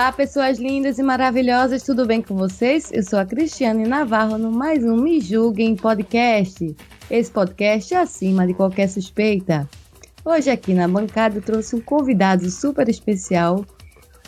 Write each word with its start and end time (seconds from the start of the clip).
Olá, 0.00 0.12
pessoas 0.12 0.58
lindas 0.58 0.98
e 0.98 1.02
maravilhosas, 1.02 1.82
tudo 1.82 2.06
bem 2.06 2.22
com 2.22 2.34
vocês? 2.34 2.90
Eu 2.90 3.02
sou 3.02 3.18
a 3.18 3.26
Cristiane 3.26 3.86
Navarro 3.86 4.38
no 4.38 4.50
mais 4.50 4.82
um 4.82 4.96
Me 4.96 5.20
Julguem 5.20 5.76
Podcast. 5.76 6.74
Esse 7.10 7.30
podcast 7.30 7.92
é 7.92 7.98
acima 7.98 8.46
de 8.46 8.54
qualquer 8.54 8.88
suspeita. 8.88 9.68
Hoje 10.24 10.48
aqui 10.48 10.72
na 10.72 10.88
bancada 10.88 11.36
eu 11.36 11.42
trouxe 11.42 11.76
um 11.76 11.82
convidado 11.82 12.48
super 12.48 12.88
especial, 12.88 13.62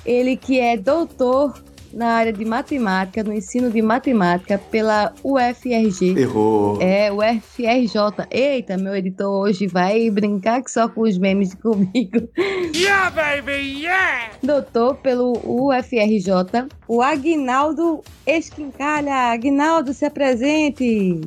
ele 0.04 0.36
que 0.36 0.60
é 0.60 0.76
doutor 0.76 1.54
na 1.92 2.06
área 2.08 2.32
de 2.32 2.44
matemática, 2.44 3.22
no 3.22 3.32
ensino 3.32 3.70
de 3.70 3.82
matemática 3.82 4.58
pela 4.58 5.12
UFRG. 5.22 6.18
Errou. 6.18 6.80
É, 6.80 7.12
o 7.12 7.18
FRJ. 7.22 8.26
Eita, 8.30 8.76
meu 8.76 8.94
editor 8.94 9.28
hoje 9.28 9.66
vai 9.66 10.10
brincar 10.10 10.62
que 10.62 10.70
só 10.70 10.88
com 10.88 11.02
os 11.02 11.18
memes 11.18 11.54
comigo. 11.54 12.28
Yeah, 12.74 13.10
baby, 13.10 13.82
yeah! 13.82 14.32
Doutor 14.42 14.96
pelo 14.96 15.32
UFRJ, 15.44 16.68
o 16.88 17.02
Agnaldo 17.02 18.02
Esquincalha. 18.26 19.32
Agnaldo, 19.32 19.92
se 19.92 20.04
apresente. 20.04 21.20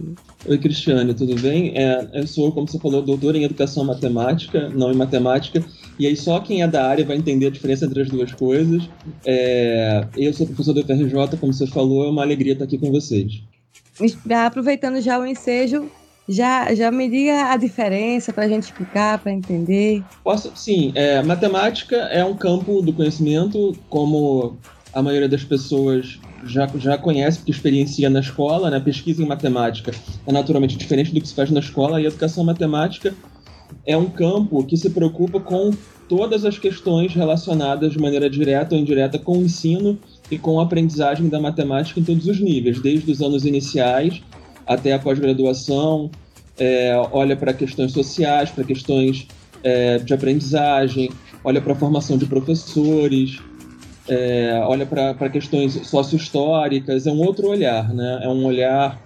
Oi, 0.47 0.57
Cristiane, 0.59 1.13
tudo 1.13 1.35
bem? 1.41 1.73
É, 1.75 2.07
eu 2.13 2.27
sou, 2.27 2.51
como 2.51 2.67
você 2.67 2.79
falou, 2.79 3.01
doutor 3.01 3.35
em 3.35 3.43
educação 3.43 3.83
matemática, 3.83 4.69
não 4.69 4.91
em 4.91 4.95
matemática, 4.95 5.63
e 5.97 6.07
aí 6.07 6.15
só 6.15 6.39
quem 6.39 6.61
é 6.61 6.67
da 6.67 6.87
área 6.87 7.05
vai 7.05 7.17
entender 7.17 7.47
a 7.47 7.49
diferença 7.49 7.85
entre 7.85 8.01
as 8.01 8.09
duas 8.09 8.31
coisas. 8.33 8.89
É, 9.25 10.05
eu 10.17 10.33
sou 10.33 10.45
professor 10.45 10.73
do 10.73 10.81
UFRJ, 10.81 11.37
como 11.39 11.53
você 11.53 11.67
falou, 11.67 12.05
é 12.05 12.09
uma 12.09 12.21
alegria 12.21 12.53
estar 12.53 12.65
aqui 12.65 12.77
com 12.77 12.91
vocês. 12.91 13.41
Aproveitando 14.45 14.99
já 14.99 15.17
o 15.17 15.25
ensejo, 15.25 15.89
já, 16.27 16.73
já 16.73 16.91
me 16.91 17.09
diga 17.09 17.51
a 17.51 17.57
diferença 17.57 18.33
para 18.33 18.45
a 18.45 18.47
gente 18.47 18.63
explicar, 18.63 19.19
para 19.19 19.31
entender. 19.31 20.03
Posso, 20.23 20.51
sim, 20.55 20.91
é, 20.95 21.21
matemática 21.21 21.95
é 21.95 22.23
um 22.25 22.35
campo 22.35 22.81
do 22.81 22.91
conhecimento, 22.91 23.73
como 23.89 24.57
a 24.93 25.01
maioria 25.01 25.29
das 25.29 25.43
pessoas 25.43 26.19
já, 26.45 26.67
já 26.77 26.97
conhece, 26.97 27.39
porque 27.39 27.51
experiencia 27.51 28.09
na 28.09 28.19
escola, 28.19 28.69
né? 28.69 28.79
Pesquisa 28.79 29.23
em 29.23 29.27
matemática 29.27 29.91
é 30.25 30.31
naturalmente 30.31 30.77
diferente 30.77 31.13
do 31.13 31.21
que 31.21 31.27
se 31.27 31.35
faz 31.35 31.51
na 31.51 31.59
escola, 31.59 32.01
e 32.01 32.05
a 32.05 32.07
educação 32.07 32.43
matemática 32.43 33.13
é 33.85 33.95
um 33.95 34.09
campo 34.09 34.63
que 34.63 34.77
se 34.77 34.89
preocupa 34.89 35.39
com 35.39 35.71
todas 36.07 36.45
as 36.45 36.57
questões 36.57 37.13
relacionadas 37.13 37.93
de 37.93 37.99
maneira 37.99 38.29
direta 38.29 38.75
ou 38.75 38.81
indireta 38.81 39.17
com 39.17 39.39
o 39.39 39.43
ensino 39.43 39.97
e 40.29 40.37
com 40.37 40.59
a 40.59 40.63
aprendizagem 40.63 41.29
da 41.29 41.39
matemática 41.39 41.99
em 41.99 42.03
todos 42.03 42.27
os 42.27 42.39
níveis, 42.39 42.79
desde 42.79 43.11
os 43.11 43.21
anos 43.21 43.45
iniciais 43.45 44.21
até 44.65 44.93
a 44.93 44.99
pós-graduação, 44.99 46.09
é, 46.57 46.95
olha 47.11 47.35
para 47.35 47.53
questões 47.53 47.91
sociais, 47.91 48.49
para 48.49 48.63
questões 48.63 49.27
é, 49.63 49.99
de 49.99 50.13
aprendizagem, 50.13 51.11
olha 51.43 51.61
para 51.61 51.73
a 51.73 51.75
formação 51.75 52.17
de 52.17 52.25
professores, 52.25 53.39
é, 54.07 54.59
olha 54.65 54.85
para 54.85 55.29
questões 55.29 55.73
sócio-históricas, 55.87 57.07
é 57.07 57.11
um 57.11 57.19
outro 57.19 57.47
olhar, 57.47 57.93
né? 57.93 58.21
é 58.23 58.27
um 58.27 58.45
olhar 58.45 58.99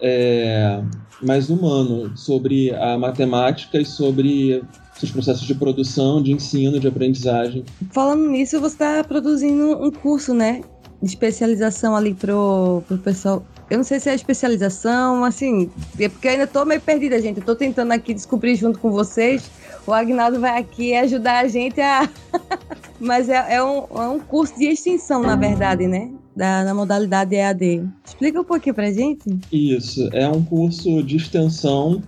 é, 0.00 0.82
mais 1.22 1.50
humano 1.50 2.16
sobre 2.16 2.74
a 2.74 2.98
matemática 2.98 3.80
e 3.80 3.84
sobre 3.84 4.62
seus 4.94 5.10
processos 5.10 5.46
de 5.46 5.54
produção, 5.54 6.22
de 6.22 6.32
ensino, 6.32 6.78
de 6.78 6.86
aprendizagem. 6.86 7.64
Falando 7.90 8.28
nisso, 8.28 8.60
você 8.60 8.74
está 8.74 9.04
produzindo 9.04 9.82
um 9.82 9.90
curso, 9.90 10.34
né? 10.34 10.62
De 11.02 11.08
especialização 11.08 11.96
ali 11.96 12.14
pro, 12.14 12.82
pro 12.86 12.98
pessoal. 12.98 13.44
Eu 13.70 13.78
não 13.78 13.84
sei 13.84 13.98
se 14.00 14.10
é 14.10 14.14
especialização, 14.14 15.24
assim, 15.24 15.70
é 15.98 16.08
porque 16.08 16.28
eu 16.28 16.32
ainda 16.32 16.46
tô 16.46 16.64
meio 16.64 16.80
perdida, 16.80 17.20
gente. 17.20 17.38
Eu 17.38 17.44
tô 17.44 17.56
tentando 17.56 17.92
aqui 17.92 18.12
descobrir 18.12 18.54
junto 18.56 18.78
com 18.78 18.90
vocês. 18.90 19.50
O 19.86 19.92
Agnaldo 19.92 20.40
vai 20.40 20.60
aqui 20.60 20.94
ajudar 20.94 21.44
a 21.44 21.48
gente 21.48 21.80
a. 21.80 22.08
Mas 23.00 23.28
é, 23.28 23.54
é, 23.54 23.64
um, 23.64 23.84
é 23.94 24.08
um 24.08 24.20
curso 24.20 24.56
de 24.58 24.66
extensão, 24.66 25.22
na 25.22 25.36
verdade, 25.36 25.86
né? 25.86 26.10
Da, 26.36 26.64
na 26.64 26.74
modalidade 26.74 27.34
EAD. 27.34 27.88
Explica 28.04 28.40
um 28.40 28.44
pouquinho 28.44 28.74
pra 28.74 28.90
gente. 28.92 29.24
Isso, 29.50 30.08
é 30.12 30.28
um 30.28 30.44
curso 30.44 31.02
de 31.02 31.16
extensão 31.16 32.02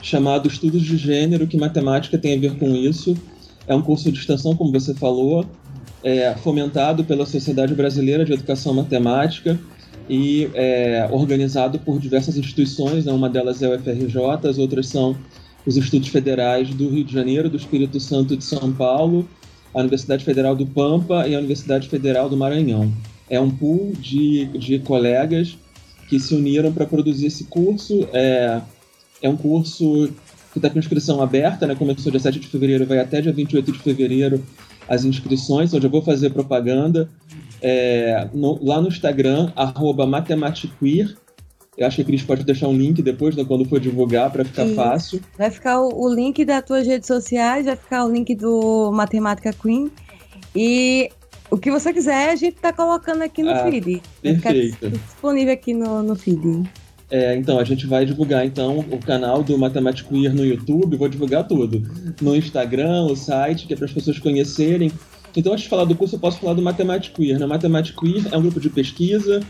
chamado 0.00 0.48
Estudos 0.48 0.82
de 0.82 0.96
Gênero, 0.96 1.46
que 1.46 1.56
matemática 1.56 2.18
tem 2.18 2.36
a 2.36 2.40
ver 2.40 2.58
com 2.58 2.66
isso. 2.74 3.16
É 3.66 3.74
um 3.74 3.82
curso 3.82 4.10
de 4.10 4.18
extensão, 4.18 4.56
como 4.56 4.72
você 4.72 4.92
falou, 4.94 5.46
é, 6.02 6.34
fomentado 6.34 7.04
pela 7.04 7.24
Sociedade 7.24 7.74
Brasileira 7.74 8.24
de 8.24 8.32
Educação 8.32 8.74
Matemática 8.74 9.58
e 10.08 10.48
é, 10.54 11.08
organizado 11.10 11.78
por 11.78 11.98
diversas 11.98 12.36
instituições, 12.36 13.04
né? 13.04 13.12
uma 13.12 13.28
delas 13.28 13.62
é 13.62 13.68
o 13.68 13.78
FRJ, 13.78 14.48
as 14.48 14.58
outras 14.58 14.88
são 14.88 15.16
os 15.66 15.76
Institutos 15.76 16.08
Federais 16.08 16.70
do 16.70 16.88
Rio 16.88 17.04
de 17.04 17.12
Janeiro, 17.12 17.48
do 17.48 17.56
Espírito 17.56 18.00
Santo 18.00 18.36
de 18.36 18.44
São 18.44 18.72
Paulo, 18.72 19.28
a 19.74 19.80
Universidade 19.80 20.24
Federal 20.24 20.56
do 20.56 20.66
Pampa 20.66 21.26
e 21.26 21.34
a 21.34 21.38
Universidade 21.38 21.88
Federal 21.88 22.28
do 22.28 22.36
Maranhão. 22.36 22.92
É 23.30 23.40
um 23.40 23.50
pool 23.50 23.92
de, 23.98 24.46
de 24.46 24.78
colegas 24.80 25.56
que 26.08 26.18
se 26.20 26.34
uniram 26.34 26.72
para 26.72 26.84
produzir 26.84 27.26
esse 27.26 27.44
curso. 27.44 28.06
É, 28.12 28.60
é 29.22 29.28
um 29.28 29.36
curso 29.36 30.10
que 30.52 30.58
está 30.58 30.68
com 30.68 30.78
inscrição 30.78 31.22
aberta, 31.22 31.66
né? 31.66 31.74
começou 31.74 32.10
dia 32.10 32.20
7 32.20 32.38
de 32.38 32.48
fevereiro, 32.48 32.84
vai 32.84 32.98
até 32.98 33.20
dia 33.20 33.32
28 33.32 33.72
de 33.72 33.78
fevereiro 33.78 34.44
as 34.88 35.04
inscrições, 35.04 35.72
onde 35.72 35.86
eu 35.86 35.90
vou 35.90 36.02
fazer 36.02 36.30
propaganda. 36.30 37.08
É, 37.62 38.28
no, 38.34 38.62
lá 38.62 38.80
no 38.80 38.88
Instagram, 38.88 39.52
arroba 39.54 40.04
matematiqueer, 40.04 41.16
eu 41.78 41.86
acho 41.86 41.96
que 41.96 42.02
a 42.02 42.04
Cris 42.04 42.22
pode 42.22 42.44
deixar 42.44 42.68
um 42.68 42.76
link 42.76 43.00
depois, 43.00 43.34
né, 43.34 43.44
quando 43.44 43.64
for 43.64 43.80
divulgar, 43.80 44.30
para 44.30 44.44
ficar 44.44 44.66
fácil. 44.74 45.20
Vai 45.38 45.50
ficar 45.50 45.80
o, 45.80 46.06
o 46.06 46.12
link 46.12 46.44
das 46.44 46.62
tuas 46.64 46.86
redes 46.86 47.06
sociais, 47.06 47.64
vai 47.64 47.76
ficar 47.76 48.04
o 48.04 48.12
link 48.12 48.34
do 48.34 48.90
Matemática 48.92 49.52
Queen. 49.52 49.90
E 50.54 51.08
o 51.50 51.56
que 51.56 51.70
você 51.70 51.92
quiser, 51.92 52.30
a 52.30 52.36
gente 52.36 52.56
tá 52.56 52.72
colocando 52.72 53.22
aqui 53.22 53.42
no 53.42 53.50
Ah, 53.50 53.64
feed. 53.64 54.02
Perfeito. 54.20 54.90
disponível 54.90 55.54
aqui 55.54 55.72
no, 55.72 56.02
no 56.02 56.14
feed. 56.14 56.68
É, 57.10 57.36
então, 57.36 57.58
a 57.58 57.64
gente 57.64 57.86
vai 57.86 58.06
divulgar 58.06 58.44
então 58.44 58.78
o 58.90 58.98
canal 58.98 59.42
do 59.42 59.56
Matemático 59.58 60.14
no 60.14 60.44
YouTube, 60.44 60.96
vou 60.96 61.08
divulgar 61.08 61.46
tudo. 61.46 61.82
No 62.20 62.34
Instagram, 62.34 63.04
o 63.04 63.14
site, 63.14 63.66
que 63.66 63.74
é 63.74 63.76
para 63.76 63.84
as 63.84 63.92
pessoas 63.92 64.18
conhecerem. 64.18 64.90
Então, 65.36 65.52
antes 65.52 65.64
de 65.64 65.70
falar 65.70 65.84
do 65.84 65.94
curso, 65.94 66.16
eu 66.16 66.20
posso 66.20 66.38
falar 66.38 66.54
do 66.54 66.62
Matemático 66.62 67.16
Queer. 67.16 67.38
Né? 67.38 67.46
Matemático 67.46 68.04
Queer 68.04 68.28
é 68.30 68.36
um 68.36 68.42
grupo 68.42 68.60
de 68.60 68.68
pesquisa, 68.68 69.40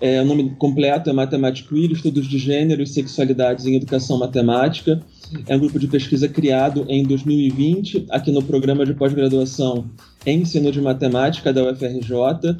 é, 0.00 0.20
o 0.20 0.24
nome 0.24 0.50
completo 0.58 1.08
é 1.08 1.12
Matemático 1.12 1.74
Queer, 1.74 1.90
Estudos 1.92 2.26
de 2.26 2.38
Gênero 2.38 2.82
e 2.82 2.86
Sexualidades 2.86 3.66
em 3.66 3.76
Educação 3.76 4.18
Matemática. 4.18 5.00
É 5.46 5.56
um 5.56 5.58
grupo 5.58 5.78
de 5.78 5.88
pesquisa 5.88 6.28
criado 6.28 6.84
em 6.88 7.02
2020, 7.02 8.06
aqui 8.10 8.30
no 8.30 8.42
programa 8.42 8.84
de 8.84 8.94
pós-graduação 8.94 9.86
em 10.24 10.42
Ensino 10.42 10.70
de 10.70 10.80
Matemática 10.80 11.52
da 11.52 11.64
UFRJ. 11.64 12.56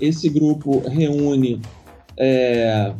Esse 0.00 0.28
grupo 0.28 0.80
reúne 0.88 1.60
é, 2.16 2.92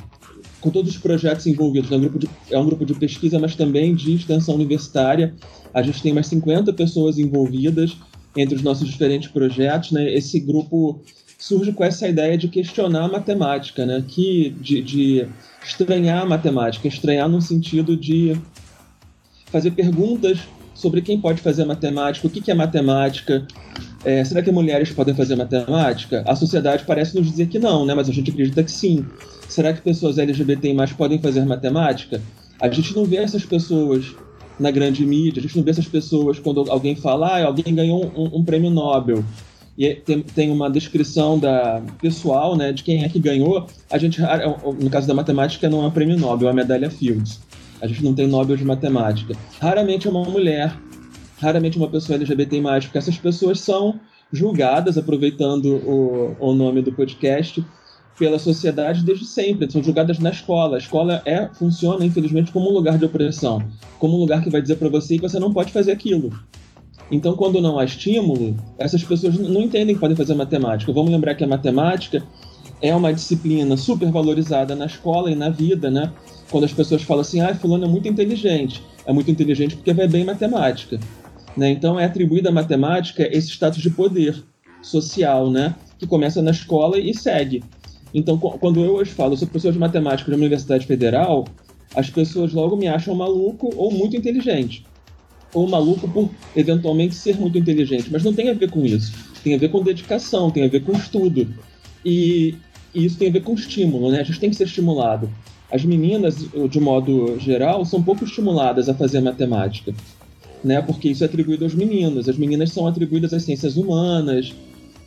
com 0.60 0.70
todos 0.70 0.90
os 0.90 0.98
projetos 0.98 1.46
envolvidos. 1.46 1.92
É 1.92 1.96
um, 1.96 2.00
grupo 2.00 2.18
de, 2.18 2.28
é 2.50 2.58
um 2.58 2.66
grupo 2.66 2.84
de 2.84 2.94
pesquisa, 2.94 3.38
mas 3.38 3.54
também 3.54 3.94
de 3.94 4.14
extensão 4.14 4.56
universitária. 4.56 5.34
A 5.72 5.80
gente 5.80 6.02
tem 6.02 6.12
mais 6.12 6.26
50 6.26 6.72
pessoas 6.72 7.18
envolvidas 7.18 7.96
entre 8.36 8.56
os 8.56 8.62
nossos 8.62 8.88
diferentes 8.88 9.28
projetos. 9.28 9.92
Né? 9.92 10.12
Esse 10.12 10.38
grupo 10.40 11.00
surge 11.38 11.72
com 11.72 11.84
essa 11.84 12.08
ideia 12.08 12.36
de 12.36 12.48
questionar 12.48 13.04
a 13.04 13.08
matemática, 13.08 13.84
né? 13.84 14.02
que, 14.06 14.50
de, 14.60 14.82
de 14.82 15.28
estranhar 15.64 16.22
a 16.22 16.26
matemática, 16.26 16.88
estranhar 16.88 17.28
no 17.28 17.40
sentido 17.40 17.96
de 17.96 18.36
fazer 19.46 19.70
perguntas 19.72 20.38
sobre 20.74 21.00
quem 21.00 21.20
pode 21.20 21.40
fazer 21.40 21.64
matemática, 21.64 22.26
o 22.26 22.30
que, 22.30 22.40
que 22.40 22.50
é 22.50 22.54
matemática, 22.54 23.46
é, 24.04 24.22
será 24.24 24.42
que 24.42 24.52
mulheres 24.52 24.90
podem 24.90 25.14
fazer 25.14 25.34
matemática? 25.34 26.22
A 26.26 26.36
sociedade 26.36 26.84
parece 26.86 27.16
nos 27.16 27.30
dizer 27.30 27.48
que 27.48 27.58
não, 27.58 27.86
né? 27.86 27.94
mas 27.94 28.08
a 28.08 28.12
gente 28.12 28.30
acredita 28.30 28.62
que 28.62 28.70
sim. 28.70 29.04
Será 29.48 29.72
que 29.72 29.80
pessoas 29.80 30.18
LGBT 30.18 30.74
podem 30.96 31.18
fazer 31.18 31.44
matemática? 31.44 32.20
A 32.60 32.68
gente 32.68 32.94
não 32.94 33.04
vê 33.04 33.16
essas 33.16 33.44
pessoas 33.44 34.14
na 34.58 34.70
grande 34.70 35.04
mídia, 35.04 35.40
a 35.40 35.42
gente 35.42 35.56
não 35.56 35.64
vê 35.64 35.70
essas 35.70 35.86
pessoas 35.86 36.38
quando 36.38 36.70
alguém 36.70 36.96
fala, 36.96 37.28
ah, 37.28 37.44
alguém 37.44 37.74
ganhou 37.74 38.10
um, 38.16 38.38
um 38.38 38.44
prêmio 38.44 38.70
Nobel 38.70 39.22
e 39.78 39.94
tem, 39.94 40.22
tem 40.22 40.50
uma 40.50 40.70
descrição 40.70 41.38
da 41.38 41.82
pessoal, 42.00 42.56
né, 42.56 42.72
de 42.72 42.82
quem 42.82 43.04
é 43.04 43.08
que 43.08 43.18
ganhou. 43.18 43.66
A 43.90 43.98
gente, 43.98 44.20
no 44.80 44.88
caso 44.88 45.06
da 45.06 45.12
matemática, 45.12 45.68
não 45.68 45.84
é 45.84 45.86
um 45.86 45.90
prêmio 45.90 46.18
Nobel, 46.18 46.48
é 46.48 46.50
uma 46.50 46.56
medalha 46.56 46.90
Fields. 46.90 47.40
A 47.80 47.86
gente 47.86 48.02
não 48.02 48.14
tem 48.14 48.26
Nobel 48.26 48.56
de 48.56 48.64
matemática. 48.64 49.34
Raramente 49.60 50.06
é 50.06 50.10
uma 50.10 50.24
mulher, 50.24 50.74
raramente 51.38 51.76
uma 51.76 51.88
pessoa 51.88 52.16
LGBT+, 52.16 52.62
porque 52.82 52.98
essas 52.98 53.18
pessoas 53.18 53.60
são 53.60 54.00
julgadas, 54.32 54.96
aproveitando 54.96 55.76
o, 55.86 56.36
o 56.40 56.54
nome 56.54 56.80
do 56.80 56.92
podcast, 56.92 57.62
pela 58.18 58.38
sociedade 58.38 59.04
desde 59.04 59.24
sempre. 59.24 59.70
São 59.70 59.82
julgadas 59.82 60.18
na 60.18 60.30
escola. 60.30 60.76
A 60.76 60.78
escola 60.78 61.22
é 61.24 61.48
funciona, 61.54 62.04
infelizmente, 62.04 62.52
como 62.52 62.70
um 62.70 62.72
lugar 62.72 62.98
de 62.98 63.04
opressão, 63.04 63.62
como 63.98 64.16
um 64.16 64.20
lugar 64.20 64.42
que 64.42 64.50
vai 64.50 64.62
dizer 64.62 64.76
para 64.76 64.88
você 64.88 65.16
que 65.16 65.22
você 65.22 65.38
não 65.38 65.52
pode 65.52 65.72
fazer 65.72 65.92
aquilo. 65.92 66.32
Então, 67.10 67.36
quando 67.36 67.60
não 67.60 67.78
há 67.78 67.84
estímulo, 67.84 68.56
essas 68.78 69.02
pessoas 69.04 69.38
não 69.38 69.62
entendem 69.62 69.94
que 69.94 70.00
podem 70.00 70.16
fazer 70.16 70.34
matemática. 70.34 70.92
Vamos 70.92 71.12
lembrar 71.12 71.34
que 71.34 71.44
a 71.44 71.46
matemática 71.46 72.22
é 72.82 72.94
uma 72.94 73.12
disciplina 73.12 73.76
super 73.76 74.10
valorizada 74.10 74.74
na 74.74 74.86
escola 74.86 75.30
e 75.30 75.34
na 75.34 75.48
vida, 75.48 75.90
né? 75.90 76.12
Quando 76.50 76.64
as 76.64 76.72
pessoas 76.72 77.02
falam 77.02 77.20
assim, 77.20 77.40
ah, 77.40 77.54
fulano 77.54 77.84
é 77.84 77.88
muito 77.88 78.08
inteligente. 78.08 78.82
É 79.04 79.12
muito 79.12 79.30
inteligente 79.30 79.76
porque 79.76 79.92
vai 79.92 80.08
bem 80.08 80.22
em 80.22 80.26
matemática. 80.26 80.98
Né? 81.56 81.70
Então, 81.70 81.98
é 81.98 82.04
atribuída 82.04 82.48
à 82.48 82.52
matemática 82.52 83.28
esse 83.30 83.50
status 83.50 83.80
de 83.80 83.90
poder 83.90 84.42
social, 84.82 85.50
né? 85.50 85.74
Que 85.98 86.06
começa 86.06 86.42
na 86.42 86.50
escola 86.50 86.98
e 86.98 87.14
segue. 87.14 87.62
Então, 88.16 88.38
quando 88.38 88.82
eu 88.82 88.94
hoje 88.94 89.10
falo, 89.10 89.34
eu 89.34 89.36
sou 89.36 89.46
professor 89.46 89.74
de 89.74 89.78
matemática 89.78 90.30
de 90.30 90.34
uma 90.34 90.40
universidade 90.40 90.86
federal, 90.86 91.46
as 91.94 92.08
pessoas 92.08 92.50
logo 92.54 92.74
me 92.74 92.88
acham 92.88 93.14
maluco 93.14 93.70
ou 93.76 93.90
muito 93.90 94.16
inteligente. 94.16 94.86
Ou 95.52 95.68
maluco 95.68 96.08
por 96.08 96.30
eventualmente 96.56 97.14
ser 97.14 97.38
muito 97.38 97.58
inteligente. 97.58 98.08
Mas 98.10 98.24
não 98.24 98.32
tem 98.32 98.48
a 98.48 98.54
ver 98.54 98.70
com 98.70 98.86
isso. 98.86 99.12
Tem 99.44 99.54
a 99.54 99.58
ver 99.58 99.68
com 99.68 99.82
dedicação, 99.82 100.50
tem 100.50 100.64
a 100.64 100.68
ver 100.68 100.82
com 100.82 100.92
estudo. 100.92 101.46
E, 102.02 102.54
e 102.94 103.04
isso 103.04 103.18
tem 103.18 103.28
a 103.28 103.32
ver 103.32 103.42
com 103.42 103.52
estímulo, 103.52 104.10
né? 104.10 104.20
A 104.20 104.24
gente 104.24 104.40
tem 104.40 104.48
que 104.48 104.56
ser 104.56 104.64
estimulado. 104.64 105.28
As 105.70 105.84
meninas, 105.84 106.38
de 106.70 106.80
modo 106.80 107.38
geral, 107.38 107.84
são 107.84 108.02
pouco 108.02 108.24
estimuladas 108.24 108.88
a 108.88 108.94
fazer 108.94 109.20
matemática, 109.20 109.94
né? 110.64 110.80
Porque 110.80 111.10
isso 111.10 111.22
é 111.22 111.26
atribuído 111.26 111.64
aos 111.64 111.74
meninos. 111.74 112.30
As 112.30 112.38
meninas 112.38 112.72
são 112.72 112.86
atribuídas 112.86 113.34
às 113.34 113.42
ciências 113.42 113.76
humanas, 113.76 114.54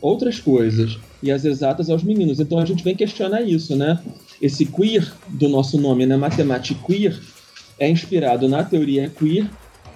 outras 0.00 0.38
coisas, 0.38 0.98
e 1.22 1.30
as 1.30 1.44
exatas 1.44 1.90
aos 1.90 2.02
meninos. 2.02 2.40
Então 2.40 2.58
a 2.58 2.64
gente 2.64 2.82
vem 2.82 2.94
questionar 2.94 3.42
isso, 3.42 3.76
né? 3.76 3.98
Esse 4.40 4.64
queer 4.64 5.12
do 5.28 5.48
nosso 5.48 5.78
nome, 5.78 6.06
né? 6.06 6.16
Matemática 6.16 6.80
queer, 6.86 7.18
é 7.78 7.88
inspirado 7.88 8.48
na 8.48 8.64
teoria 8.64 9.08
queer, 9.08 9.46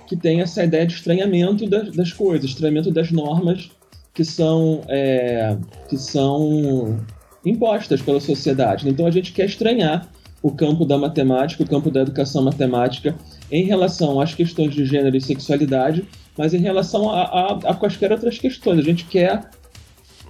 que 0.07 0.17
tem 0.17 0.41
essa 0.41 0.63
ideia 0.63 0.87
de 0.87 0.95
estranhamento 0.95 1.67
das, 1.67 1.91
das 1.95 2.13
coisas, 2.13 2.51
estranhamento 2.51 2.91
das 2.91 3.11
normas 3.11 3.71
que 4.13 4.25
são, 4.25 4.83
é, 4.89 5.57
que 5.89 5.97
são 5.97 7.01
impostas 7.45 8.01
pela 8.01 8.21
sociedade. 8.21 8.89
Então 8.89 9.07
a 9.07 9.11
gente 9.11 9.33
quer 9.33 9.47
estranhar 9.47 10.09
o 10.43 10.53
campo 10.53 10.85
da 10.85 10.99
matemática, 10.99 11.63
o 11.63 11.67
campo 11.67 11.91
da 11.91 12.03
educação 12.03 12.43
matemática, 12.43 13.15
em 13.51 13.65
relação 13.65 14.21
às 14.21 14.35
questões 14.35 14.75
de 14.75 14.85
gênero 14.85 15.17
e 15.17 15.21
sexualidade, 15.21 16.05
mas 16.37 16.53
em 16.53 16.59
relação 16.59 17.11
a, 17.11 17.23
a, 17.23 17.53
a 17.71 17.75
quaisquer 17.75 18.13
outras 18.13 18.39
questões. 18.39 18.79
A 18.79 18.83
gente 18.83 19.05
quer. 19.07 19.51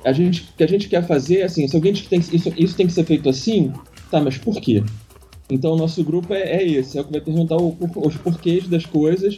A 0.05 0.13
gente, 0.13 0.49
que 0.57 0.63
a 0.63 0.67
gente 0.67 0.89
quer 0.89 1.07
fazer, 1.07 1.43
assim, 1.43 1.67
se 1.67 1.75
alguém 1.75 1.93
diz 1.93 2.03
que 2.03 2.09
tem, 2.09 2.21
isso, 2.21 2.53
isso 2.57 2.77
tem 2.77 2.87
que 2.87 2.93
ser 2.93 3.05
feito 3.05 3.29
assim, 3.29 3.73
tá, 4.11 4.21
mas 4.21 4.37
por 4.37 4.61
quê? 4.61 4.83
Então 5.51 5.73
o 5.73 5.77
nosso 5.77 6.03
grupo 6.03 6.33
é, 6.33 6.43
é 6.43 6.67
esse, 6.67 6.99
é 6.99 7.01
o 7.01 7.05
que 7.05 7.13
vai 7.13 7.21
perguntar 7.21 7.57
o, 7.57 7.77
os 7.97 8.17
porquês 8.17 8.69
das 8.69 8.87
coisas 8.87 9.37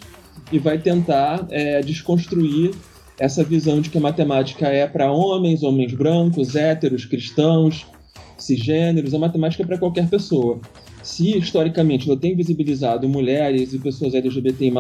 e 0.53 0.59
vai 0.59 0.79
tentar 0.79 1.47
é, 1.51 1.81
desconstruir 1.81 2.73
essa 3.19 3.43
visão 3.43 3.81
de 3.81 3.91
que 3.91 3.99
a 3.99 4.01
matemática 4.01 4.69
é 4.69 4.87
para 4.87 5.11
homens, 5.11 5.63
homens 5.63 5.95
brancos, 5.95 6.55
héteros, 6.55 7.05
cristãos, 7.05 7.87
cisgêneros, 8.37 9.15
a 9.15 9.19
matemática 9.19 9.62
é 9.62 9.67
para 9.67 9.79
qualquer 9.79 10.09
pessoa. 10.09 10.61
Se 11.03 11.37
historicamente 11.37 12.09
ela 12.09 12.19
tem 12.19 12.37
visibilizado 12.37 13.09
mulheres 13.09 13.73
e 13.73 13.79
pessoas 13.79 14.15
LGBT+, 14.15 14.73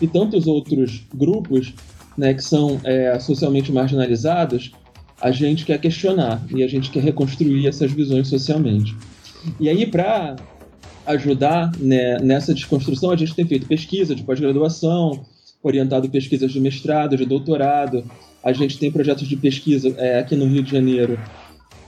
e 0.00 0.06
tantos 0.06 0.46
outros 0.46 1.06
grupos 1.14 1.74
né, 2.16 2.34
que 2.34 2.44
são 2.44 2.80
é, 2.84 3.18
socialmente 3.18 3.72
marginalizados, 3.72 4.72
a 5.24 5.30
gente 5.30 5.64
quer 5.64 5.80
questionar 5.80 6.44
e 6.54 6.62
a 6.62 6.68
gente 6.68 6.90
quer 6.90 7.02
reconstruir 7.02 7.66
essas 7.66 7.90
visões 7.90 8.28
socialmente. 8.28 8.94
E 9.58 9.70
aí, 9.70 9.86
para 9.86 10.36
ajudar 11.06 11.72
né, 11.78 12.18
nessa 12.18 12.52
desconstrução, 12.52 13.10
a 13.10 13.16
gente 13.16 13.34
tem 13.34 13.46
feito 13.46 13.66
pesquisa 13.66 14.14
de 14.14 14.22
pós-graduação, 14.22 15.24
orientado 15.62 16.10
pesquisas 16.10 16.52
de 16.52 16.60
mestrado, 16.60 17.16
de 17.16 17.24
doutorado. 17.24 18.04
A 18.42 18.52
gente 18.52 18.78
tem 18.78 18.92
projetos 18.92 19.26
de 19.26 19.34
pesquisa 19.34 19.94
é, 19.96 20.18
aqui 20.18 20.36
no 20.36 20.44
Rio 20.44 20.62
de 20.62 20.70
Janeiro 20.70 21.18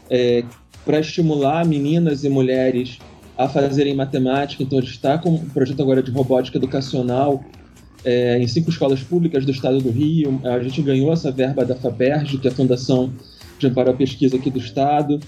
é, 0.09 0.43
para 0.83 1.01
estimular 1.01 1.67
meninas 1.67 2.25
e 2.25 2.31
mulheres 2.31 2.99
a 3.37 3.47
fazerem 3.47 3.95
matemática. 3.95 4.63
Então, 4.63 4.79
a 4.79 4.81
gente 4.81 4.93
está 4.93 5.19
com 5.19 5.29
um 5.29 5.49
projeto 5.51 5.83
agora 5.83 6.03
de 6.03 6.11
robótica 6.11 6.57
educacional 6.57 7.45
é, 8.07 8.39
em 8.39 8.47
cinco 8.47 8.71
escolas 8.71 9.03
públicas 9.03 9.45
do 9.45 9.51
estado 9.51 9.79
do 9.79 9.91
Rio. 9.91 10.41
A 10.45 10.61
gente 10.61 10.81
ganhou 10.81 11.13
essa 11.13 11.33
verba 11.33 11.65
da 11.65 11.75
FAPERJ, 11.75 12.39
que 12.39 12.47
é 12.47 12.51
a 12.53 12.55
Fundação 12.55 13.13
de 13.59 13.67
Amparo 13.67 13.91
à 13.91 13.95
Pesquisa 13.95 14.37
aqui 14.37 14.49
do 14.49 14.61
estado. 14.61 15.19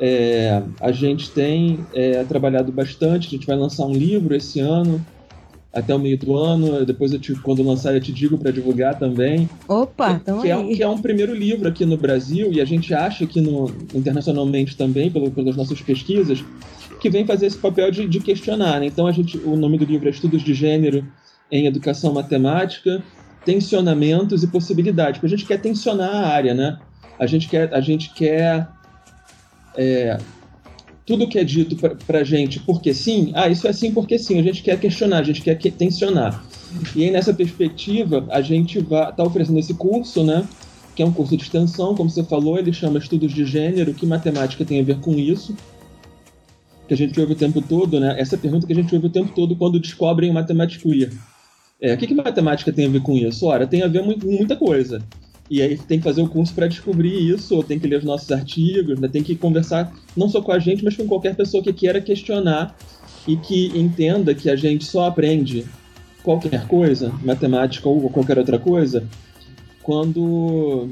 É, 0.00 0.60
a 0.80 0.90
gente 0.90 1.30
tem 1.30 1.78
é, 1.94 2.24
trabalhado 2.24 2.72
bastante, 2.72 3.28
a 3.28 3.30
gente 3.30 3.46
vai 3.46 3.56
lançar 3.56 3.86
um 3.86 3.92
livro 3.92 4.34
esse 4.34 4.58
ano 4.58 5.00
até 5.72 5.94
o 5.94 6.00
meio 6.00 6.18
do 6.18 6.36
ano. 6.36 6.84
Depois, 6.84 7.12
eu 7.12 7.20
te, 7.20 7.32
quando 7.36 7.62
lançar, 7.62 7.94
eu 7.94 8.00
te 8.00 8.12
digo 8.12 8.36
para 8.36 8.50
divulgar 8.50 8.98
também. 8.98 9.48
Opa, 9.68 10.10
então 10.10 10.42
que, 10.42 10.50
é, 10.50 10.64
que 10.64 10.82
é 10.82 10.88
um 10.88 10.98
primeiro 10.98 11.32
livro 11.32 11.68
aqui 11.68 11.86
no 11.86 11.96
Brasil 11.96 12.52
e 12.52 12.60
a 12.60 12.64
gente 12.64 12.92
acha 12.92 13.24
que 13.24 13.40
no, 13.40 13.72
internacionalmente 13.94 14.76
também, 14.76 15.12
pelo, 15.12 15.30
pelas 15.30 15.54
nossas 15.54 15.80
pesquisas, 15.80 16.44
que 17.00 17.08
vem 17.08 17.24
fazer 17.24 17.46
esse 17.46 17.58
papel 17.58 17.88
de, 17.92 18.08
de 18.08 18.18
questionar. 18.18 18.80
Né? 18.80 18.86
Então, 18.86 19.06
a 19.06 19.12
gente, 19.12 19.38
o 19.38 19.54
nome 19.54 19.78
do 19.78 19.84
livro 19.84 20.08
é 20.08 20.10
Estudos 20.10 20.42
de 20.42 20.52
Gênero 20.52 21.06
em 21.50 21.66
Educação 21.66 22.12
Matemática, 22.12 23.02
Tensionamentos 23.44 24.42
e 24.42 24.46
Possibilidades. 24.46 25.20
Porque 25.20 25.34
a 25.34 25.36
gente 25.36 25.46
quer 25.46 25.60
tensionar 25.60 26.10
a 26.10 26.26
área, 26.26 26.54
né? 26.54 26.78
A 27.18 27.26
gente 27.26 27.48
quer, 27.48 27.72
a 27.72 27.80
gente 27.80 28.10
quer 28.12 28.68
é, 29.76 30.18
tudo 31.06 31.28
que 31.28 31.38
é 31.38 31.44
dito 31.44 31.76
para 31.76 32.24
gente 32.24 32.58
porque 32.60 32.92
sim, 32.92 33.30
ah, 33.34 33.48
isso 33.48 33.66
é 33.66 33.70
assim 33.70 33.92
porque 33.92 34.18
sim, 34.18 34.40
a 34.40 34.42
gente 34.42 34.62
quer 34.62 34.78
questionar, 34.78 35.18
a 35.18 35.22
gente 35.22 35.40
quer 35.40 35.54
tensionar. 35.54 36.44
E 36.94 37.04
aí, 37.04 37.10
nessa 37.10 37.32
perspectiva, 37.32 38.26
a 38.28 38.42
gente 38.42 38.78
está 38.80 39.22
oferecendo 39.22 39.58
esse 39.58 39.72
curso, 39.72 40.24
né? 40.24 40.46
Que 40.96 41.02
é 41.02 41.06
um 41.06 41.12
curso 41.12 41.36
de 41.36 41.42
extensão, 41.44 41.94
como 41.94 42.10
você 42.10 42.24
falou, 42.24 42.58
ele 42.58 42.72
chama 42.72 42.98
Estudos 42.98 43.32
de 43.32 43.44
Gênero, 43.44 43.94
que 43.94 44.04
matemática 44.04 44.64
tem 44.64 44.80
a 44.80 44.84
ver 44.84 44.98
com 44.98 45.14
isso? 45.14 45.56
Que 46.88 46.94
a 46.94 46.96
gente 46.96 47.18
ouve 47.20 47.34
o 47.34 47.36
tempo 47.36 47.62
todo, 47.62 48.00
né? 48.00 48.16
Essa 48.18 48.36
pergunta 48.36 48.66
que 48.66 48.72
a 48.72 48.76
gente 48.76 48.92
ouve 48.94 49.06
o 49.06 49.10
tempo 49.10 49.32
todo 49.34 49.54
quando 49.54 49.78
descobrem 49.78 50.32
matemática 50.32 50.88
queer. 50.88 51.12
É, 51.80 51.92
o 51.92 51.98
que, 51.98 52.06
que 52.06 52.14
matemática 52.14 52.72
tem 52.72 52.86
a 52.86 52.90
ver 52.90 53.02
com 53.02 53.16
isso? 53.16 53.46
Ora, 53.46 53.66
tem 53.66 53.82
a 53.82 53.88
ver 53.88 54.02
com 54.02 54.30
muita 54.30 54.56
coisa. 54.56 55.02
E 55.48 55.62
aí 55.62 55.76
tem 55.76 55.98
que 55.98 56.04
fazer 56.04 56.22
o 56.22 56.28
curso 56.28 56.52
para 56.54 56.66
descobrir 56.66 57.30
isso, 57.30 57.54
ou 57.54 57.62
tem 57.62 57.78
que 57.78 57.86
ler 57.86 57.98
os 57.98 58.04
nossos 58.04 58.30
artigos, 58.32 58.98
né? 58.98 59.08
tem 59.08 59.22
que 59.22 59.36
conversar 59.36 59.92
não 60.16 60.28
só 60.28 60.40
com 60.40 60.50
a 60.50 60.58
gente, 60.58 60.84
mas 60.84 60.96
com 60.96 61.06
qualquer 61.06 61.36
pessoa 61.36 61.62
que 61.62 61.72
queira 61.72 62.00
questionar 62.00 62.76
e 63.28 63.36
que 63.36 63.66
entenda 63.78 64.34
que 64.34 64.50
a 64.50 64.56
gente 64.56 64.84
só 64.84 65.06
aprende 65.06 65.64
qualquer 66.24 66.66
coisa, 66.66 67.12
matemática 67.22 67.88
ou 67.88 68.10
qualquer 68.10 68.38
outra 68.38 68.58
coisa, 68.58 69.04
quando. 69.82 70.88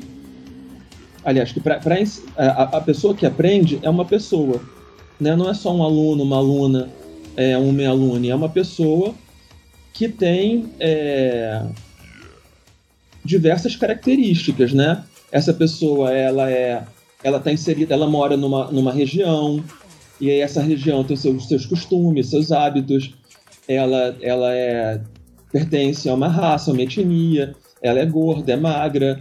Aliás, 1.25 1.50
que 1.50 1.59
pra, 1.59 1.81
pra 1.81 1.97
a, 2.37 2.62
a, 2.76 2.81
pessoa 2.81 3.14
que 3.14 3.26
aprende 3.26 3.81
é 3.83 3.91
uma 3.91 4.05
pessoa, 4.05 4.61
né? 5.19 5.35
não 5.35 5.49
é 5.49 5.55
só 5.55 5.75
um 5.75 5.83
aluno, 5.83 6.23
uma 6.23 6.37
aluna, 6.37 6.88
é 7.37 7.59
um 7.59 7.73
meia 7.73 7.88
aluna, 7.88 8.26
é 8.26 8.35
uma 8.35 8.49
pessoa 8.49 9.14
que 9.95 10.09
tem 10.09 10.71
é, 10.79 11.63
diversas 13.25 13.77
características, 13.77 14.73
né? 14.73 15.03
Essa 15.33 15.55
pessoa, 15.55 16.13
ela 16.13 16.51
é, 16.51 16.83
ela 17.23 17.39
está 17.39 17.51
inserida, 17.51 17.95
ela 17.95 18.07
mora 18.07 18.37
numa, 18.37 18.71
numa 18.71 18.93
região 18.93 19.65
e 20.21 20.31
aí 20.31 20.41
essa 20.41 20.63
região 20.63 21.03
tem 21.03 21.17
seus, 21.17 21.49
seus 21.49 21.67
costumes, 21.67 22.29
seus 22.29 22.53
hábitos. 22.53 23.15
Ela, 23.67 24.17
ela 24.21 24.55
é 24.55 25.01
pertence 25.51 26.09
a 26.09 26.15
uma 26.15 26.29
raça, 26.29 26.71
a 26.71 26.75
uma 26.75 26.83
etnia. 26.83 27.55
Ela 27.83 28.01
é 28.01 28.07
gorda, 28.07 28.53
é 28.53 28.57
magra. 28.57 29.21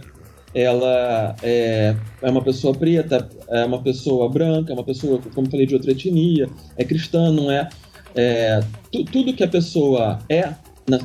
Ela 0.54 1.34
é, 1.42 1.96
é 2.22 2.30
uma 2.30 2.42
pessoa 2.42 2.72
preta, 2.74 3.28
é 3.48 3.64
uma 3.64 3.82
pessoa 3.82 4.28
branca, 4.28 4.72
é 4.72 4.74
uma 4.74 4.84
pessoa, 4.84 5.20
como 5.34 5.50
falei, 5.50 5.66
de 5.66 5.74
outra 5.74 5.90
etnia. 5.90 6.48
É 6.76 6.84
cristã, 6.84 7.32
não 7.32 7.50
é? 7.50 7.68
É 8.14 8.60
tu, 8.90 9.04
tudo 9.04 9.34
que 9.34 9.42
a 9.42 9.48
pessoa 9.48 10.18
é 10.28 10.54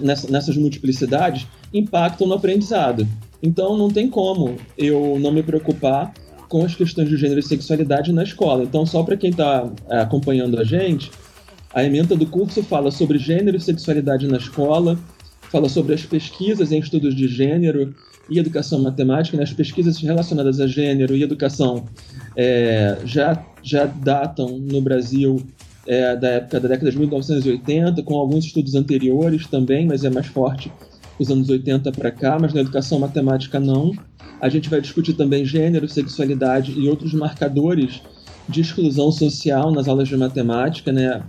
nessa, 0.02 0.30
nessas 0.30 0.58
multiplicidades 0.58 1.48
impactam 1.74 2.28
no 2.28 2.34
aprendizado. 2.34 3.08
Então 3.42 3.78
não 3.78 3.90
tem 3.90 4.10
como 4.10 4.56
eu 4.78 5.18
não 5.20 5.32
me 5.32 5.42
preocupar 5.42 6.14
com 6.50 6.66
as 6.66 6.74
questões 6.76 7.08
de 7.08 7.16
gênero 7.16 7.40
e 7.40 7.44
sexualidade 7.44 8.12
na 8.12 8.24
escola. 8.24 8.64
Então, 8.64 8.86
só 8.86 9.04
para 9.04 9.16
quem 9.16 9.30
está 9.30 9.70
é, 9.88 10.00
acompanhando 10.00 10.60
a 10.60 10.64
gente, 10.64 11.12
a 11.72 11.84
emenda 11.84 12.16
do 12.16 12.26
curso 12.26 12.64
fala 12.64 12.90
sobre 12.90 13.20
gênero 13.20 13.56
e 13.56 13.62
sexualidade 13.62 14.28
na 14.28 14.38
escola, 14.38 14.98
fala 15.52 15.70
sobre 15.70 15.94
as 15.94 16.04
pesquisas 16.04 16.72
em 16.72 16.80
estudos 16.80 17.16
de 17.16 17.28
gênero 17.28 17.94
e 18.28 18.40
educação 18.40 18.82
matemática. 18.82 19.38
Né? 19.38 19.44
As 19.44 19.54
pesquisas 19.54 19.98
relacionadas 20.02 20.60
a 20.60 20.66
gênero 20.66 21.16
e 21.16 21.22
educação 21.22 21.86
é, 22.36 22.98
já, 23.06 23.46
já 23.62 23.86
datam 23.86 24.58
no 24.58 24.82
Brasil 24.82 25.46
é, 25.90 26.16
da 26.16 26.30
época 26.30 26.60
da 26.60 26.68
década 26.68 26.92
de 26.92 27.00
1980, 27.00 28.04
com 28.04 28.16
alguns 28.16 28.46
estudos 28.46 28.76
anteriores 28.76 29.48
também, 29.48 29.88
mas 29.88 30.06
é 30.06 30.10
mais 30.12 30.28
forte 30.28 30.72
os 31.18 31.32
anos 31.32 31.50
80 31.50 31.92
para 31.94 32.12
cá, 32.12 32.38
mas 32.40 32.54
na 32.54 32.62
educação 32.62 33.00
matemática 33.00 33.60
não. 33.60 33.92
A 34.40 34.48
gente 34.50 34.70
vai 34.70 34.80
discutir 34.80 35.14
também 35.14 35.44
gênero, 35.44 35.90
sexualidade 35.90 36.80
e 36.80 36.88
outros 36.88 37.12
marcadores 37.12 38.04
de 38.48 38.62
exclusão 38.62 39.12
social 39.12 39.72
nas 39.72 39.88
aulas 39.88 40.08
de 40.08 40.16
matemática, 40.16 40.92
né? 40.92 41.24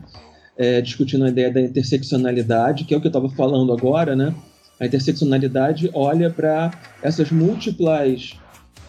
É, 0.58 0.82
discutindo 0.82 1.24
a 1.24 1.30
ideia 1.30 1.50
da 1.50 1.62
interseccionalidade, 1.62 2.84
que 2.84 2.92
é 2.92 2.96
o 2.98 3.00
que 3.00 3.06
eu 3.06 3.10
estava 3.10 3.30
falando 3.30 3.72
agora, 3.72 4.14
né? 4.14 4.34
A 4.78 4.84
interseccionalidade 4.84 5.90
olha 5.94 6.28
para 6.28 6.70
essas 7.02 7.30
múltiplas 7.30 8.34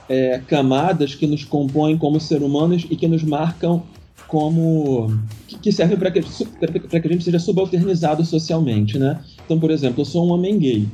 é, 0.09 0.41
camadas 0.45 1.15
que 1.15 1.25
nos 1.25 1.45
compõem 1.45 1.97
como 1.97 2.19
seres 2.19 2.43
humanos 2.43 2.85
e 2.89 2.97
que 2.97 3.07
nos 3.07 3.23
marcam 3.23 3.83
como 4.31 5.13
que 5.61 5.73
servem 5.73 5.97
para 5.97 6.09
que, 6.09 6.21
que 6.21 6.97
a 6.97 7.11
gente 7.11 7.25
seja 7.25 7.37
subalternizado 7.37 8.23
socialmente, 8.23 8.97
né? 8.97 9.19
Então, 9.43 9.59
por 9.59 9.69
exemplo, 9.69 9.99
eu 10.01 10.05
sou 10.05 10.25
um 10.25 10.31
homem 10.31 10.57
gay. 10.57 10.87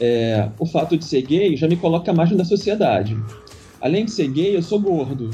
É, 0.00 0.48
o 0.58 0.64
fato 0.64 0.96
de 0.96 1.04
ser 1.04 1.20
gay 1.20 1.54
já 1.54 1.68
me 1.68 1.76
coloca 1.76 2.10
à 2.10 2.14
margem 2.14 2.34
da 2.34 2.46
sociedade. 2.46 3.14
Além 3.78 4.06
de 4.06 4.10
ser 4.10 4.28
gay, 4.28 4.56
eu 4.56 4.62
sou 4.62 4.80
gordo. 4.80 5.30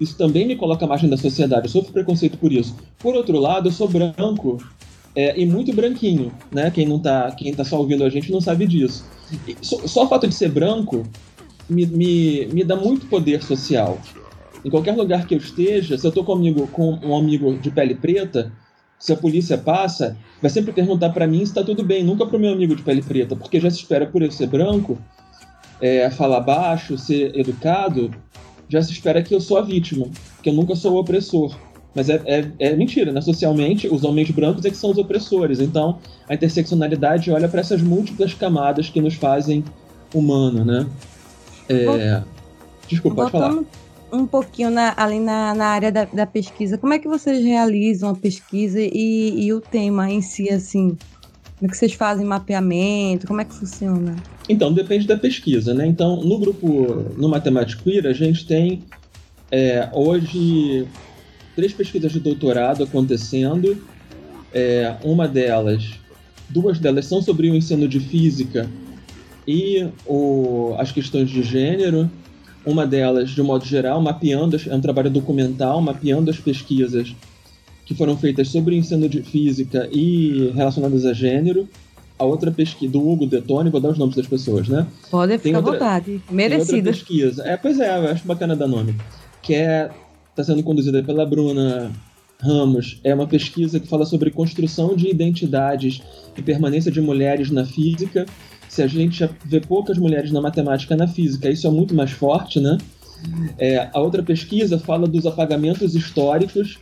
Isso 0.00 0.16
também 0.16 0.46
me 0.46 0.54
coloca 0.54 0.84
à 0.84 0.88
margem 0.88 1.10
da 1.10 1.16
sociedade. 1.16 1.66
Eu 1.66 1.70
sofro 1.70 1.92
preconceito 1.92 2.38
por 2.38 2.52
isso. 2.52 2.76
Por 3.00 3.16
outro 3.16 3.40
lado, 3.40 3.66
eu 3.66 3.72
sou 3.72 3.88
branco 3.88 4.58
é, 5.16 5.36
e 5.36 5.44
muito 5.44 5.74
branquinho, 5.74 6.32
né? 6.52 6.70
Quem 6.70 6.86
não 6.86 7.00
tá, 7.00 7.32
quem 7.32 7.52
tá 7.52 7.64
só 7.64 7.76
ouvindo 7.76 8.04
a 8.04 8.08
gente 8.08 8.30
não 8.30 8.40
sabe 8.40 8.68
disso. 8.68 9.04
E 9.48 9.56
só, 9.60 9.84
só 9.88 10.04
o 10.04 10.08
fato 10.08 10.28
de 10.28 10.34
ser 10.34 10.48
branco 10.48 11.02
me, 11.68 11.86
me, 11.86 12.46
me 12.46 12.62
dá 12.62 12.76
muito 12.76 13.06
poder 13.06 13.42
social. 13.42 13.98
Em 14.64 14.70
qualquer 14.70 14.96
lugar 14.96 15.26
que 15.26 15.34
eu 15.34 15.38
esteja, 15.38 15.98
se 15.98 16.06
eu 16.06 16.10
estou 16.10 16.24
comigo 16.24 16.66
com 16.68 16.98
um 17.02 17.16
amigo 17.16 17.54
de 17.58 17.70
pele 17.70 17.94
preta, 17.94 18.52
se 18.98 19.12
a 19.12 19.16
polícia 19.16 19.58
passa, 19.58 20.16
vai 20.40 20.50
sempre 20.50 20.72
perguntar 20.72 21.10
para 21.10 21.26
mim 21.26 21.38
se 21.38 21.44
está 21.44 21.64
tudo 21.64 21.82
bem, 21.82 22.04
nunca 22.04 22.24
para 22.24 22.36
o 22.36 22.40
meu 22.40 22.52
amigo 22.52 22.76
de 22.76 22.82
pele 22.82 23.02
preta, 23.02 23.34
porque 23.34 23.58
já 23.58 23.68
se 23.68 23.78
espera 23.78 24.06
por 24.06 24.22
eu 24.22 24.30
ser 24.30 24.46
branco, 24.46 24.96
é, 25.80 26.08
falar 26.10 26.40
baixo, 26.40 26.96
ser 26.96 27.36
educado, 27.36 28.12
já 28.68 28.80
se 28.80 28.92
espera 28.92 29.20
que 29.20 29.34
eu 29.34 29.40
sou 29.40 29.58
a 29.58 29.62
vítima, 29.62 30.06
que 30.40 30.48
eu 30.48 30.54
nunca 30.54 30.76
sou 30.76 30.94
o 30.94 31.00
opressor. 31.00 31.56
Mas 31.94 32.08
é, 32.08 32.22
é, 32.24 32.50
é, 32.58 32.76
mentira, 32.76 33.12
né? 33.12 33.20
Socialmente, 33.20 33.86
os 33.86 34.02
homens 34.02 34.30
brancos 34.30 34.64
é 34.64 34.70
que 34.70 34.76
são 34.76 34.90
os 34.90 34.96
opressores. 34.96 35.60
Então, 35.60 35.98
a 36.26 36.34
interseccionalidade 36.34 37.30
olha 37.30 37.48
para 37.48 37.60
essas 37.60 37.82
múltiplas 37.82 38.32
camadas 38.32 38.88
que 38.88 38.98
nos 38.98 39.14
fazem 39.14 39.62
humano, 40.14 40.64
né? 40.64 40.86
É... 41.68 42.22
Desculpa, 42.88 43.16
pode 43.16 43.30
falar 43.30 43.62
um 44.12 44.26
pouquinho 44.26 44.70
na, 44.70 44.92
ali 44.96 45.18
na, 45.18 45.54
na 45.54 45.66
área 45.66 45.90
da, 45.90 46.04
da, 46.04 46.26
pesquisa. 46.26 46.76
Como 46.76 46.92
é 46.92 46.98
que 46.98 47.08
vocês 47.08 47.42
realizam 47.42 48.10
a 48.10 48.14
pesquisa 48.14 48.78
e, 48.80 49.46
e, 49.46 49.52
o 49.52 49.60
tema 49.60 50.10
em 50.10 50.20
si, 50.20 50.50
assim? 50.50 50.96
Como 51.58 51.66
é 51.66 51.68
que 51.68 51.76
vocês 51.76 51.94
fazem 51.94 52.26
mapeamento? 52.26 53.26
Como 53.26 53.40
é 53.40 53.44
que 53.44 53.54
funciona? 53.54 54.16
Então, 54.48 54.72
depende 54.72 55.06
da 55.06 55.16
pesquisa, 55.16 55.72
né? 55.72 55.86
Então, 55.86 56.16
no 56.22 56.38
grupo, 56.38 57.06
no 57.16 57.28
Matemático 57.28 57.84
Queer, 57.84 58.06
a 58.06 58.12
gente 58.12 58.46
tem 58.46 58.82
é, 59.50 59.88
hoje 59.92 60.86
três 61.56 61.72
pesquisas 61.72 62.12
de 62.12 62.20
doutorado 62.20 62.84
acontecendo. 62.84 63.82
É, 64.52 64.94
uma 65.02 65.26
delas, 65.26 65.92
duas 66.50 66.78
delas 66.78 67.06
são 67.06 67.22
sobre 67.22 67.50
o 67.50 67.54
ensino 67.54 67.88
de 67.88 67.98
física 68.00 68.68
e 69.46 69.88
o, 70.06 70.74
as 70.78 70.92
questões 70.92 71.30
de 71.30 71.42
gênero. 71.42 72.10
Uma 72.64 72.86
delas, 72.86 73.30
de 73.30 73.42
modo 73.42 73.64
geral, 73.64 74.00
mapeando, 74.00 74.56
é 74.68 74.74
um 74.74 74.80
trabalho 74.80 75.10
documental, 75.10 75.80
mapeando 75.80 76.30
as 76.30 76.38
pesquisas 76.38 77.14
que 77.84 77.94
foram 77.94 78.16
feitas 78.16 78.48
sobre 78.48 78.74
o 78.74 78.78
ensino 78.78 79.08
de 79.08 79.22
física 79.22 79.88
e 79.92 80.52
relacionadas 80.54 81.04
a 81.04 81.12
gênero. 81.12 81.68
A 82.18 82.24
outra 82.24 82.52
pesquisa, 82.52 82.92
do 82.92 83.06
Hugo 83.06 83.26
Detone, 83.26 83.70
vou 83.70 83.80
dar 83.80 83.90
os 83.90 83.98
nomes 83.98 84.14
das 84.14 84.26
pessoas, 84.26 84.68
né? 84.68 84.86
Pode 85.10 85.38
ficar 85.38 85.58
à 85.58 85.60
vontade, 85.60 86.22
merecida. 86.30 86.76
Outra 86.76 86.92
pesquisa, 86.92 87.42
é, 87.44 87.56
pois 87.56 87.80
é, 87.80 87.98
eu 87.98 88.10
acho 88.10 88.24
bacana 88.26 88.54
dar 88.54 88.68
nome, 88.68 88.94
que 89.42 89.54
é, 89.54 89.90
está 90.30 90.44
sendo 90.44 90.62
conduzida 90.62 91.02
pela 91.02 91.26
Bruna 91.26 91.90
Ramos, 92.38 93.00
é 93.02 93.14
uma 93.14 93.26
pesquisa 93.26 93.80
que 93.80 93.88
fala 93.88 94.04
sobre 94.04 94.30
construção 94.30 94.94
de 94.94 95.08
identidades 95.08 96.00
e 96.36 96.42
permanência 96.42 96.92
de 96.92 97.00
mulheres 97.00 97.50
na 97.50 97.64
física 97.64 98.26
se 98.72 98.82
a 98.82 98.86
gente 98.86 99.28
vê 99.44 99.60
poucas 99.60 99.98
mulheres 99.98 100.32
na 100.32 100.40
matemática 100.40 100.96
na 100.96 101.06
física, 101.06 101.50
isso 101.50 101.66
é 101.66 101.70
muito 101.70 101.94
mais 101.94 102.10
forte, 102.10 102.58
né? 102.58 102.78
É, 103.58 103.90
a 103.92 104.00
outra 104.00 104.22
pesquisa 104.22 104.78
fala 104.78 105.06
dos 105.06 105.26
apagamentos 105.26 105.94
históricos, 105.94 106.78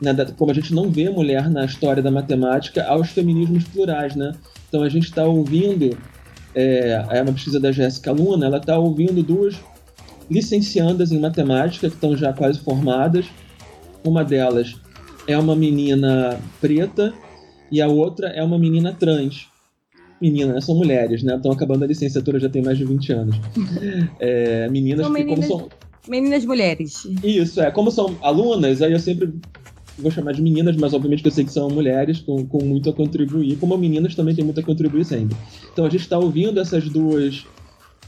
né, 0.00 0.14
da, 0.14 0.24
como 0.24 0.50
a 0.50 0.54
gente 0.54 0.72
não 0.72 0.90
vê 0.90 1.10
mulher 1.10 1.50
na 1.50 1.66
história 1.66 2.02
da 2.02 2.10
matemática, 2.10 2.82
aos 2.86 3.10
feminismos 3.10 3.64
plurais, 3.64 4.16
né? 4.16 4.32
Então 4.66 4.82
a 4.82 4.88
gente 4.88 5.04
está 5.04 5.26
ouvindo, 5.26 5.94
é, 6.54 7.04
é 7.10 7.20
uma 7.22 7.34
pesquisa 7.34 7.60
da 7.60 7.70
Jéssica 7.70 8.10
Luna, 8.10 8.46
ela 8.46 8.56
está 8.56 8.78
ouvindo 8.78 9.22
duas 9.22 9.54
licenciandas 10.30 11.12
em 11.12 11.20
matemática 11.20 11.90
que 11.90 11.94
estão 11.94 12.16
já 12.16 12.32
quase 12.32 12.58
formadas. 12.58 13.26
Uma 14.02 14.24
delas 14.24 14.76
é 15.28 15.36
uma 15.36 15.54
menina 15.54 16.40
preta 16.58 17.12
e 17.70 17.82
a 17.82 17.86
outra 17.86 18.28
é 18.28 18.42
uma 18.42 18.58
menina 18.58 18.94
trans 18.94 19.52
meninas, 20.20 20.64
são 20.64 20.74
mulheres, 20.74 21.22
né? 21.22 21.36
Estão 21.36 21.52
acabando 21.52 21.84
a 21.84 21.86
licenciatura, 21.86 22.38
já 22.38 22.48
tem 22.48 22.62
mais 22.62 22.78
de 22.78 22.84
20 22.84 23.12
anos. 23.12 23.36
É, 24.18 24.68
meninas 24.68 25.06
são 25.06 25.14
que, 25.14 25.24
meninas, 25.24 25.48
como 25.48 25.60
são. 25.60 25.68
Meninas 26.08 26.44
mulheres. 26.44 27.06
Isso, 27.22 27.60
é. 27.60 27.70
Como 27.70 27.90
são 27.90 28.16
alunas, 28.22 28.82
aí 28.82 28.92
eu 28.92 29.00
sempre 29.00 29.32
vou 29.98 30.10
chamar 30.10 30.32
de 30.32 30.42
meninas, 30.42 30.76
mas 30.76 30.92
obviamente 30.92 31.22
que 31.22 31.28
eu 31.28 31.32
sei 31.32 31.44
que 31.44 31.52
são 31.52 31.68
mulheres 31.68 32.20
com, 32.20 32.44
com 32.46 32.64
muito 32.64 32.90
a 32.90 32.92
contribuir, 32.92 33.56
como 33.56 33.76
meninas 33.78 34.14
também 34.14 34.34
têm 34.34 34.44
muito 34.44 34.60
a 34.60 34.62
contribuir 34.62 35.04
sempre. 35.04 35.36
Então 35.72 35.84
a 35.84 35.90
gente 35.90 36.00
está 36.00 36.18
ouvindo 36.18 36.60
essas 36.60 36.88
duas 36.88 37.46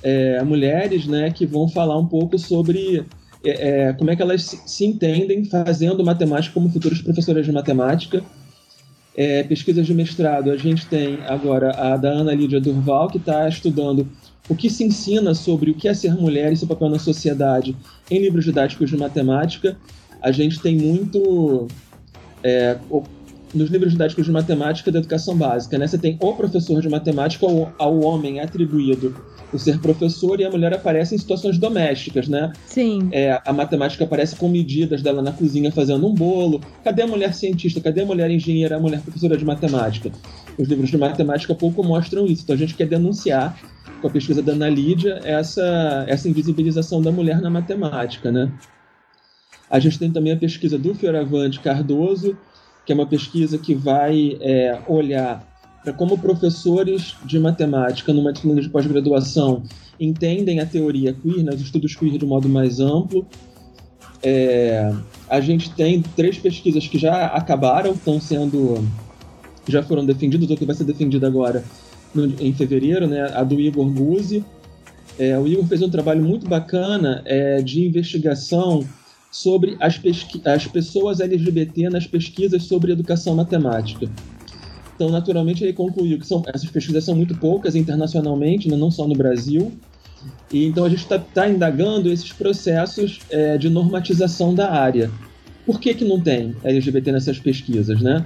é, 0.03 0.43
mulheres, 0.43 1.07
né, 1.07 1.31
que 1.31 1.47
vão 1.47 1.69
falar 1.69 1.97
um 1.99 2.07
pouco 2.07 2.39
sobre 2.39 3.05
é, 3.45 3.89
é, 3.89 3.93
como 3.93 4.11
é 4.11 4.17
que 4.17 4.23
elas 4.23 4.43
se, 4.43 4.61
se 4.67 4.85
entendem 4.85 5.45
fazendo 5.45 6.05
matemática 6.05 6.53
como 6.53 6.69
futuras 6.69 7.01
professoras 7.01 7.47
de 7.47 7.53
matemática 7.53 8.23
é, 9.17 9.43
pesquisas 9.43 9.87
de 9.87 9.95
mestrado, 9.95 10.51
a 10.51 10.57
gente 10.59 10.87
tem 10.87 11.19
agora 11.27 11.71
a 11.71 11.97
da 11.97 12.11
Ana 12.11 12.35
Lídia 12.35 12.61
Durval, 12.61 13.09
que 13.09 13.17
está 13.17 13.49
estudando 13.49 14.07
o 14.49 14.55
que 14.55 14.69
se 14.69 14.85
ensina 14.85 15.35
sobre 15.35 15.71
o 15.71 15.75
que 15.75 15.89
é 15.89 15.95
ser 15.95 16.15
mulher 16.15 16.53
e 16.53 16.57
seu 16.57 16.69
papel 16.69 16.91
na 16.91 16.99
sociedade 16.99 17.75
em 18.11 18.21
livros 18.21 18.45
didáticos 18.45 18.91
de 18.91 18.97
matemática. 18.97 19.77
A 20.21 20.31
gente 20.31 20.61
tem 20.61 20.77
muito. 20.77 21.67
É, 22.43 22.77
nos 23.55 23.71
livros 23.71 23.93
didáticos 23.93 24.27
de 24.27 24.33
matemática 24.33 24.91
da 24.91 24.99
educação 24.99 25.37
básica, 25.37 25.79
né? 25.79 25.87
Você 25.87 25.99
tem 25.99 26.19
o 26.21 26.35
professor 26.35 26.81
de 26.81 26.89
matemática 26.89 27.47
ao, 27.47 27.73
ao 27.79 28.01
homem 28.01 28.41
atribuído 28.41 29.15
o 29.53 29.59
ser 29.59 29.79
professor 29.81 30.41
e 30.41 30.45
a 30.45 30.51
mulher 30.51 30.75
aparece 30.75 31.15
em 31.15 31.19
situações 31.19 31.59
domésticas, 31.59 32.29
né? 32.29 32.53
Sim. 32.67 33.09
É, 33.13 33.41
a 33.45 33.53
matemática 33.53 34.05
aparece 34.05 34.37
com 34.37 34.49
medidas 34.49 35.03
dela 35.03 35.23
na 35.23 35.33
cozinha 35.33 35.71
fazendo 35.71 36.07
um 36.07 36.15
bolo. 36.15 36.61
Cadê 36.83 37.03
a 37.03 37.07
mulher 37.07 37.33
cientista? 37.35 37.81
Cadê 37.81 38.03
a 38.03 38.07
mulher 38.07 38.31
engenheira? 38.31 38.77
A 38.77 38.81
mulher 38.81 39.01
professora 39.01 39.37
de 39.37 39.45
matemática? 39.45 40.11
Os 40.59 40.69
livros 40.69 40.91
de 40.91 40.99
matemática 40.99 41.55
pouco 41.55 41.83
mostram 41.83 42.27
isso. 42.27 42.43
Então 42.43 42.55
a 42.55 42.59
gente 42.59 42.75
quer 42.75 42.87
denunciar, 42.87 43.59
com 44.01 44.09
a 44.09 44.11
pesquisa 44.11 44.43
da 44.43 44.53
Ana 44.53 44.69
Lídia, 44.69 45.21
essa, 45.25 46.05
essa 46.09 46.29
invisibilização 46.29 47.01
da 47.01 47.13
mulher 47.13 47.41
na 47.41 47.51
matemática, 47.51 48.31
né? 48.31 48.53
A 49.71 49.79
gente 49.79 49.99
tem 49.99 50.11
também 50.11 50.33
a 50.33 50.37
pesquisa 50.37 50.79
do 50.79 50.95
Fioravante 50.95 51.61
Cardoso, 51.61 52.37
que 52.87 52.93
é 52.93 52.95
uma 52.95 53.07
pesquisa 53.07 53.59
que 53.59 53.75
vai 53.75 54.39
é, 54.41 54.79
olhar 54.87 55.45
para 55.83 55.93
como 55.93 56.17
professores 56.17 57.17
de 57.25 57.39
matemática 57.39 58.13
numa 58.13 58.33
disciplina 58.33 58.63
de 58.63 58.69
pós-graduação 58.69 59.65
entendem 59.99 60.61
a 60.61 60.67
teoria 60.67 61.13
queer, 61.13 61.43
né, 61.45 61.53
os 61.53 61.61
estudos 61.61 61.97
queer 61.97 62.17
de 62.17 62.25
modo 62.25 62.49
mais 62.49 62.81
amplo. 62.81 63.27
É, 64.23 64.93
a 65.29 65.41
gente 65.41 65.71
tem 65.71 66.03
três 66.03 66.39
pesquisas 66.39 66.87
que 66.87 66.99
já 66.99 67.27
acabaram, 67.27 67.93
estão 67.93 68.21
sendo, 68.21 68.87
já 69.69 69.83
foram 69.83 70.05
defendidas, 70.05 70.49
ou 70.51 70.57
que 70.57 70.65
vai 70.65 70.75
ser 70.75 70.85
defendida 70.85 71.27
agora 71.27 71.65
no, 72.15 72.25
em 72.41 72.53
fevereiro, 72.53 73.07
né, 73.07 73.31
a 73.35 73.43
do 73.43 73.61
Igor 73.61 73.89
Guzzi. 73.91 74.45
É, 75.19 75.39
o 75.39 75.47
Igor 75.47 75.65
fez 75.67 75.83
um 75.83 75.91
trabalho 75.91 76.23
muito 76.23 76.49
bacana 76.49 77.23
é, 77.25 77.63
de 77.63 77.85
investigação 77.85 78.85
sobre 79.37 79.77
as, 79.79 80.01
as 80.47 80.67
pessoas 80.67 81.21
LGBT 81.21 81.91
nas 81.91 82.07
pesquisas 82.07 82.63
sobre 82.63 82.93
educação 82.93 83.35
matemática. 83.35 84.09
Então, 84.95 85.11
naturalmente, 85.11 85.63
ele 85.63 85.75
concluiu 85.75 86.19
que 86.19 86.27
são, 86.27 86.43
essas 86.47 86.71
pesquisas 86.71 87.05
são 87.05 87.15
muito 87.15 87.37
poucas 87.37 87.77
internacionalmente, 87.77 88.67
né, 88.67 88.77
não 88.77 88.91
só 88.91 89.07
no 89.07 89.15
Brasil. 89.15 89.73
E 90.51 90.65
então 90.65 90.87
a 90.87 90.89
gente 90.89 91.03
está 91.03 91.19
tá 91.19 91.47
indagando 91.47 92.11
esses 92.11 92.33
processos 92.33 93.21
é, 93.29 93.59
de 93.59 93.69
normatização 93.69 94.55
da 94.55 94.73
área. 94.73 95.11
Por 95.67 95.79
que, 95.79 95.93
que 95.93 96.05
não 96.05 96.19
tem 96.19 96.57
LGBT 96.65 97.13
nessas 97.13 97.39
pesquisas, 97.39 98.01
né? 98.01 98.25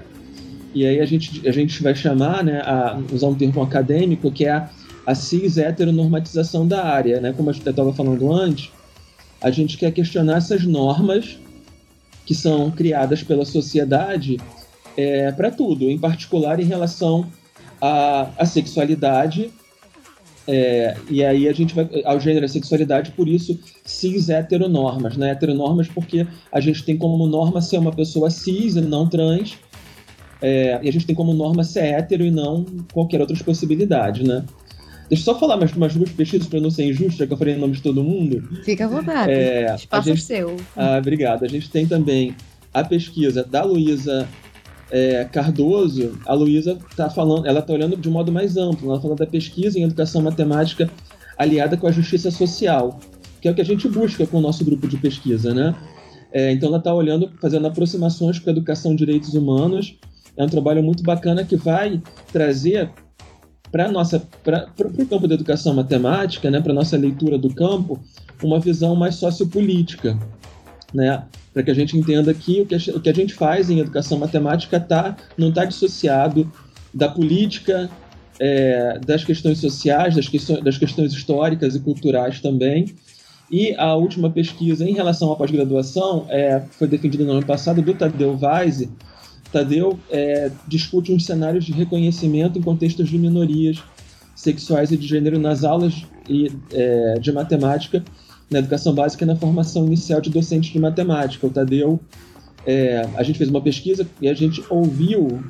E 0.73 0.87
aí 0.87 1.00
a 1.00 1.05
gente, 1.07 1.47
a 1.49 1.50
gente 1.50 1.83
vai 1.83 1.95
chamar, 1.95 2.45
né, 2.45 2.61
a, 2.61 3.00
usar 3.12 3.26
um 3.26 3.35
termo 3.35 3.61
acadêmico, 3.62 4.31
que 4.31 4.45
é 4.45 4.64
a, 5.05 5.14
cis-heteronormatização 5.14 6.69
da 6.69 6.85
área, 6.85 7.21
né? 7.21 7.33
Como 7.37 7.52
gente 7.52 7.69
estava 7.69 7.93
falando 7.93 8.33
antes, 8.33 8.71
a 9.40 9.50
gente 9.50 9.76
quer 9.76 9.92
questionar 9.92 10.38
essas 10.38 10.64
normas 10.64 11.38
que 12.26 12.35
são 12.35 12.70
criadas 12.70 13.23
pela 13.23 13.44
sociedade 13.44 14.38
é, 14.97 15.32
para 15.32 15.50
tudo, 15.50 15.90
em 15.90 15.99
particular 15.99 16.61
em 16.61 16.64
relação 16.64 17.26
à, 17.80 18.28
à 18.38 18.47
sexualidade 18.47 19.50
É, 20.49 20.97
e 21.09 21.23
aí 21.23 21.47
a 21.47 21.52
gente 21.52 21.75
vai 21.75 21.87
ao 22.04 22.18
gênero 22.18 22.44
e 22.44 22.49
sexualidade, 22.49 23.12
por 23.12 23.28
isso, 23.28 23.56
cis 23.85 24.28
heteronormas, 24.28 25.16
né? 25.16 25.30
Heteronormas 25.30 25.87
porque 25.87 26.26
a 26.50 26.61
gente 26.61 26.82
tem 26.82 26.97
como 26.97 27.26
norma 27.28 27.61
ser 27.61 27.78
uma 27.78 27.92
pessoa 27.92 28.30
cis 28.30 28.75
e 28.75 28.80
não 28.80 29.09
trans, 29.09 29.59
é, 30.42 30.80
e 30.82 30.88
a 30.88 30.92
gente 30.92 31.06
tem 31.06 31.14
como 31.14 31.32
norma 31.35 31.62
ser 31.62 31.85
hétero 31.85 32.25
e 32.25 32.30
não 32.30 32.64
qualquer 32.92 33.20
outra 33.20 33.37
possibilidade, 33.44 34.25
né? 34.25 34.44
Deixa 35.11 35.29
eu 35.29 35.35
só 35.35 35.40
falar 35.40 35.57
mais 35.57 35.73
umas 35.75 35.93
duas 35.93 36.11
pesquisas 36.11 36.47
para 36.47 36.61
não 36.61 36.71
ser 36.71 36.85
injusto, 36.85 37.19
já 37.19 37.26
que 37.26 37.33
eu 37.33 37.37
falei 37.37 37.55
em 37.55 37.59
nome 37.59 37.75
de 37.75 37.83
todo 37.83 38.00
mundo. 38.02 38.49
Fica 38.62 38.85
à 38.85 38.88
vontade. 38.88 39.33
É, 39.33 39.75
Espaço 39.75 40.09
gente, 40.09 40.23
seu. 40.23 40.57
Ah, 40.76 40.99
obrigado. 40.99 41.45
A 41.45 41.49
gente 41.49 41.69
tem 41.69 41.85
também 41.85 42.33
a 42.73 42.85
pesquisa 42.85 43.43
da 43.43 43.64
Luísa 43.64 44.29
é, 44.88 45.25
Cardoso. 45.25 46.17
A 46.25 46.33
Luísa 46.33 46.79
está 46.88 47.11
falando, 47.11 47.45
ela 47.45 47.59
está 47.59 47.73
olhando 47.73 47.97
de 47.97 48.09
um 48.09 48.12
modo 48.12 48.31
mais 48.31 48.57
amplo. 48.57 48.87
Ela 48.87 48.95
está 48.95 49.02
falando 49.02 49.19
da 49.19 49.26
pesquisa 49.26 49.81
em 49.81 49.83
educação 49.83 50.23
matemática 50.23 50.88
aliada 51.37 51.76
com 51.76 51.88
a 51.88 51.90
justiça 51.90 52.31
social, 52.31 53.00
que 53.40 53.49
é 53.49 53.50
o 53.50 53.55
que 53.55 53.62
a 53.62 53.64
gente 53.64 53.88
busca 53.88 54.25
com 54.29 54.38
o 54.38 54.40
nosso 54.40 54.64
grupo 54.64 54.87
de 54.87 54.97
pesquisa, 54.97 55.52
né? 55.52 55.75
É, 56.33 56.52
então 56.52 56.69
ela 56.69 56.79
está 56.79 56.95
olhando, 56.95 57.29
fazendo 57.40 57.67
aproximações 57.67 58.38
com 58.38 58.49
a 58.49 58.52
educação 58.52 58.93
de 58.93 58.99
direitos 58.99 59.35
humanos. 59.35 59.99
É 60.37 60.45
um 60.45 60.49
trabalho 60.49 60.85
muito 60.85 61.02
bacana 61.02 61.45
que 61.45 61.57
vai 61.57 62.00
trazer 62.33 62.90
para 63.71 63.91
nossa 63.91 64.21
para 64.43 64.69
o 64.79 65.07
campo 65.07 65.29
da 65.29 65.35
educação 65.35 65.75
matemática, 65.75 66.50
né, 66.50 66.61
para 66.61 66.73
nossa 66.73 66.97
leitura 66.97 67.39
do 67.39 67.53
campo, 67.55 67.99
uma 68.43 68.59
visão 68.59 68.97
mais 68.97 69.17
sociopolítica, 69.17 70.19
né, 70.93 71.23
para 71.53 71.62
que 71.62 71.71
a 71.71 71.75
gente 71.75 71.97
entenda 71.97 72.33
que 72.35 72.62
o 72.62 72.67
que 72.67 72.75
a, 72.75 72.79
o 72.97 73.00
que 73.00 73.09
a 73.09 73.15
gente 73.15 73.35
faz 73.35 73.71
em 73.71 73.79
educação 73.79 74.19
matemática 74.19 74.81
tá 74.81 75.17
não 75.37 75.50
está 75.50 75.65
dissociado 75.65 76.50
da 76.93 77.09
política, 77.09 77.89
é, 78.41 78.99
das 79.07 79.23
questões 79.23 79.59
sociais, 79.59 80.17
das 80.17 80.29
questões, 80.29 80.65
das 80.65 80.79
questões 80.79 81.12
históricas 81.12 81.77
e 81.77 81.81
culturais 81.81 82.41
também. 82.41 82.95
E 83.50 83.75
a 83.77 83.95
última 83.97 84.31
pesquisa 84.31 84.89
em 84.89 84.93
relação 84.93 85.33
à 85.33 85.37
pós-graduação 85.37 86.25
é, 86.29 86.62
foi 86.71 86.87
defendida 86.87 87.25
no 87.25 87.33
ano 87.33 87.45
passado 87.45 87.83
do 87.83 87.93
Tadeu 87.95 88.39
Weise, 88.41 88.89
Tadeu 89.52 89.99
é, 90.11 90.50
discute 90.66 91.12
uns 91.12 91.25
cenários 91.25 91.64
de 91.64 91.73
reconhecimento 91.73 92.59
em 92.59 92.62
contextos 92.62 93.09
de 93.09 93.19
minorias 93.19 93.83
sexuais 94.35 94.90
e 94.90 94.97
de 94.97 95.07
gênero 95.07 95.38
nas 95.38 95.64
aulas 95.64 96.07
e, 96.28 96.50
é, 96.73 97.19
de 97.19 97.33
matemática, 97.33 98.02
na 98.50 98.59
educação 98.59 98.95
básica 98.95 99.25
e 99.25 99.26
na 99.26 99.37
formação 99.37 99.87
inicial 99.87 100.21
de 100.21 100.30
docentes 100.30 100.73
de 100.73 100.78
matemática. 100.78 101.47
O 101.47 101.50
Tadeu, 101.50 102.00
é, 102.66 103.09
a 103.16 103.23
gente 103.23 103.38
fez 103.38 103.50
uma 103.50 103.61
pesquisa 103.61 104.07
e 104.21 104.28
a 104.28 104.35
gente 104.35 104.62
ouviu 104.71 105.42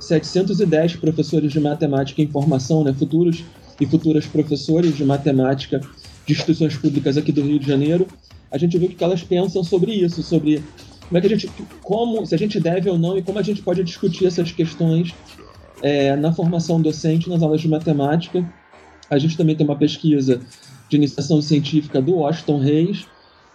710 0.00 0.96
professores 0.96 1.52
de 1.52 1.60
matemática 1.60 2.20
em 2.20 2.26
formação, 2.26 2.84
né, 2.84 2.92
futuros 2.92 3.44
e 3.80 3.86
futuras 3.86 4.26
professores 4.26 4.96
de 4.96 5.04
matemática 5.04 5.80
de 6.26 6.32
instituições 6.32 6.76
públicas 6.76 7.16
aqui 7.16 7.32
do 7.32 7.42
Rio 7.42 7.58
de 7.58 7.66
Janeiro. 7.66 8.06
A 8.50 8.58
gente 8.58 8.78
viu 8.78 8.88
o 8.88 8.90
que 8.90 9.02
elas 9.02 9.22
pensam 9.22 9.62
sobre 9.62 9.92
isso, 9.92 10.22
sobre 10.22 10.62
como 11.08 11.18
é 11.18 11.20
que 11.20 11.26
a 11.26 11.30
gente, 11.30 11.50
como, 11.82 12.26
se 12.26 12.34
a 12.34 12.38
gente 12.38 12.58
deve 12.58 12.90
ou 12.90 12.98
não 12.98 13.16
e 13.16 13.22
como 13.22 13.38
a 13.38 13.42
gente 13.42 13.62
pode 13.62 13.82
discutir 13.84 14.26
essas 14.26 14.50
questões 14.50 15.14
é, 15.82 16.16
na 16.16 16.32
formação 16.32 16.80
docente, 16.80 17.28
nas 17.28 17.42
aulas 17.42 17.60
de 17.60 17.68
matemática. 17.68 18.44
A 19.08 19.18
gente 19.18 19.36
também 19.36 19.54
tem 19.54 19.66
uma 19.66 19.76
pesquisa 19.76 20.40
de 20.88 20.96
iniciação 20.96 21.40
científica 21.40 22.00
do 22.00 22.16
Washington 22.16 22.58
Reis, 22.58 23.06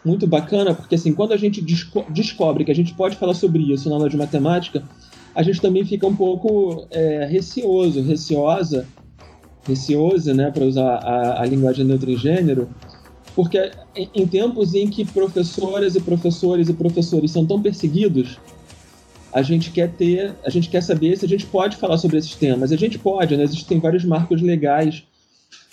muito 0.03 0.25
bacana, 0.25 0.73
porque 0.73 0.95
assim, 0.95 1.13
quando 1.13 1.33
a 1.33 1.37
gente 1.37 1.61
desco 1.61 2.05
descobre 2.09 2.65
que 2.65 2.71
a 2.71 2.75
gente 2.75 2.93
pode 2.93 3.15
falar 3.17 3.33
sobre 3.33 3.71
isso 3.71 3.89
na 3.89 3.95
aula 3.95 4.09
de 4.09 4.17
matemática, 4.17 4.83
a 5.35 5.43
gente 5.43 5.61
também 5.61 5.85
fica 5.85 6.07
um 6.07 6.15
pouco 6.15 6.87
é, 6.89 7.25
receoso, 7.25 8.01
receosa, 8.01 8.87
receosa, 9.67 10.33
né, 10.33 10.49
para 10.51 10.65
usar 10.65 10.95
a, 10.95 11.41
a 11.41 11.45
linguagem 11.45 11.85
neutra 11.85 12.11
em 12.11 12.17
gênero, 12.17 12.69
porque 13.35 13.71
em 13.95 14.27
tempos 14.27 14.73
em 14.73 14.87
que 14.87 15.05
professoras 15.05 15.95
e 15.95 16.01
professores 16.01 16.69
e 16.69 16.73
professores 16.73 17.31
são 17.31 17.45
tão 17.45 17.61
perseguidos, 17.61 18.37
a 19.33 19.41
gente 19.41 19.71
quer 19.71 19.89
ter, 19.89 20.33
a 20.45 20.49
gente 20.49 20.69
quer 20.69 20.81
saber 20.81 21.17
se 21.17 21.25
a 21.25 21.29
gente 21.29 21.45
pode 21.45 21.77
falar 21.77 21.97
sobre 21.97 22.17
esses 22.17 22.35
temas. 22.35 22.71
A 22.71 22.75
gente 22.75 22.99
pode, 22.99 23.37
né? 23.37 23.43
Existem 23.43 23.79
vários 23.79 24.03
marcos 24.03 24.41
legais, 24.41 25.03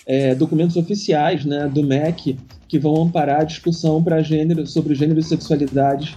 é, 0.07 0.35
documentos 0.35 0.77
oficiais, 0.77 1.44
né, 1.44 1.68
do 1.68 1.83
MEC 1.83 2.38
que 2.68 2.79
vão 2.79 3.03
amparar 3.03 3.40
a 3.40 3.44
discussão 3.44 4.03
para 4.03 4.23
gênero 4.23 4.66
sobre 4.66 4.94
gênero 4.94 5.18
e 5.18 5.23
sexualidade 5.23 6.16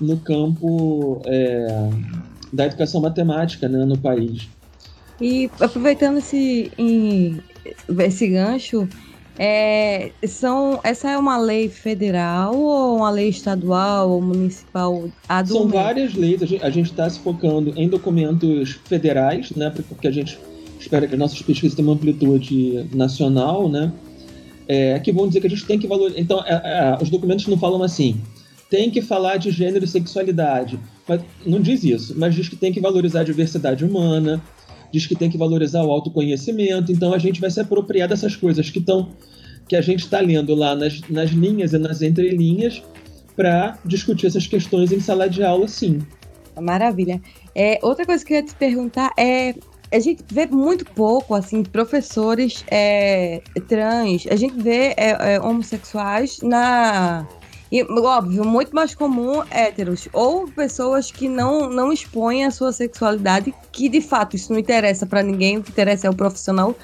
no 0.00 0.16
campo 0.16 1.20
é, 1.26 1.90
da 2.52 2.66
educação 2.66 3.00
matemática, 3.00 3.68
né, 3.68 3.84
no 3.84 3.98
país. 3.98 4.48
E 5.20 5.50
aproveitando 5.60 6.18
esse, 6.18 6.70
esse 7.98 8.28
gancho, 8.28 8.88
é, 9.38 10.10
são, 10.26 10.80
essa 10.82 11.08
é 11.10 11.16
uma 11.16 11.38
lei 11.38 11.68
federal 11.68 12.56
ou 12.56 12.96
uma 12.96 13.10
lei 13.10 13.28
estadual 13.28 14.10
ou 14.10 14.20
municipal? 14.20 15.08
São 15.46 15.68
várias 15.68 16.14
leis. 16.14 16.42
A 16.60 16.70
gente 16.70 16.90
está 16.90 17.08
se 17.08 17.20
focando 17.20 17.72
em 17.76 17.88
documentos 17.88 18.80
federais, 18.84 19.52
né? 19.52 19.72
Porque 19.88 20.08
a 20.08 20.10
gente 20.10 20.36
espera 20.80 21.06
que 21.06 21.14
as 21.14 21.18
nossas 21.18 21.40
pesquisas 21.40 21.76
tenham 21.76 21.90
uma 21.90 21.94
amplitude 21.94 22.84
nacional, 22.92 23.68
né? 23.68 23.92
É, 24.66 24.98
que 24.98 25.12
vão 25.12 25.28
dizer 25.28 25.40
que 25.40 25.46
a 25.46 25.50
gente 25.50 25.64
tem 25.64 25.78
que 25.78 25.86
valorizar. 25.86 26.18
Então, 26.18 26.42
é, 26.44 26.54
é, 26.54 26.98
os 27.00 27.08
documentos 27.08 27.46
não 27.46 27.56
falam 27.56 27.82
assim. 27.84 28.20
Tem 28.68 28.90
que 28.90 29.00
falar 29.00 29.36
de 29.36 29.50
gênero 29.52 29.84
e 29.84 29.88
sexualidade. 29.88 30.78
Mas 31.06 31.22
não 31.46 31.60
diz 31.60 31.84
isso, 31.84 32.14
mas 32.18 32.34
diz 32.34 32.48
que 32.48 32.56
tem 32.56 32.72
que 32.72 32.80
valorizar 32.80 33.20
a 33.20 33.24
diversidade 33.24 33.84
humana, 33.84 34.42
diz 34.92 35.06
que 35.06 35.14
tem 35.14 35.30
que 35.30 35.38
valorizar 35.38 35.82
o 35.82 35.90
autoconhecimento. 35.90 36.92
Então 36.92 37.12
a 37.12 37.18
gente 37.18 37.40
vai 37.40 37.50
se 37.50 37.60
apropriar 37.60 38.08
dessas 38.08 38.36
coisas 38.36 38.70
que 38.70 38.78
estão 38.78 39.08
que 39.68 39.76
a 39.76 39.82
gente 39.82 40.00
está 40.00 40.18
lendo 40.20 40.54
lá 40.54 40.74
nas, 40.74 41.02
nas 41.10 41.30
linhas 41.30 41.74
e 41.74 41.78
nas 41.78 42.00
entrelinhas 42.00 42.82
para 43.36 43.78
discutir 43.84 44.26
essas 44.26 44.46
questões 44.46 44.90
em 44.90 44.98
sala 44.98 45.28
de 45.28 45.44
aula, 45.44 45.68
sim. 45.68 46.00
Maravilha. 46.58 47.20
É, 47.54 47.78
outra 47.82 48.06
coisa 48.06 48.24
que 48.24 48.32
eu 48.32 48.38
ia 48.38 48.42
te 48.42 48.54
perguntar 48.54 49.12
é 49.16 49.54
a 49.90 49.98
gente 49.98 50.22
vê 50.30 50.46
muito 50.46 50.84
pouco, 50.84 51.34
assim, 51.34 51.62
professores 51.62 52.64
é, 52.70 53.40
trans, 53.68 54.26
a 54.30 54.36
gente 54.36 54.60
vê 54.60 54.94
é, 54.96 55.34
é, 55.34 55.40
homossexuais 55.40 56.40
na, 56.42 57.26
e, 57.70 57.82
óbvio, 57.82 58.44
muito 58.44 58.74
mais 58.74 58.94
comum 58.94 59.42
héteros 59.50 60.08
ou 60.12 60.48
pessoas 60.48 61.10
que 61.10 61.28
não, 61.28 61.68
não 61.68 61.92
expõem 61.92 62.44
a 62.44 62.50
sua 62.50 62.72
sexualidade, 62.72 63.54
que 63.70 63.88
de 63.88 64.00
fato 64.00 64.36
isso 64.36 64.52
não 64.52 64.58
interessa 64.58 65.06
para 65.06 65.22
ninguém, 65.22 65.58
o 65.58 65.62
que 65.62 65.70
interessa 65.70 66.06
é 66.06 66.10
o 66.10 66.14
profissional. 66.14 66.74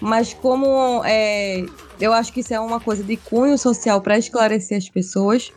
Mas 0.00 0.32
como 0.32 1.02
é, 1.04 1.66
eu 2.00 2.12
acho 2.14 2.32
que 2.32 2.40
isso 2.40 2.54
é 2.54 2.60
uma 2.60 2.80
coisa 2.80 3.02
de 3.02 3.18
cunho 3.18 3.58
social 3.58 4.00
para 4.00 4.16
esclarecer 4.16 4.78
as 4.78 4.88
pessoas. 4.88 5.52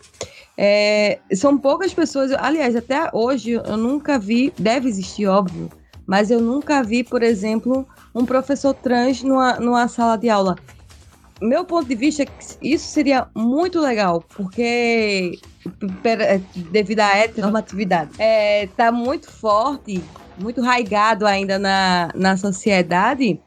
É, 0.58 1.20
são 1.34 1.58
poucas 1.58 1.94
pessoas, 1.94 2.32
aliás, 2.34 2.76
até 2.76 3.10
hoje 3.14 3.52
eu 3.52 3.78
nunca 3.78 4.20
vi, 4.20 4.54
deve 4.60 4.90
existir, 4.90 5.28
óbvio, 5.28 5.70
mas 6.06 6.30
eu 6.30 6.42
nunca 6.42 6.84
vi, 6.84 7.06
por 7.06 7.24
exemplo, 7.24 7.88
um 8.14 8.26
professor 8.26 8.74
trans 8.74 9.24
numa, 9.24 9.54
numa 9.54 9.88
sala 9.88 10.18
de 10.18 10.30
aula 10.30 10.58
meu 11.44 11.66
ponto 11.66 11.88
de 11.88 11.96
vista, 11.96 12.26
isso 12.62 12.88
seria 12.88 13.28
muito 13.36 13.80
legal, 13.80 14.24
porque 14.36 15.38
é, 16.04 16.40
devido 16.72 17.00
à 17.00 17.18
heteronormatividade, 17.18 18.12
é, 18.18 18.68
tá 18.68 18.92
muito 18.92 19.30
forte, 19.30 20.04
muito 20.38 20.62
raigado 20.62 21.26
ainda 21.26 21.60
na, 21.60 22.10
na 22.16 22.38
sociedade. 22.38 23.40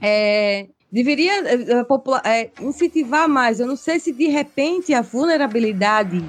É, 0.00 0.66
deveria 0.92 1.32
é, 1.48 1.86
é, 2.24 2.50
incentivar 2.60 3.28
mais. 3.28 3.58
Eu 3.58 3.66
não 3.66 3.76
sei 3.76 3.98
se 3.98 4.12
de 4.12 4.28
repente 4.28 4.92
a 4.92 5.00
vulnerabilidade 5.00 6.24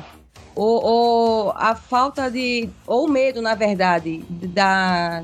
ou, 0.55 0.83
ou 0.83 1.51
a 1.51 1.75
falta 1.75 2.31
de. 2.31 2.69
ou 2.87 3.07
medo, 3.07 3.41
na 3.41 3.53
verdade, 3.53 4.23
da, 4.29 5.23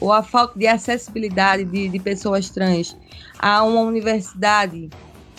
ou 0.00 0.12
a 0.12 0.22
falta 0.22 0.58
de 0.58 0.66
acessibilidade 0.66 1.64
de, 1.64 1.88
de 1.88 1.98
pessoas 1.98 2.48
trans 2.50 2.96
a 3.38 3.62
uma 3.62 3.80
universidade 3.80 4.90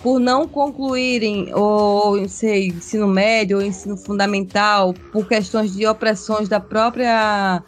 por 0.02 0.19
não 0.19 0.47
concluírem 0.47 1.54
o 1.54 2.28
sei, 2.28 2.67
ensino 2.67 3.08
médio 3.08 3.58
ou 3.58 3.63
ensino 3.63 3.95
fundamental 3.95 4.93
por 5.12 5.28
questões 5.28 5.76
de 5.76 5.86
opressões 5.86 6.50
da 6.50 6.60
própria, 6.60 7.63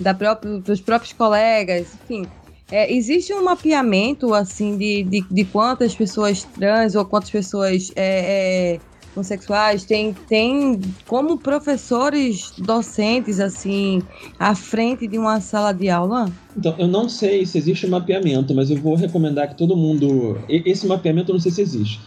da 0.00 0.12
própria 0.12 0.58
dos 0.58 0.80
próprios 0.80 1.12
colegas, 1.12 1.94
enfim. 1.94 2.26
É, 2.70 2.92
existe 2.92 3.32
um 3.32 3.44
mapeamento 3.44 4.34
assim 4.34 4.76
de, 4.76 5.04
de, 5.04 5.20
de, 5.30 5.44
quantas 5.44 5.94
pessoas 5.94 6.42
trans 6.42 6.96
ou 6.96 7.04
quantas 7.04 7.30
pessoas 7.30 7.92
é, 7.94 8.74
é, 8.74 8.80
homossexuais 9.16 9.84
tem, 9.84 10.12
tem 10.12 10.80
como 11.06 11.38
professores 11.38 12.52
docentes 12.58 13.40
assim 13.40 14.02
à 14.38 14.54
frente 14.54 15.06
de 15.06 15.18
uma 15.18 15.40
sala 15.40 15.72
de 15.72 15.88
aula? 15.88 16.30
Então, 16.56 16.74
eu 16.78 16.86
não 16.86 17.08
sei 17.08 17.44
se 17.46 17.58
existe 17.58 17.86
mapeamento, 17.86 18.54
mas 18.54 18.70
eu 18.70 18.76
vou 18.76 18.94
recomendar 18.94 19.48
que 19.48 19.56
todo 19.56 19.76
mundo. 19.76 20.38
Esse 20.48 20.86
mapeamento 20.86 21.30
eu 21.30 21.34
não 21.34 21.40
sei 21.40 21.52
se 21.52 21.62
existe. 21.62 22.00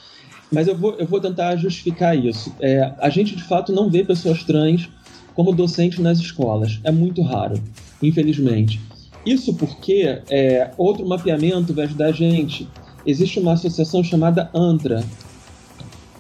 Mas 0.52 0.67
eu 0.67 0.76
vou, 0.76 0.95
eu 0.95 1.06
vou 1.06 1.19
tentar 1.22 1.56
justificar 1.58 2.17
isso. 2.17 2.52
É, 2.60 2.91
a 3.00 3.10
gente, 3.10 3.36
de 3.36 3.43
fato, 3.43 3.72
não 3.72 3.89
vê 3.89 4.04
pessoas 4.04 4.43
trans 4.43 4.89
como 5.36 5.54
docentes 5.54 6.00
nas 6.00 6.17
escolas. 6.17 6.80
É 6.84 6.91
muito 6.91 7.22
raro, 7.22 7.62
infelizmente. 8.02 8.82
Isso 9.26 9.54
porque 9.54 10.22
é, 10.30 10.72
outro 10.76 11.08
mapeamento 11.08 11.74
vai 11.74 11.86
ajudar 11.86 12.08
a 12.08 12.12
gente 12.12 12.67
existe 13.06 13.39
uma 13.39 13.54
associação 13.54 14.04
chamada 14.04 14.50
ANTRA. 14.54 15.04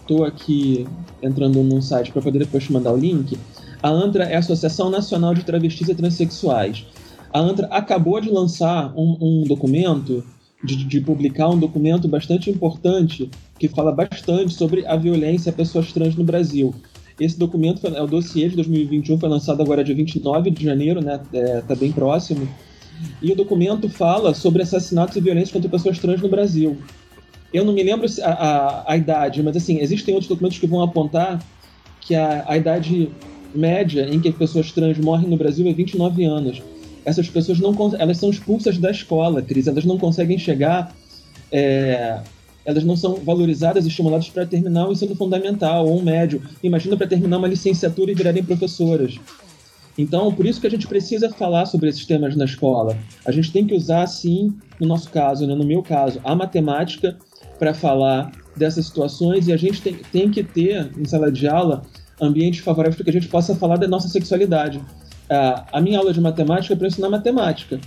Estou 0.09 0.25
aqui 0.25 0.87
entrando 1.21 1.61
num 1.61 1.83
site 1.83 2.11
para 2.11 2.19
poder 2.19 2.39
depois 2.39 2.63
te 2.63 2.73
mandar 2.73 2.91
o 2.91 2.97
link. 2.97 3.37
A 3.83 3.89
ANTRA 3.89 4.23
é 4.23 4.35
a 4.37 4.39
Associação 4.39 4.89
Nacional 4.89 5.35
de 5.35 5.43
Travestis 5.43 5.87
e 5.87 5.93
Transsexuais. 5.93 6.83
A 7.31 7.39
ANTRA 7.39 7.67
acabou 7.67 8.19
de 8.19 8.27
lançar 8.27 8.91
um, 8.97 9.17
um 9.21 9.43
documento, 9.43 10.23
de, 10.63 10.83
de, 10.83 10.99
publicar 10.99 11.49
um 11.49 11.59
documento 11.59 12.07
bastante 12.07 12.49
importante 12.49 13.29
que 13.59 13.67
fala 13.67 13.91
bastante 13.91 14.55
sobre 14.55 14.83
a 14.87 14.95
violência 14.95 15.51
a 15.51 15.53
pessoas 15.53 15.93
trans 15.93 16.15
no 16.15 16.23
Brasil. 16.23 16.73
Esse 17.19 17.37
documento 17.37 17.85
é 17.85 18.01
o 18.01 18.07
dossiê 18.07 18.49
de 18.49 18.55
2021, 18.55 19.19
foi 19.19 19.29
lançado 19.29 19.61
agora 19.61 19.83
dia 19.83 19.93
29 19.93 20.49
de 20.49 20.63
janeiro, 20.63 21.01
né? 21.01 21.19
É, 21.31 21.61
tá 21.61 21.75
bem 21.75 21.91
próximo. 21.91 22.49
E 23.21 23.31
o 23.31 23.35
documento 23.35 23.87
fala 23.87 24.33
sobre 24.33 24.63
assassinatos 24.63 25.15
e 25.15 25.21
violência 25.21 25.53
contra 25.53 25.69
pessoas 25.69 25.99
trans 25.99 26.19
no 26.19 26.29
Brasil. 26.29 26.79
Eu 27.53 27.65
não 27.65 27.73
me 27.73 27.83
lembro 27.83 28.07
a, 28.21 28.29
a, 28.29 28.93
a 28.93 28.97
idade, 28.97 29.41
mas 29.41 29.55
assim, 29.55 29.79
existem 29.79 30.13
outros 30.13 30.29
documentos 30.29 30.59
que 30.59 30.67
vão 30.67 30.81
apontar 30.81 31.43
que 32.01 32.15
a, 32.15 32.45
a 32.47 32.57
idade 32.57 33.09
média 33.53 34.07
em 34.09 34.19
que 34.19 34.31
pessoas 34.31 34.71
trans 34.71 34.97
morrem 34.97 35.27
no 35.27 35.37
Brasil 35.37 35.67
é 35.67 35.73
29 35.73 36.23
anos. 36.23 36.61
Essas 37.03 37.29
pessoas 37.29 37.59
não 37.59 37.73
elas 37.97 38.17
são 38.17 38.29
expulsas 38.29 38.77
da 38.77 38.91
escola, 38.91 39.41
Cris, 39.41 39.67
elas 39.67 39.85
não 39.85 39.97
conseguem 39.97 40.37
chegar 40.37 40.95
é, 41.51 42.19
elas 42.65 42.83
não 42.83 42.95
são 42.95 43.15
valorizadas 43.15 43.85
estimuladas 43.85 44.29
para 44.29 44.45
terminar 44.45 44.87
o 44.87 44.91
ensino 44.91 45.15
fundamental 45.15 45.87
ou 45.87 45.99
um 45.99 46.03
médio. 46.03 46.41
Imagina 46.61 46.95
para 46.95 47.07
terminar 47.07 47.37
uma 47.37 47.47
licenciatura 47.47 48.11
e 48.11 48.15
virarem 48.15 48.43
professoras. 48.43 49.19
Então, 49.97 50.31
por 50.33 50.45
isso 50.45 50.61
que 50.61 50.67
a 50.67 50.69
gente 50.69 50.87
precisa 50.87 51.29
falar 51.29 51.65
sobre 51.65 51.89
esses 51.89 52.05
temas 52.05 52.35
na 52.35 52.45
escola. 52.45 52.97
A 53.25 53.31
gente 53.31 53.51
tem 53.51 53.65
que 53.65 53.73
usar, 53.73 54.05
sim, 54.07 54.53
no 54.79 54.87
nosso 54.87 55.09
caso, 55.09 55.47
né, 55.47 55.55
no 55.55 55.65
meu 55.65 55.81
caso, 55.81 56.21
a 56.23 56.35
matemática 56.35 57.17
para 57.59 57.73
falar 57.73 58.31
dessas 58.55 58.87
situações 58.87 59.47
e 59.47 59.53
a 59.53 59.57
gente 59.57 59.81
tem, 59.81 59.93
tem 60.11 60.31
que 60.31 60.43
ter, 60.43 60.91
em 60.97 61.05
sala 61.05 61.31
de 61.31 61.47
aula, 61.47 61.83
ambientes 62.19 62.61
favoráveis 62.61 62.95
para 62.95 63.03
que 63.03 63.09
a 63.09 63.13
gente 63.13 63.27
possa 63.27 63.53
falar 63.53 63.77
da 63.77 63.87
nossa 63.87 64.07
sexualidade. 64.07 64.81
a 65.29 65.79
minha 65.79 65.99
aula 65.99 66.11
de 66.11 66.19
matemática 66.19 66.73
é 66.73 66.77
para 66.77 66.87
ensinar 66.87 67.09
matemática 67.09 67.79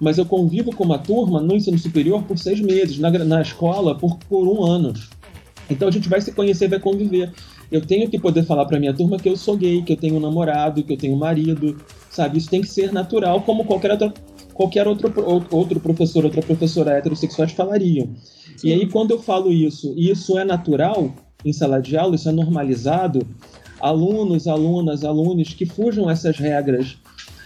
mas 0.00 0.16
eu 0.16 0.24
convivo 0.24 0.74
com 0.74 0.82
uma 0.82 0.98
turma 0.98 1.40
no 1.40 1.54
ensino 1.54 1.78
superior 1.78 2.22
por 2.22 2.38
seis 2.38 2.60
meses, 2.60 2.98
na, 2.98 3.10
na 3.10 3.42
escola 3.42 3.94
por, 3.94 4.16
por 4.20 4.48
um 4.48 4.64
ano. 4.64 4.94
Então 5.68 5.86
a 5.86 5.90
gente 5.90 6.08
vai 6.08 6.20
se 6.20 6.32
conhecer, 6.32 6.68
vai 6.68 6.80
conviver. 6.80 7.30
Eu 7.70 7.82
tenho 7.82 8.08
que 8.10 8.18
poder 8.18 8.42
falar 8.44 8.64
para 8.64 8.80
minha 8.80 8.94
turma 8.94 9.18
que 9.18 9.28
eu 9.28 9.36
sou 9.36 9.56
gay, 9.56 9.82
que 9.82 9.92
eu 9.92 9.96
tenho 9.96 10.16
um 10.16 10.20
namorado, 10.20 10.82
que 10.82 10.94
eu 10.94 10.96
tenho 10.96 11.14
um 11.14 11.18
marido, 11.18 11.76
sabe? 12.10 12.38
Isso 12.38 12.48
tem 12.48 12.62
que 12.62 12.66
ser 12.66 12.92
natural, 12.92 13.42
como 13.42 13.64
qualquer 13.64 13.92
outro, 13.92 14.12
qualquer 14.60 14.86
outro, 14.86 15.10
outro 15.50 15.80
professor, 15.80 16.22
outra 16.22 16.42
professora 16.42 16.90
heterossexuais 16.90 17.52
falariam. 17.52 18.10
Sim. 18.58 18.68
E 18.68 18.72
aí, 18.74 18.86
quando 18.86 19.12
eu 19.12 19.22
falo 19.22 19.50
isso, 19.50 19.94
e 19.96 20.10
isso 20.10 20.38
é 20.38 20.44
natural 20.44 21.10
em 21.42 21.50
sala 21.50 21.80
de 21.80 21.96
aula, 21.96 22.14
isso 22.14 22.28
é 22.28 22.32
normalizado, 22.32 23.26
alunos, 23.80 24.46
alunas, 24.46 25.02
alunos 25.02 25.54
que 25.54 25.64
fujam 25.64 26.10
essas 26.10 26.36
regras 26.36 26.98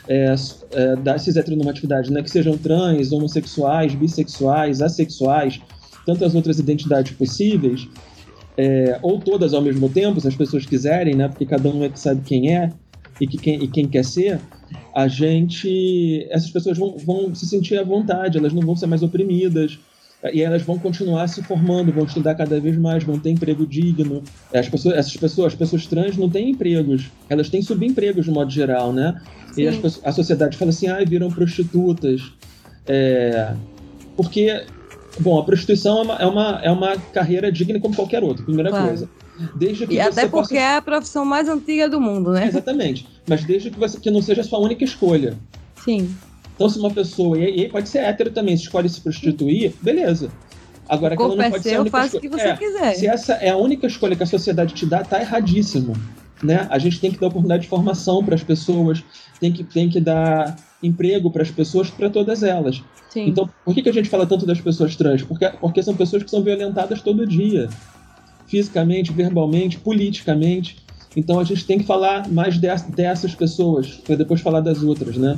é, 0.08 0.34
é, 0.72 0.96
da 0.96 1.16
cis-heteronormatividade, 1.16 2.12
né, 2.12 2.20
que 2.20 2.30
sejam 2.30 2.58
trans, 2.58 3.12
homossexuais, 3.12 3.94
bissexuais, 3.94 4.82
assexuais, 4.82 5.60
tantas 6.04 6.34
outras 6.34 6.58
identidades 6.58 7.12
possíveis, 7.12 7.88
é, 8.58 8.98
ou 9.02 9.20
todas 9.20 9.54
ao 9.54 9.62
mesmo 9.62 9.88
tempo, 9.88 10.20
se 10.20 10.26
as 10.26 10.34
pessoas 10.34 10.66
quiserem, 10.66 11.14
né, 11.14 11.28
porque 11.28 11.46
cada 11.46 11.68
um 11.68 11.84
é 11.84 11.88
que 11.88 12.00
sabe 12.00 12.22
quem 12.22 12.52
é 12.52 12.72
e, 13.20 13.26
que 13.28 13.38
quem, 13.38 13.62
e 13.62 13.68
quem 13.68 13.86
quer 13.86 14.04
ser, 14.04 14.40
a 14.94 15.08
gente, 15.08 16.26
essas 16.30 16.50
pessoas 16.50 16.78
vão, 16.78 16.96
vão 16.98 17.34
se 17.34 17.46
sentir 17.46 17.78
à 17.78 17.84
vontade, 17.84 18.38
elas 18.38 18.52
não 18.52 18.62
vão 18.62 18.76
ser 18.76 18.86
mais 18.86 19.02
oprimidas, 19.02 19.78
e 20.32 20.40
elas 20.40 20.62
vão 20.62 20.78
continuar 20.78 21.26
se 21.28 21.42
formando, 21.42 21.92
vão 21.92 22.04
estudar 22.04 22.34
cada 22.34 22.58
vez 22.58 22.76
mais, 22.78 23.04
vão 23.04 23.18
ter 23.18 23.30
emprego 23.30 23.66
digno. 23.66 24.22
As 24.54 24.68
pessoas, 24.68 24.96
essas 24.96 25.16
pessoas, 25.16 25.52
as 25.52 25.58
pessoas 25.58 25.86
trans 25.86 26.16
não 26.16 26.30
têm 26.30 26.50
empregos, 26.50 27.10
elas 27.28 27.50
têm 27.50 27.60
subempregos 27.60 28.24
de 28.24 28.30
modo 28.30 28.50
geral, 28.50 28.92
né? 28.92 29.20
Sim. 29.52 29.62
E 29.62 29.68
as, 29.68 30.00
a 30.02 30.12
sociedade 30.12 30.56
fala 30.56 30.70
assim, 30.70 30.88
ah, 30.88 31.04
viram 31.04 31.30
prostitutas. 31.30 32.22
É, 32.86 33.52
porque, 34.16 34.64
bom, 35.20 35.38
a 35.38 35.44
prostituição 35.44 35.98
é 35.98 36.02
uma, 36.02 36.14
é, 36.16 36.26
uma, 36.26 36.60
é 36.64 36.70
uma 36.70 36.96
carreira 37.12 37.52
digna 37.52 37.78
como 37.78 37.94
qualquer 37.94 38.22
outra, 38.22 38.44
primeira 38.44 38.70
claro. 38.70 38.88
coisa. 38.88 39.08
Desde 39.54 39.86
que 39.86 39.94
e 39.94 40.00
até 40.00 40.28
porque 40.28 40.54
possa... 40.54 40.56
é 40.56 40.76
a 40.76 40.82
profissão 40.82 41.24
mais 41.24 41.48
antiga 41.48 41.88
do 41.88 42.00
mundo, 42.00 42.32
né? 42.32 42.46
exatamente. 42.46 43.08
Mas 43.26 43.44
desde 43.44 43.70
que, 43.70 43.78
você, 43.78 43.98
que 43.98 44.10
não 44.10 44.22
seja 44.22 44.42
a 44.42 44.44
sua 44.44 44.58
única 44.58 44.84
escolha. 44.84 45.36
Sim. 45.76 46.14
Então, 46.54 46.68
se 46.68 46.78
uma 46.78 46.90
pessoa, 46.90 47.36
e 47.36 47.44
aí 47.44 47.68
pode 47.68 47.88
ser 47.88 47.98
hétero 47.98 48.30
também, 48.30 48.56
se 48.56 48.64
escolhe 48.64 48.88
se 48.88 49.00
prostituir, 49.00 49.74
beleza. 49.82 50.30
Agora, 50.88 51.14
aquela 51.14 51.34
não 51.34 51.50
pode 51.50 51.62
ser 51.62 51.74
a 51.74 51.80
única 51.80 52.08
que 52.08 52.28
você 52.28 52.48
é, 52.48 52.56
quiser. 52.56 52.94
Se 52.94 53.06
essa 53.06 53.34
é 53.34 53.50
a 53.50 53.56
única 53.56 53.86
escolha 53.86 54.14
que 54.14 54.22
a 54.22 54.26
sociedade 54.26 54.74
te 54.74 54.86
dá, 54.86 55.02
tá 55.02 55.20
erradíssimo. 55.20 55.94
Né? 56.42 56.66
A 56.70 56.78
gente 56.78 57.00
tem 57.00 57.10
que 57.10 57.18
dar 57.18 57.28
oportunidade 57.28 57.62
de 57.62 57.68
formação 57.68 58.22
para 58.22 58.34
as 58.34 58.42
pessoas, 58.42 59.02
tem 59.40 59.50
que, 59.50 59.64
tem 59.64 59.88
que 59.88 60.00
dar 60.00 60.56
emprego 60.82 61.30
para 61.30 61.42
as 61.42 61.50
pessoas, 61.50 61.90
para 61.90 62.10
todas 62.10 62.42
elas. 62.42 62.82
Sim. 63.08 63.28
Então, 63.28 63.48
por 63.64 63.74
que, 63.74 63.82
que 63.82 63.88
a 63.88 63.92
gente 63.92 64.08
fala 64.08 64.26
tanto 64.26 64.44
das 64.44 64.60
pessoas 64.60 64.94
trans? 64.94 65.22
Porque, 65.22 65.48
porque 65.60 65.82
são 65.82 65.96
pessoas 65.96 66.22
que 66.22 66.30
são 66.30 66.42
violentadas 66.42 67.00
todo 67.00 67.26
dia, 67.26 67.68
fisicamente, 68.54 69.12
verbalmente, 69.12 69.78
politicamente. 69.78 70.76
Então, 71.16 71.40
a 71.40 71.44
gente 71.44 71.66
tem 71.66 71.76
que 71.76 71.84
falar 71.84 72.30
mais 72.30 72.56
dessas 72.56 73.34
pessoas, 73.34 74.00
para 74.06 74.14
depois 74.14 74.40
falar 74.40 74.60
das 74.60 74.80
outras, 74.80 75.16
né? 75.16 75.36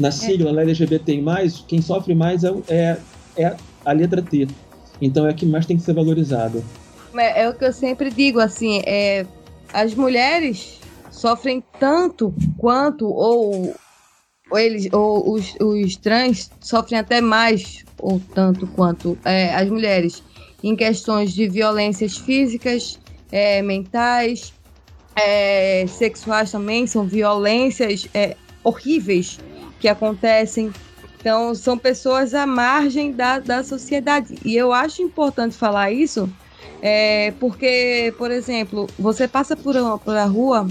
Na 0.00 0.10
sigla 0.10 0.58
é. 0.58 0.62
LGBT, 0.62 1.22
quem 1.68 1.82
sofre 1.82 2.14
mais 2.14 2.42
é, 2.42 2.54
é, 2.68 2.96
é 3.36 3.56
a 3.84 3.92
letra 3.92 4.22
T. 4.22 4.48
Então 4.98 5.26
é 5.26 5.30
a 5.30 5.34
que 5.34 5.44
mais 5.44 5.66
tem 5.66 5.76
que 5.76 5.82
ser 5.82 5.92
valorizado. 5.92 6.64
É, 7.14 7.42
é 7.42 7.48
o 7.50 7.54
que 7.54 7.66
eu 7.66 7.72
sempre 7.72 8.10
digo, 8.10 8.40
assim, 8.40 8.80
é, 8.86 9.26
as 9.70 9.94
mulheres 9.94 10.80
sofrem 11.10 11.62
tanto 11.78 12.34
quanto, 12.56 13.06
ou, 13.06 13.74
ou 14.50 14.58
eles, 14.58 14.88
ou 14.90 15.34
os, 15.34 15.54
os 15.60 15.96
trans 15.96 16.50
sofrem 16.60 16.98
até 16.98 17.20
mais 17.20 17.84
ou 17.98 18.18
tanto 18.34 18.66
quanto 18.68 19.18
é, 19.22 19.54
as 19.54 19.68
mulheres 19.68 20.22
em 20.64 20.74
questões 20.74 21.34
de 21.34 21.46
violências 21.46 22.16
físicas, 22.16 22.98
é, 23.30 23.60
mentais, 23.60 24.54
é, 25.14 25.84
sexuais 25.86 26.50
também, 26.50 26.86
são 26.86 27.06
violências 27.06 28.08
é, 28.14 28.34
horríveis 28.64 29.38
que 29.78 29.86
acontecem. 29.86 30.72
Então, 31.20 31.54
são 31.54 31.76
pessoas 31.76 32.32
à 32.32 32.46
margem 32.46 33.12
da, 33.12 33.38
da 33.38 33.62
sociedade. 33.62 34.38
E 34.42 34.56
eu 34.56 34.72
acho 34.72 35.02
importante 35.02 35.54
falar 35.54 35.92
isso, 35.92 36.32
é, 36.80 37.34
porque, 37.38 38.14
por 38.16 38.30
exemplo, 38.30 38.88
você 38.98 39.28
passa 39.28 39.54
por, 39.54 39.76
uma, 39.76 39.98
por 39.98 40.16
a 40.16 40.24
rua 40.24 40.66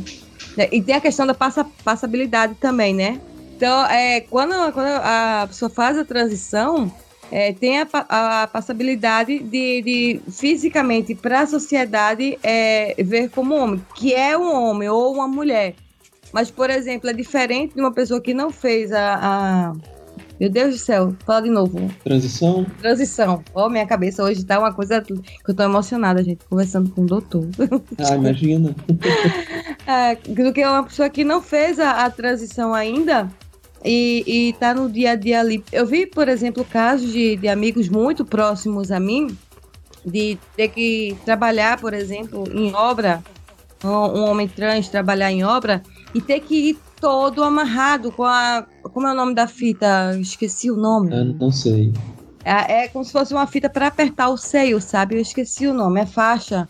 né, 0.57 0.69
e 0.71 0.81
tem 0.81 0.95
a 0.95 1.01
questão 1.01 1.27
da 1.27 1.35
passa, 1.35 1.63
passabilidade 1.83 2.55
também, 2.55 2.95
né? 2.95 3.21
Então, 3.55 3.85
é, 3.85 4.21
quando, 4.21 4.73
quando 4.73 4.87
a 4.87 5.45
pessoa 5.47 5.69
faz 5.69 5.97
a 5.99 6.03
transição, 6.03 6.91
é, 7.31 7.53
tem 7.53 7.81
a, 7.81 7.87
a 8.09 8.47
passabilidade 8.47 9.39
de, 9.39 9.81
de 9.81 10.21
fisicamente 10.31 11.15
para 11.15 11.41
a 11.41 11.47
sociedade 11.47 12.37
é, 12.43 12.95
ver 13.03 13.29
como 13.29 13.55
homem, 13.55 13.81
que 13.95 14.13
é 14.13 14.37
um 14.37 14.53
homem 14.53 14.89
ou 14.89 15.13
uma 15.13 15.27
mulher. 15.27 15.75
Mas, 16.31 16.49
por 16.49 16.69
exemplo, 16.69 17.09
é 17.09 17.13
diferente 17.13 17.75
de 17.75 17.81
uma 17.81 17.91
pessoa 17.93 18.19
que 18.19 18.33
não 18.33 18.49
fez 18.51 18.91
a. 18.91 19.19
a... 19.21 19.73
Meu 20.39 20.49
Deus 20.49 20.73
do 20.73 20.79
céu, 20.79 21.15
fala 21.25 21.43
de 21.43 21.49
novo. 21.49 21.89
Transição? 22.03 22.65
Transição. 22.81 23.43
Ó, 23.53 23.67
oh, 23.67 23.69
minha 23.69 23.85
cabeça 23.85 24.23
hoje 24.23 24.43
tá 24.43 24.59
uma 24.59 24.73
coisa 24.73 24.99
que 24.99 25.13
eu 25.13 25.53
tô 25.53 25.63
emocionada, 25.63 26.23
gente, 26.23 26.43
conversando 26.49 26.89
com 26.89 27.03
o 27.03 27.05
doutor. 27.05 27.47
Ah, 27.99 28.15
imagina. 28.15 28.75
é, 29.85 30.15
do 30.15 30.51
que 30.51 30.65
uma 30.65 30.83
pessoa 30.83 31.07
que 31.07 31.23
não 31.23 31.41
fez 31.41 31.79
a, 31.79 32.03
a 32.03 32.09
transição 32.09 32.73
ainda 32.73 33.29
e, 33.83 34.23
e 34.25 34.53
tá 34.53 34.73
no 34.73 34.89
dia 34.89 35.11
a 35.11 35.15
dia 35.15 35.39
ali. 35.39 35.63
Eu 35.71 35.85
vi, 35.85 36.05
por 36.05 36.27
exemplo, 36.27 36.63
casos 36.63 37.11
de, 37.11 37.35
de 37.35 37.47
amigos 37.47 37.89
muito 37.89 38.23
próximos 38.23 38.91
a 38.91 38.99
mim 38.99 39.35
de 40.05 40.37
ter 40.55 40.69
que 40.69 41.17
trabalhar, 41.25 41.79
por 41.79 41.93
exemplo, 41.93 42.43
em 42.51 42.73
obra, 42.73 43.23
um, 43.83 43.89
um 43.89 44.29
homem 44.29 44.47
trans 44.47 44.89
trabalhar 44.89 45.31
em 45.31 45.43
obra 45.43 45.81
e 46.13 46.21
ter 46.21 46.39
que 46.41 46.69
ir 46.69 46.77
todo 46.99 47.43
amarrado 47.43 48.11
com 48.11 48.23
a. 48.23 48.65
Como 48.81 49.07
é 49.07 49.11
o 49.11 49.15
nome 49.15 49.33
da 49.33 49.47
fita? 49.47 50.17
Esqueci 50.19 50.71
o 50.71 50.75
nome. 50.75 51.11
Eu 51.11 51.25
não 51.25 51.51
sei. 51.51 51.91
É, 52.45 52.83
é 52.83 52.87
como 52.87 53.03
se 53.03 53.11
fosse 53.11 53.33
uma 53.33 53.47
fita 53.47 53.69
para 53.69 53.87
apertar 53.87 54.29
o 54.29 54.37
seio, 54.37 54.79
sabe? 54.81 55.15
Eu 55.15 55.21
esqueci 55.21 55.67
o 55.67 55.73
nome. 55.73 56.01
É 56.01 56.05
faixa 56.05 56.67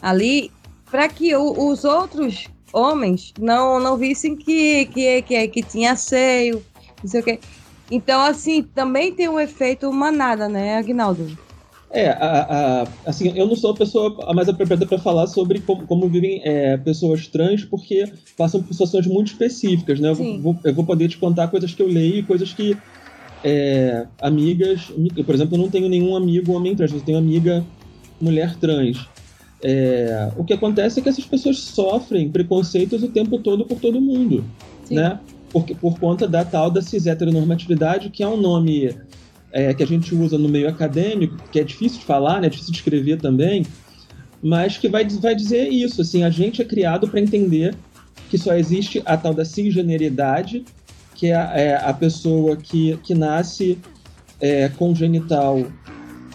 ali 0.00 0.50
para 0.90 1.08
que 1.08 1.34
o, 1.34 1.68
os 1.68 1.84
outros 1.84 2.48
homens 2.74 3.32
não, 3.38 3.78
não 3.78 3.96
vissem 3.96 4.36
que, 4.36 4.86
que, 4.86 5.22
que, 5.22 5.48
que 5.48 5.62
tinha 5.62 5.94
seio, 5.96 6.62
não 7.02 7.10
sei 7.10 7.20
o 7.20 7.24
quê. 7.24 7.40
Então, 7.90 8.20
assim, 8.20 8.62
também 8.62 9.12
tem 9.12 9.28
um 9.28 9.38
efeito 9.38 9.92
manada, 9.92 10.48
né, 10.48 10.78
Agnaldo? 10.78 11.38
É, 11.90 12.08
a, 12.08 12.82
a, 12.82 13.08
assim, 13.08 13.32
eu 13.36 13.46
não 13.46 13.54
sou 13.54 13.70
a 13.70 13.74
pessoa 13.74 14.16
mais 14.34 14.48
apropriada 14.48 14.84
para 14.84 14.98
falar 14.98 15.28
sobre 15.28 15.60
como, 15.60 15.86
como 15.86 16.08
vivem 16.08 16.40
é, 16.42 16.76
pessoas 16.76 17.28
trans, 17.28 17.64
porque 17.64 18.10
passam 18.36 18.60
por 18.60 18.72
situações 18.72 19.06
muito 19.06 19.28
específicas, 19.28 20.00
né? 20.00 20.08
Eu 20.08 20.14
vou, 20.40 20.58
eu 20.64 20.74
vou, 20.74 20.84
poder 20.84 21.06
te 21.08 21.18
contar 21.18 21.46
coisas 21.46 21.72
que 21.72 21.80
eu 21.80 21.86
leio 21.86 22.16
e 22.16 22.22
coisas 22.24 22.52
que 22.52 22.76
é, 23.44 24.06
amigas. 24.20 24.92
Eu, 25.16 25.22
por 25.22 25.36
exemplo, 25.36 25.56
não 25.56 25.70
tenho 25.70 25.88
nenhum 25.88 26.16
amigo 26.16 26.52
homem 26.52 26.74
trans, 26.74 26.92
eu 26.92 27.00
tenho 27.00 27.16
amiga 27.16 27.64
mulher 28.20 28.56
trans. 28.56 29.06
É, 29.66 30.30
o 30.36 30.44
que 30.44 30.52
acontece 30.52 31.00
é 31.00 31.02
que 31.02 31.08
essas 31.08 31.24
pessoas 31.24 31.58
sofrem 31.58 32.30
preconceitos 32.30 33.02
o 33.02 33.08
tempo 33.08 33.38
todo 33.38 33.64
por 33.64 33.80
todo 33.80 33.98
mundo, 33.98 34.44
Sim. 34.84 34.96
né? 34.96 35.18
Por, 35.50 35.64
por 35.64 35.98
conta 35.98 36.28
da 36.28 36.44
tal 36.44 36.70
da 36.70 36.82
cis 36.82 37.06
heteronormatividade, 37.06 38.10
que 38.10 38.22
é 38.22 38.28
um 38.28 38.36
nome 38.36 38.94
é, 39.50 39.72
que 39.72 39.82
a 39.82 39.86
gente 39.86 40.14
usa 40.14 40.36
no 40.36 40.50
meio 40.50 40.68
acadêmico, 40.68 41.38
que 41.50 41.58
é 41.58 41.64
difícil 41.64 42.00
de 42.00 42.04
falar, 42.04 42.42
né? 42.42 42.48
É 42.48 42.50
difícil 42.50 42.72
de 42.72 42.78
escrever 42.78 43.18
também, 43.18 43.64
mas 44.42 44.76
que 44.76 44.86
vai, 44.86 45.08
vai 45.08 45.34
dizer 45.34 45.68
isso, 45.68 46.02
assim, 46.02 46.24
a 46.24 46.30
gente 46.30 46.60
é 46.60 46.64
criado 46.66 47.08
para 47.08 47.18
entender 47.18 47.74
que 48.28 48.36
só 48.36 48.54
existe 48.54 49.00
a 49.06 49.16
tal 49.16 49.32
da 49.32 49.46
cisgeneridade, 49.46 50.62
que 51.14 51.28
é 51.28 51.34
a, 51.34 51.56
é 51.56 51.76
a 51.76 51.94
pessoa 51.94 52.54
que, 52.54 52.98
que 52.98 53.14
nasce 53.14 53.78
é, 54.38 54.68
congenital 54.68 55.64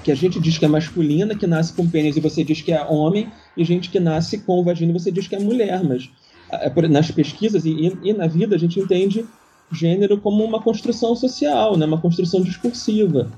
que 0.03 0.11
a 0.11 0.15
gente 0.15 0.39
diz 0.39 0.57
que 0.57 0.65
é 0.65 0.67
masculina, 0.67 1.35
que 1.35 1.45
nasce 1.45 1.73
com 1.73 1.87
pênis 1.87 2.15
e 2.15 2.19
você 2.19 2.43
diz 2.43 2.61
que 2.61 2.71
é 2.71 2.83
homem, 2.83 3.27
e 3.55 3.63
gente 3.63 3.89
que 3.89 3.99
nasce 3.99 4.39
com 4.39 4.63
vagina 4.63 4.91
e 4.91 4.99
você 4.99 5.11
diz 5.11 5.27
que 5.27 5.35
é 5.35 5.39
mulher. 5.39 5.83
Mas 5.83 6.09
é, 6.51 6.87
nas 6.87 7.11
pesquisas 7.11 7.65
e, 7.65 7.97
e 8.03 8.13
na 8.13 8.27
vida 8.27 8.55
a 8.55 8.59
gente 8.59 8.79
entende 8.79 9.25
gênero 9.71 10.17
como 10.17 10.43
uma 10.43 10.61
construção 10.61 11.15
social, 11.15 11.77
né? 11.77 11.85
uma 11.85 11.99
construção 11.99 12.41
discursiva. 12.41 13.29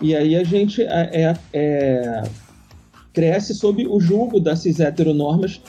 E 0.00 0.14
aí 0.14 0.36
a 0.36 0.44
gente 0.44 0.82
é, 0.82 1.10
é, 1.12 1.36
é 1.52 2.22
cresce 3.12 3.54
sob 3.54 3.86
o 3.86 4.00
julgo 4.00 4.38
das 4.38 4.60
cis 4.60 4.78
heteronormas 4.78 5.60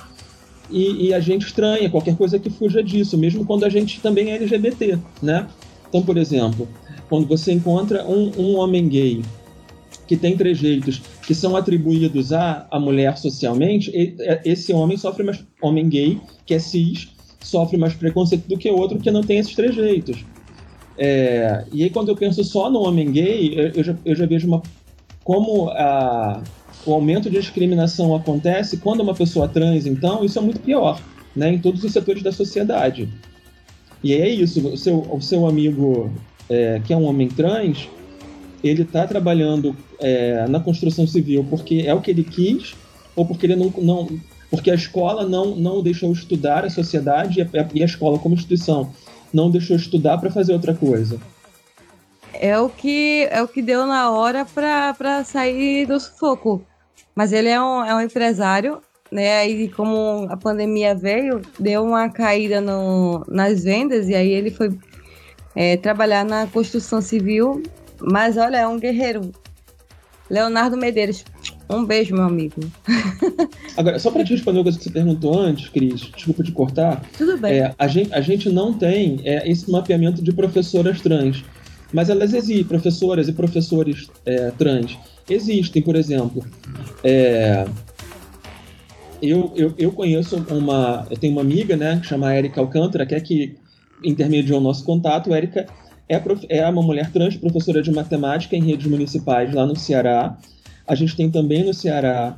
e, 0.70 1.08
e, 1.08 1.14
a 1.16 1.20
gente 1.20 1.48
estranha 1.48 1.90
qualquer 1.90 2.16
coisa 2.16 2.38
que 2.38 2.48
fuja 2.48 2.84
disso, 2.84 3.18
mesmo 3.18 3.44
quando 3.44 3.64
a 3.64 3.70
gente 3.70 4.00
também 4.02 4.30
é 4.30 4.36
LGBT, 4.36 5.00
né? 5.20 5.48
Então, 5.88 6.04
por 6.04 6.16
exemplo, 6.16 6.68
quando 7.10 7.28
você 7.28 7.52
encontra 7.52 8.06
um, 8.06 8.32
um 8.38 8.56
homem 8.56 8.88
gay 8.88 9.24
que 10.10 10.18
tem 10.18 10.36
trejeitos 10.36 11.04
que 11.22 11.36
são 11.36 11.56
atribuídos 11.56 12.34
à, 12.34 12.66
à 12.72 12.80
mulher 12.80 13.16
socialmente, 13.16 13.92
é, 13.96 14.42
esse 14.44 14.74
homem 14.74 14.98
sofre 14.98 15.22
mais. 15.22 15.46
Homem 15.62 15.88
gay, 15.88 16.20
que 16.48 16.56
é 16.56 16.60
cis, 16.60 17.10
sofre 17.40 17.78
mais 17.78 17.94
preconceito 17.94 18.48
do 18.48 18.58
que 18.58 18.72
outro 18.72 18.98
que 18.98 19.12
não 19.12 19.22
tem 19.22 19.38
esses 19.38 19.54
trejeitos. 19.54 20.26
É, 20.98 21.64
e 21.72 21.84
aí, 21.84 21.92
quando 21.92 22.10
eu 22.10 22.16
penso 22.16 22.44
só 22.44 22.72
no 22.72 22.80
homem 22.80 23.12
gay, 23.12 23.54
eu, 23.56 23.68
eu, 23.68 23.84
já, 23.84 23.96
eu 24.04 24.16
já, 24.16 24.26
vejo 24.26 24.48
uma, 24.48 24.64
como 25.24 25.70
a, 25.70 26.42
o 26.88 26.94
aumento 26.94 27.30
de 27.30 27.38
discriminação 27.38 28.16
acontece 28.16 28.78
quando 28.78 29.02
uma 29.02 29.14
pessoa 29.14 29.48
trans, 29.48 29.86
então, 29.86 30.26
isso 30.26 30.40
é 30.40 30.42
muito 30.42 30.60
pior, 30.60 31.00
né, 31.36 31.54
em 31.54 31.60
todos 31.60 31.84
os 31.84 31.94
setores 31.94 32.24
da 32.24 32.32
sociedade. 32.32 33.08
E 34.04 34.14
é 34.14 34.28
isso, 34.28 34.68
o 34.68 34.76
seu, 34.76 35.02
o 35.02 35.22
seu 35.22 35.46
amigo 35.46 36.12
é, 36.50 36.82
que 36.84 36.94
é 36.94 36.98
um 36.98 37.04
homem 37.04 37.28
trans, 37.28 37.88
ele 38.64 38.84
está 38.84 39.08
trabalhando 39.08 39.76
é, 40.00 40.48
na 40.48 40.60
construção 40.60 41.08
civil 41.08 41.46
porque 41.50 41.84
é 41.86 41.94
o 41.94 42.02
que 42.02 42.12
ele 42.12 42.24
quis 42.24 42.76
ou 43.16 43.26
porque 43.26 43.46
ele 43.46 43.56
não, 43.56 43.74
não 43.78 44.20
porque 44.50 44.72
a 44.72 44.76
escola 44.76 45.28
não 45.28 45.56
não 45.56 45.82
deixou 45.82 46.12
estudar 46.12 46.66
a 46.66 46.70
sociedade 46.70 47.40
e 47.40 47.42
a, 47.42 47.70
e 47.74 47.82
a 47.82 47.86
escola 47.86 48.20
como 48.20 48.36
instituição 48.36 48.92
não 49.34 49.50
deixou 49.50 49.76
estudar 49.76 50.18
para 50.18 50.32
fazer 50.32 50.54
outra 50.54 50.74
coisa. 50.74 51.20
É 52.34 52.58
o 52.60 52.70
que 52.70 53.28
é 53.30 53.42
o 53.42 53.48
que 53.48 53.62
deu 53.62 53.86
na 53.86 54.12
hora 54.12 54.46
para 54.46 55.24
sair 55.24 55.86
do 55.86 56.00
sufoco. 56.00 56.64
Mas 57.16 57.34
ele 57.34 57.50
é 57.50 57.62
um, 57.62 57.84
é 57.84 57.94
um 57.94 58.02
empresário 58.02 58.82
né? 59.12 59.48
E 59.48 59.70
como 59.70 60.28
a 60.30 60.38
pandemia 60.38 60.96
veio 60.96 61.42
deu 61.60 61.84
uma 61.84 62.10
caída 62.10 62.62
no, 62.62 63.26
nas 63.28 63.64
vendas 63.64 64.08
e 64.08 64.16
aí 64.16 64.30
ele 64.30 64.52
foi 64.52 64.70
é, 65.56 65.78
trabalhar 65.78 66.24
na 66.24 66.46
construção 66.48 67.02
civil 67.02 67.64
mas 68.02 68.38
olha, 68.38 68.58
é 68.58 68.68
um 68.68 68.80
guerreiro. 68.80 69.32
Leonardo 70.30 70.78
Medeiros. 70.78 71.26
Um 71.70 71.84
beijo, 71.84 72.14
meu 72.14 72.24
amigo. 72.24 72.62
Agora, 73.76 73.98
só 73.98 74.12
para 74.12 74.24
te 74.24 74.34
responder 74.34 74.60
uma 74.60 74.64
coisa 74.64 74.78
que 74.78 74.84
você 74.84 74.92
perguntou 74.92 75.38
antes, 75.38 75.70
Cris, 75.70 76.02
desculpa 76.16 76.44
te 76.44 76.52
cortar. 76.52 77.04
Tudo 77.18 77.38
bem. 77.38 77.54
É, 77.60 77.76
a, 77.78 77.88
gente, 77.88 78.14
a 78.14 78.22
gente 78.22 78.50
não 78.50 78.74
tem 78.74 79.20
é, 79.24 79.50
esse 79.50 79.70
mapeamento 79.70 80.22
de 80.22 80.32
professoras 80.32 81.02
trans, 81.02 81.44
mas 81.92 82.10
elas 82.10 82.34
existem, 82.34 82.64
professoras 82.64 83.28
e 83.28 83.34
professores 83.34 84.10
é, 84.26 84.52
trans. 84.52 84.98
Existem, 85.28 85.82
por 85.82 85.96
exemplo. 85.96 86.46
É, 87.04 87.66
eu, 89.22 89.52
eu, 89.56 89.74
eu 89.78 89.92
conheço 89.92 90.44
uma. 90.50 91.08
Eu 91.10 91.18
tenho 91.18 91.34
uma 91.34 91.42
amiga, 91.42 91.76
né, 91.76 92.00
que 92.02 92.08
chama 92.08 92.36
Erika 92.36 92.62
Alcântara, 92.62 93.06
que 93.06 93.16
é 93.16 93.20
que 93.20 93.56
intermediou 94.04 94.60
o 94.60 94.64
nosso 94.64 94.84
contato. 94.84 95.34
Erika 95.34 95.68
é, 96.10 96.22
é 96.50 96.68
uma 96.68 96.82
mulher 96.82 97.12
trans, 97.12 97.38
professora 97.38 97.82
de 97.84 97.92
matemática 97.92 98.56
em 98.56 98.64
redes 98.64 98.88
municipais 98.88 99.54
lá 99.54 99.66
no 99.66 99.76
Ceará. 99.76 100.36
A 100.88 100.96
gente 100.96 101.16
tem 101.16 101.30
também 101.30 101.64
no 101.64 101.74
Ceará 101.74 102.36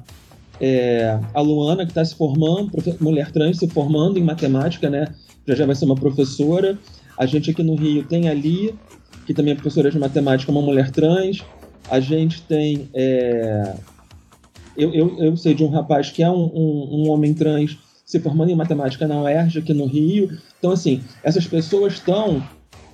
é, 0.60 1.18
a 1.34 1.42
Luana, 1.42 1.86
que 1.86 1.92
está 1.92 2.04
se 2.04 2.14
formando, 2.14 2.70
mulher 3.00 3.32
trans 3.32 3.58
se 3.58 3.68
formando 3.70 4.20
em 4.20 4.24
matemática, 4.24 4.90
né? 4.90 5.08
Já 5.48 5.56
já 5.56 5.66
vai 5.66 5.74
ser 5.74 5.86
uma 5.86 5.96
professora. 5.96 6.78
A 7.18 7.26
gente 7.26 7.50
aqui 7.50 7.64
no 7.64 7.76
Rio 7.76 8.04
tem 8.04 8.28
a 8.28 8.34
Lia, 8.34 8.74
que 9.26 9.34
também 9.34 9.54
é 9.54 9.56
professora 9.56 9.90
de 9.90 9.98
matemática, 9.98 10.52
uma 10.52 10.62
mulher 10.62 10.92
trans. 10.92 11.44
A 11.90 12.00
gente 12.00 12.42
tem. 12.42 12.90
É... 12.94 13.74
Eu, 14.78 14.94
eu, 14.94 15.18
eu, 15.20 15.38
sei 15.38 15.54
de 15.54 15.64
um 15.64 15.70
rapaz 15.70 16.12
que 16.12 16.24
é 16.24 16.30
um, 16.30 16.46
um, 16.54 16.90
um 16.92 17.10
homem 17.10 17.34
trans 17.34 17.78
se 18.06 18.20
formando 18.20 18.52
em 18.52 18.56
matemática 18.56 19.08
na 19.08 19.22
UERJ 19.22 19.60
aqui 19.60 19.74
no 19.74 19.86
Rio. 19.86 20.38
Então, 20.60 20.72
assim, 20.72 21.02
essas 21.24 21.46
pessoas 21.48 21.94
estão 21.94 22.42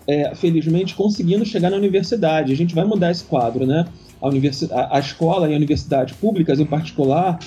é, 0.08 0.34
felizmente, 0.34 0.96
conseguindo 0.96 1.46
chegar 1.46 1.70
na 1.70 1.78
universidade. 1.78 2.54
A 2.54 2.56
gente 2.56 2.74
vai 2.74 2.86
mudar 2.86 3.12
esse 3.12 3.26
quadro, 3.26 3.66
né? 3.66 3.86
A, 4.22 4.28
universi 4.28 4.72
a, 4.72 4.98
a 4.98 5.00
escola 5.00 5.50
e 5.50 5.54
a 5.54 5.58
universidade 5.58 6.14
públicas, 6.14 6.60
em 6.60 6.66
particular, 6.66 7.38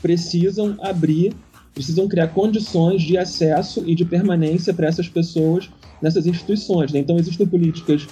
precisam 0.00 0.76
abrir, 0.80 1.34
precisam 1.74 2.08
criar 2.08 2.28
condições 2.28 3.02
de 3.02 3.18
acesso 3.18 3.84
e 3.86 3.94
de 3.94 4.04
permanência 4.04 4.72
para 4.72 4.88
essas 4.88 5.08
pessoas 5.08 5.68
nessas 6.00 6.26
instituições. 6.26 6.92
Né? 6.92 7.00
Então, 7.00 7.18
existem 7.18 7.46
políticas 7.46 8.06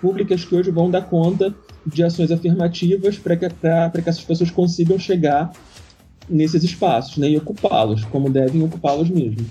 públicas 0.00 0.44
que 0.44 0.54
hoje 0.54 0.70
vão 0.70 0.90
dar 0.90 1.02
conta 1.02 1.54
de 1.86 2.02
ações 2.02 2.30
afirmativas 2.30 3.18
para 3.18 3.36
que, 3.36 3.48
que 3.48 4.08
essas 4.08 4.24
pessoas 4.24 4.50
consigam 4.50 4.98
chegar 4.98 5.52
nesses 6.28 6.62
espaços 6.62 7.16
né? 7.18 7.30
e 7.30 7.36
ocupá-los, 7.36 8.04
como 8.04 8.30
devem 8.30 8.62
ocupá-los 8.62 9.10
mesmo. 9.10 9.44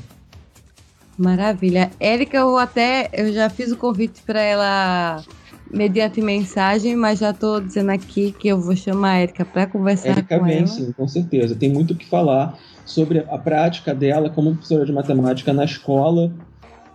Maravilha. 1.21 1.91
Érica, 1.99 2.37
eu 2.37 2.57
até 2.57 3.09
eu 3.13 3.31
já 3.31 3.49
fiz 3.49 3.71
o 3.71 3.77
convite 3.77 4.23
para 4.23 4.41
ela 4.41 5.23
mediante 5.69 6.19
mensagem, 6.21 6.95
mas 6.95 7.19
já 7.19 7.29
estou 7.29 7.61
dizendo 7.61 7.91
aqui 7.91 8.31
que 8.31 8.47
eu 8.47 8.59
vou 8.59 8.75
chamar 8.75 9.11
a 9.11 9.17
Érica 9.19 9.45
para 9.45 9.67
conversar 9.67 10.09
Érica 10.09 10.39
com 10.39 10.45
vem, 10.45 10.57
ela. 10.57 10.67
sim, 10.67 10.91
com 10.91 11.07
certeza. 11.07 11.55
Tem 11.55 11.69
muito 11.69 11.93
o 11.93 11.95
que 11.95 12.05
falar 12.05 12.57
sobre 12.85 13.19
a 13.19 13.37
prática 13.37 13.93
dela 13.93 14.29
como 14.29 14.51
professora 14.53 14.85
de 14.85 14.91
matemática 14.91 15.53
na 15.53 15.63
escola, 15.63 16.31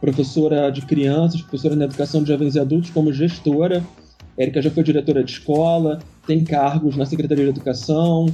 professora 0.00 0.70
de 0.70 0.82
crianças, 0.82 1.40
professora 1.40 1.76
na 1.76 1.84
educação 1.84 2.22
de 2.22 2.28
jovens 2.28 2.56
e 2.56 2.60
adultos, 2.60 2.90
como 2.90 3.12
gestora. 3.12 3.82
Érica 4.36 4.60
já 4.60 4.70
foi 4.70 4.82
diretora 4.82 5.22
de 5.22 5.30
escola, 5.30 6.00
tem 6.26 6.44
cargos 6.44 6.96
na 6.96 7.06
Secretaria 7.06 7.44
de 7.44 7.50
Educação, 7.50 8.26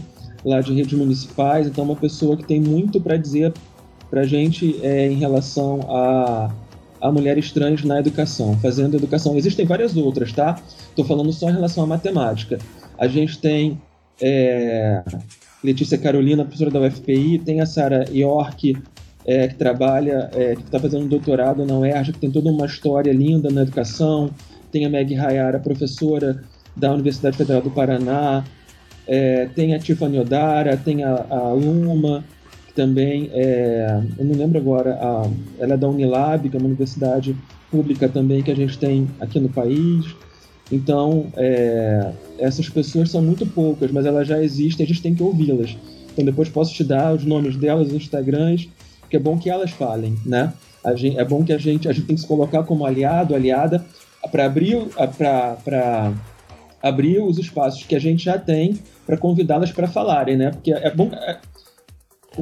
lá 0.44 0.60
de 0.60 0.72
redes 0.72 0.98
municipais, 0.98 1.66
então 1.66 1.84
é 1.84 1.86
uma 1.88 1.96
pessoa 1.96 2.36
que 2.36 2.44
tem 2.44 2.60
muito 2.60 3.00
para 3.00 3.16
dizer 3.16 3.52
para 4.12 4.20
a 4.20 4.26
gente 4.26 4.78
é, 4.82 5.10
em 5.10 5.14
relação 5.14 5.80
a, 5.88 6.50
a 7.00 7.10
mulheres 7.10 7.50
trans 7.50 7.82
na 7.82 7.98
educação, 7.98 8.54
fazendo 8.58 8.98
educação. 8.98 9.38
Existem 9.38 9.64
várias 9.64 9.96
outras, 9.96 10.30
tá? 10.34 10.60
Estou 10.90 11.02
falando 11.02 11.32
só 11.32 11.48
em 11.48 11.54
relação 11.54 11.82
à 11.82 11.86
matemática. 11.86 12.58
A 12.98 13.08
gente 13.08 13.38
tem 13.38 13.80
é, 14.20 15.02
Letícia 15.64 15.96
Carolina, 15.96 16.44
professora 16.44 16.70
da 16.70 16.80
UFPI, 16.80 17.38
tem 17.38 17.62
a 17.62 17.64
Sara 17.64 18.04
York, 18.12 18.76
é, 19.24 19.48
que 19.48 19.54
trabalha, 19.54 20.28
é, 20.34 20.56
que 20.56 20.62
está 20.62 20.78
fazendo 20.78 21.06
um 21.06 21.08
doutorado 21.08 21.64
na 21.64 21.78
UERJ, 21.78 22.12
que 22.12 22.18
tem 22.18 22.30
toda 22.30 22.50
uma 22.50 22.66
história 22.66 23.14
linda 23.14 23.48
na 23.48 23.62
educação. 23.62 24.28
Tem 24.70 24.84
a 24.84 24.90
Meg 24.90 25.16
Hayara, 25.16 25.58
professora 25.58 26.44
da 26.76 26.92
Universidade 26.92 27.38
Federal 27.38 27.62
do 27.62 27.70
Paraná. 27.70 28.44
É, 29.06 29.46
tem 29.54 29.74
a 29.74 29.78
Tiffany 29.78 30.18
Odara, 30.18 30.76
tem 30.76 31.02
a, 31.02 31.24
a 31.30 31.52
Luma, 31.54 32.22
também, 32.74 33.30
é, 33.32 34.00
eu 34.18 34.24
não 34.24 34.34
lembro 34.34 34.58
agora, 34.58 34.94
a, 34.94 35.28
ela 35.58 35.74
é 35.74 35.76
da 35.76 35.88
Unilab, 35.88 36.48
que 36.48 36.56
é 36.56 36.58
uma 36.58 36.68
universidade 36.68 37.36
pública 37.70 38.08
também 38.08 38.42
que 38.42 38.50
a 38.50 38.56
gente 38.56 38.78
tem 38.78 39.08
aqui 39.20 39.38
no 39.38 39.48
país. 39.48 40.14
Então, 40.70 41.26
é, 41.36 42.12
essas 42.38 42.68
pessoas 42.68 43.10
são 43.10 43.20
muito 43.22 43.46
poucas, 43.46 43.90
mas 43.90 44.06
elas 44.06 44.26
já 44.26 44.42
existem, 44.42 44.84
a 44.84 44.86
gente 44.86 45.02
tem 45.02 45.14
que 45.14 45.22
ouvi-las. 45.22 45.76
Então, 46.12 46.24
depois 46.24 46.48
posso 46.48 46.72
te 46.74 46.84
dar 46.84 47.14
os 47.14 47.24
nomes 47.24 47.56
delas, 47.56 47.88
os 47.88 47.94
Instagrams, 47.94 48.68
que 49.08 49.16
é 49.16 49.18
bom 49.18 49.38
que 49.38 49.50
elas 49.50 49.70
falem, 49.70 50.16
né? 50.24 50.52
Gente, 50.96 51.18
é 51.18 51.24
bom 51.24 51.44
que 51.44 51.52
a 51.52 51.58
gente, 51.58 51.88
a 51.88 51.92
gente 51.92 52.06
tem 52.06 52.16
que 52.16 52.22
se 52.22 52.26
colocar 52.26 52.64
como 52.64 52.84
aliado, 52.84 53.34
aliada, 53.34 53.84
para 54.30 54.46
abrir, 54.46 54.76
para 55.18 56.12
abrir 56.82 57.20
os 57.20 57.38
espaços 57.38 57.84
que 57.84 57.94
a 57.94 58.00
gente 58.00 58.24
já 58.24 58.38
tem 58.38 58.78
para 59.06 59.16
convidá-las 59.16 59.70
para 59.70 59.86
falarem, 59.86 60.36
né? 60.36 60.50
Porque 60.50 60.72
é 60.72 60.90
bom, 60.90 61.10
é, 61.12 61.38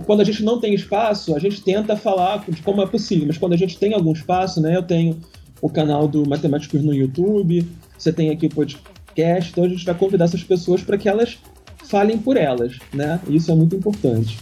quando 0.07 0.21
a 0.21 0.25
gente 0.25 0.43
não 0.43 0.61
tem 0.61 0.75
espaço, 0.75 1.35
a 1.35 1.39
gente 1.39 1.63
tenta 1.63 1.97
falar 1.97 2.45
de 2.49 2.63
como 2.63 2.83
é 2.83 2.87
possível, 2.87 3.27
mas 3.27 3.39
quando 3.39 3.55
a 3.55 3.57
gente 3.57 3.79
tem 3.79 3.93
algum 3.93 4.13
espaço, 4.13 4.61
né, 4.61 4.77
eu 4.77 4.83
tenho 4.83 5.19
o 5.61 5.69
canal 5.69 6.07
do 6.07 6.29
Matemático 6.29 6.79
no 6.79 6.95
YouTube, 6.95 7.67
você 7.99 8.13
tem 8.13 8.31
aqui 8.31 8.47
o 8.47 8.51
podcast, 8.51 9.51
então 9.51 9.65
a 9.65 9.69
gente 9.69 9.85
vai 9.85 9.95
convidar 9.95 10.25
essas 10.25 10.43
pessoas 10.43 10.83
para 10.83 10.97
que 10.97 11.09
elas 11.09 11.39
falem 11.85 12.17
por 12.17 12.37
elas, 12.37 12.79
né? 12.95 13.21
Isso 13.29 13.51
é 13.51 13.55
muito 13.55 13.75
importante. 13.75 14.39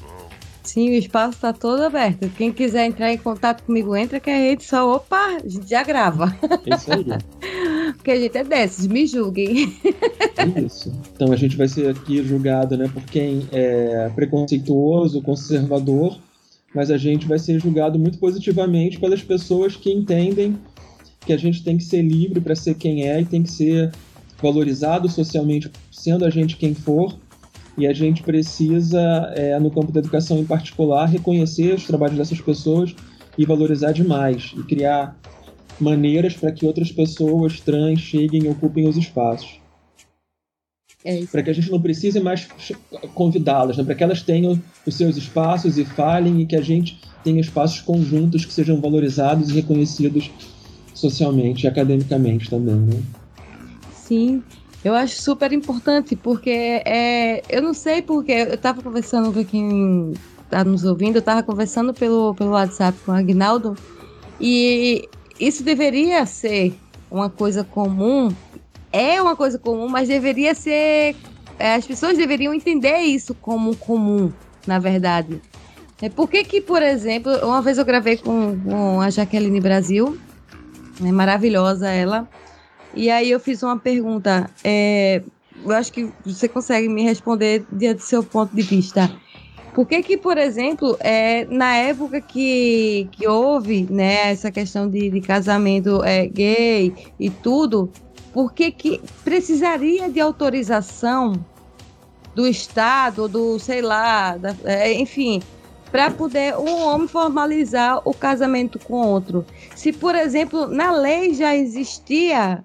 Sim, 0.63 0.91
o 0.91 0.93
espaço 0.93 1.37
está 1.37 1.53
todo 1.53 1.83
aberto. 1.83 2.29
Quem 2.37 2.53
quiser 2.53 2.85
entrar 2.85 3.11
em 3.11 3.17
contato 3.17 3.63
comigo, 3.63 3.97
entra 3.97 4.21
que 4.21 4.29
a 4.29 4.37
gente 4.37 4.65
só, 4.65 4.97
opa, 4.97 5.39
a 5.43 5.49
gente 5.49 5.69
já 5.69 5.83
grava. 5.83 6.37
Isso 6.67 6.93
aí. 6.93 7.07
Porque 7.95 8.11
a 8.11 8.21
gente 8.21 8.37
é 8.37 8.45
desses, 8.45 8.87
me 8.87 9.07
julguem. 9.07 9.75
Isso. 10.65 10.93
Então 11.15 11.33
a 11.33 11.37
gente 11.37 11.57
vai 11.57 11.69
ser 11.69 11.91
aqui 11.91 12.23
julgado 12.23 12.77
né, 12.77 12.89
por 12.93 13.03
quem 13.05 13.47
é 13.53 14.11
preconceituoso, 14.15 15.23
conservador, 15.23 16.19
mas 16.75 16.91
a 16.91 16.97
gente 16.97 17.27
vai 17.27 17.39
ser 17.39 17.61
julgado 17.61 17.99
muito 17.99 18.19
positivamente 18.19 18.99
pelas 18.99 19.23
pessoas 19.23 19.77
que 19.77 19.91
entendem 19.91 20.59
que 21.27 21.33
a 21.33 21.37
gente 21.37 21.63
tem 21.63 21.77
que 21.77 21.85
ser 21.85 22.03
livre 22.03 22.41
para 22.41 22.55
ser 22.55 22.75
quem 22.75 23.07
é 23.07 23.21
e 23.21 23.25
tem 23.25 23.43
que 23.43 23.51
ser 23.51 23.93
valorizado 24.41 25.09
socialmente, 25.09 25.71
sendo 25.91 26.25
a 26.25 26.31
gente 26.31 26.57
quem 26.57 26.75
for 26.75 27.19
e 27.79 27.87
a 27.87 27.93
gente 27.93 28.25
precisa, 28.25 29.01
é, 29.37 29.59
no 29.61 29.71
campo 29.71 29.93
da 29.93 30.01
educação 30.01 30.39
em 30.39 30.45
particular, 30.45 31.07
reconhecer 31.07 31.75
os 31.75 31.85
trabalhos 31.85 32.19
dessas 32.19 32.41
pessoas 32.41 32.95
e 33.39 33.47
valorizar 33.47 33.93
demais, 33.93 34.53
e 34.57 34.63
criar 34.65 35.17
maneiras 35.81 36.35
para 36.35 36.53
que 36.53 36.67
outras 36.67 36.93
pessoas 36.93 37.61
trans 37.61 38.01
cheguem 38.01 38.45
e 38.45 38.49
ocupem 38.49 38.89
os 38.89 38.97
espaços. 38.97 39.61
É 41.05 41.25
para 41.27 41.43
que 41.43 41.51
a 41.51 41.53
gente 41.53 41.71
não 41.71 41.81
precise 41.81 42.19
mais 42.19 42.49
convidá-las, 43.15 43.77
né? 43.77 43.85
para 43.85 43.95
que 43.95 44.03
elas 44.03 44.23
tenham 44.23 44.61
os 44.85 44.95
seus 44.95 45.17
espaços 45.17 45.79
e 45.79 45.85
falem 45.85 46.41
e 46.41 46.47
que 46.47 46.57
a 46.57 46.61
gente 46.61 47.01
tenha 47.23 47.41
espaços 47.41 47.81
conjuntos 47.81 48.45
que 48.45 48.53
sejam 48.53 48.81
valorizados 48.81 49.51
e 49.51 49.55
reconhecidos 49.55 50.31
socialmente 50.95 51.65
e 51.65 51.69
academicamente 51.69 52.51
também. 52.51 52.75
Né? 52.75 53.03
Sim, 53.95 54.43
eu 54.85 54.95
acho 54.95 55.21
super 55.21 55.53
importante, 55.53 56.17
porque 56.17 56.51
é, 56.85 57.43
eu 57.49 57.63
não 57.63 57.75
sei 57.75 58.03
porque, 58.03 58.33
eu 58.33 58.55
estava 58.55 58.83
conversando 58.83 59.33
com 59.33 59.45
quem 59.45 60.13
está 60.45 60.65
nos 60.65 60.85
ouvindo, 60.85 61.17
eu 61.17 61.21
estava 61.21 61.43
conversando 61.43 61.93
pelo, 61.95 62.35
pelo 62.35 62.51
WhatsApp 62.51 62.99
com 63.05 63.13
o 63.13 63.15
Agnaldo, 63.15 63.77
e 64.41 65.09
isso 65.39 65.63
deveria 65.63 66.25
ser 66.27 66.75
uma 67.11 67.31
coisa 67.31 67.65
comum, 67.65 68.35
é 68.93 69.21
uma 69.21 69.37
coisa 69.37 69.59
comum, 69.59 69.89
mas 69.89 70.09
deveria 70.09 70.55
ser. 70.55 71.17
É, 71.59 71.75
as 71.75 71.87
pessoas 71.87 72.17
deveriam 72.17 72.55
entender 72.55 72.99
isso 72.99 73.35
como 73.35 73.75
comum, 73.77 74.33
na 74.67 74.79
verdade. 74.79 75.41
É, 76.01 76.09
por 76.09 76.29
que, 76.29 76.45
que, 76.45 76.61
por 76.61 76.83
exemplo, 76.83 77.33
uma 77.45 77.61
vez 77.61 77.79
eu 77.79 77.85
gravei 77.85 78.17
com, 78.17 78.59
com 78.61 79.01
a 79.01 79.11
Jaqueline 79.11 79.61
Brasil, 79.61 80.17
é 81.05 81.13
maravilhosa 81.13 81.89
ela. 81.89 82.29
E 82.95 83.11
aí 83.11 83.31
eu 83.31 83.41
fiz 83.41 83.63
uma 83.63 83.77
pergunta. 83.77 84.49
É, 84.63 85.23
eu 85.65 85.73
acho 85.73 85.93
que 85.93 86.09
você 86.25 86.49
consegue 86.49 86.89
me 86.89 87.03
responder 87.03 87.65
diante 87.73 87.99
do 87.99 88.05
seu 88.05 88.23
ponto 88.23 88.55
de 88.55 88.63
vista. 88.63 89.11
Por 89.79 89.87
que 89.87 90.03
que, 90.03 90.17
por 90.17 90.37
exemplo, 90.37 90.97
é, 90.99 91.45
na 91.45 91.77
época 91.77 92.21
que, 92.21 93.09
que 93.13 93.29
houve 93.29 93.87
né, 93.89 94.33
essa 94.33 94.51
questão 94.51 94.91
de, 94.91 95.09
de 95.09 95.21
casamento 95.21 96.03
é, 96.03 96.27
gay 96.27 96.93
e 97.17 97.31
tudo, 97.31 97.89
por 98.33 98.53
que 98.53 98.73
que 98.73 99.01
precisaria 99.23 100.11
de 100.11 100.19
autorização 100.19 101.35
do 102.35 102.45
Estado, 102.45 103.29
do, 103.29 103.57
sei 103.61 103.81
lá, 103.81 104.37
da, 104.37 104.53
é, 104.65 104.93
enfim, 104.95 105.41
para 105.93 106.11
poder 106.11 106.57
um 106.57 106.83
homem 106.83 107.07
formalizar 107.07 108.03
o 108.05 108.13
casamento 108.13 108.81
com 108.81 109.07
outro? 109.07 109.47
Se, 109.77 109.93
por 109.93 110.17
exemplo, 110.17 110.67
na 110.67 110.91
lei 110.91 111.35
já 111.35 111.55
existia 111.55 112.65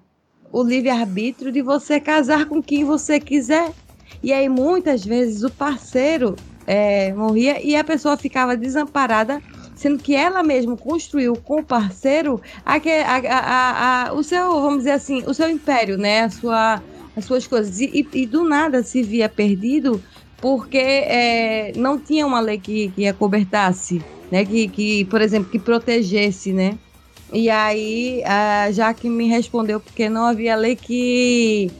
o 0.50 0.64
livre-arbítrio 0.64 1.52
de 1.52 1.62
você 1.62 2.00
casar 2.00 2.46
com 2.46 2.60
quem 2.60 2.84
você 2.84 3.20
quiser. 3.20 3.70
E 4.20 4.32
aí, 4.32 4.48
muitas 4.48 5.04
vezes, 5.04 5.44
o 5.44 5.50
parceiro 5.50 6.34
é, 6.66 7.12
morria 7.12 7.64
e 7.64 7.76
a 7.76 7.84
pessoa 7.84 8.16
ficava 8.16 8.56
desamparada, 8.56 9.42
sendo 9.74 9.98
que 9.98 10.14
ela 10.14 10.42
mesma 10.42 10.76
construiu 10.76 11.34
com 11.36 11.60
o 11.60 11.64
parceiro 11.64 12.40
a, 12.64 12.76
a, 12.76 14.08
a, 14.08 14.12
o 14.14 14.22
seu, 14.22 14.60
vamos 14.60 14.78
dizer 14.78 14.92
assim, 14.92 15.22
o 15.26 15.34
seu 15.34 15.48
império, 15.48 15.98
né? 15.98 16.22
A 16.22 16.30
sua, 16.30 16.82
as 17.16 17.24
suas 17.24 17.46
coisas. 17.46 17.80
E, 17.80 18.06
e, 18.12 18.26
do 18.26 18.44
nada 18.44 18.82
se 18.82 19.02
via 19.02 19.28
perdido 19.28 20.02
porque 20.40 20.78
é, 20.78 21.72
não 21.76 21.98
tinha 21.98 22.26
uma 22.26 22.40
lei 22.40 22.58
que, 22.58 22.90
que 22.90 23.06
acobertasse, 23.06 24.02
né? 24.30 24.44
Que, 24.44 24.68
que, 24.68 25.04
por 25.06 25.20
exemplo, 25.20 25.50
que 25.50 25.58
protegesse, 25.58 26.52
né? 26.52 26.78
E 27.32 27.50
aí, 27.50 28.22
a 28.24 28.70
Jaque 28.70 29.08
me 29.08 29.26
respondeu 29.26 29.80
porque 29.80 30.08
não 30.08 30.24
havia 30.24 30.54
lei 30.54 30.76
que. 30.76 31.70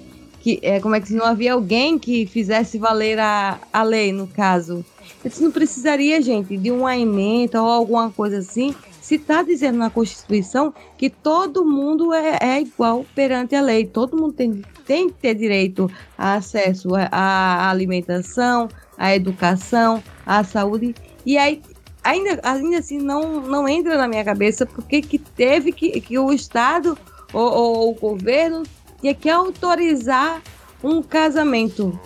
Que 0.45 0.59
é, 0.61 0.79
como 0.79 0.95
é 0.95 1.01
que 1.01 1.09
se 1.09 1.15
não 1.15 1.25
havia 1.25 1.55
alguém 1.55 1.99
que 1.99 2.27
fizesse 2.27 2.77
valer 2.77 3.19
a, 3.19 3.59
a 3.73 3.83
lei, 3.83 4.13
no 4.13 4.27
caso. 4.27 4.85
Disse, 5.25 5.43
não 5.43 5.51
precisaria, 5.51 6.21
gente, 6.21 6.55
de 6.59 6.71
uma 6.71 6.95
emenda 6.95 7.63
ou 7.63 7.71
alguma 7.71 8.11
coisa 8.11 8.41
assim. 8.41 8.75
Se 9.01 9.15
está 9.15 9.43
dizendo 9.43 9.79
na 9.79 9.89
Constituição 9.89 10.75
que 10.99 11.09
todo 11.09 11.65
mundo 11.65 12.13
é, 12.13 12.37
é, 12.43 12.61
igual 12.61 13.07
perante 13.15 13.57
a 13.57 13.63
lei, 13.63 13.87
todo 13.87 14.19
mundo 14.19 14.35
tem, 14.35 14.63
tem 14.85 15.09
que 15.09 15.15
ter 15.15 15.35
direito 15.35 15.91
a 16.19 16.35
acesso 16.35 16.91
à 17.11 17.71
alimentação, 17.71 18.69
à 18.99 19.17
educação, 19.17 20.03
à 20.27 20.45
saúde. 20.45 20.95
E 21.25 21.39
aí 21.39 21.63
ainda, 22.03 22.39
ainda 22.43 22.79
assim 22.81 22.99
não, 22.99 23.41
não 23.41 23.67
entra 23.67 23.97
na 23.97 24.07
minha 24.07 24.23
cabeça 24.23 24.67
porque 24.67 25.01
que 25.01 25.19
teve 25.19 25.73
que, 25.73 25.99
que 26.03 26.19
o 26.19 26.31
Estado 26.31 26.99
ou, 27.33 27.51
ou 27.51 27.91
o 27.93 27.95
governo 27.95 28.63
tinha 29.05 29.15
que 29.15 29.29
autorizar 29.29 30.43
um 30.83 31.03
casamento. 31.03 31.99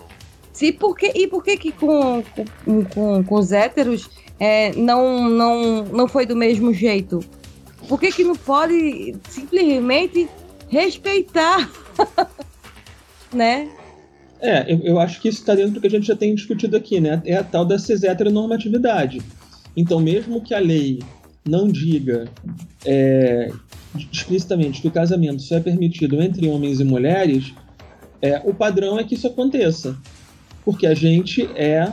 Se, 0.53 0.73
porque, 0.73 1.13
e 1.15 1.29
por 1.29 1.45
que, 1.45 1.57
que 1.57 1.71
com, 1.71 2.25
com, 2.65 2.85
com, 2.87 3.23
com 3.23 3.35
os 3.37 3.53
héteros 3.53 4.11
é, 4.41 4.73
não, 4.75 5.29
não, 5.29 5.85
não 5.85 6.09
foi 6.09 6.27
do 6.27 6.35
mesmo 6.35 6.75
jeito? 6.75 7.21
Por 7.89 8.01
que, 8.01 8.11
que 8.11 8.25
não 8.25 8.35
pode 8.35 9.15
simplesmente 9.29 10.29
respeitar? 10.69 11.71
né? 13.33 13.71
É, 14.41 14.73
eu, 14.73 14.81
eu 14.81 14.99
acho 14.99 15.21
que 15.21 15.29
isso 15.29 15.39
está 15.39 15.55
dentro 15.55 15.75
do 15.75 15.81
que 15.81 15.87
a 15.87 15.91
gente 15.91 16.07
já 16.09 16.17
tem 16.17 16.35
discutido 16.35 16.77
aqui, 16.77 16.99
né? 17.01 17.23
É 17.25 17.37
a 17.37 17.45
tal 17.45 17.65
da 17.65 17.79
cis-heteronormatividade. 17.79 19.23
Então, 19.77 20.01
mesmo 20.01 20.43
que 20.43 20.53
a 20.53 20.59
lei 20.59 20.99
não 21.47 21.69
diga 21.69 22.29
é, 22.85 23.53
explicitamente 24.13 24.81
que 24.81 24.89
o 24.89 24.93
casamento 24.93 25.43
só 25.43 25.57
é 25.57 25.61
permitido 25.61 26.21
entre 26.21 26.49
homens 26.49 26.81
e 26.81 26.85
mulheres, 26.85 27.53
é, 28.21 28.41
o 28.45 28.53
padrão 28.53 28.99
é 28.99 29.05
que 29.05 29.15
isso 29.15 29.27
aconteça. 29.27 29.97
Porque 30.65 30.87
a 30.87 30.95
gente 30.95 31.45
é 31.55 31.93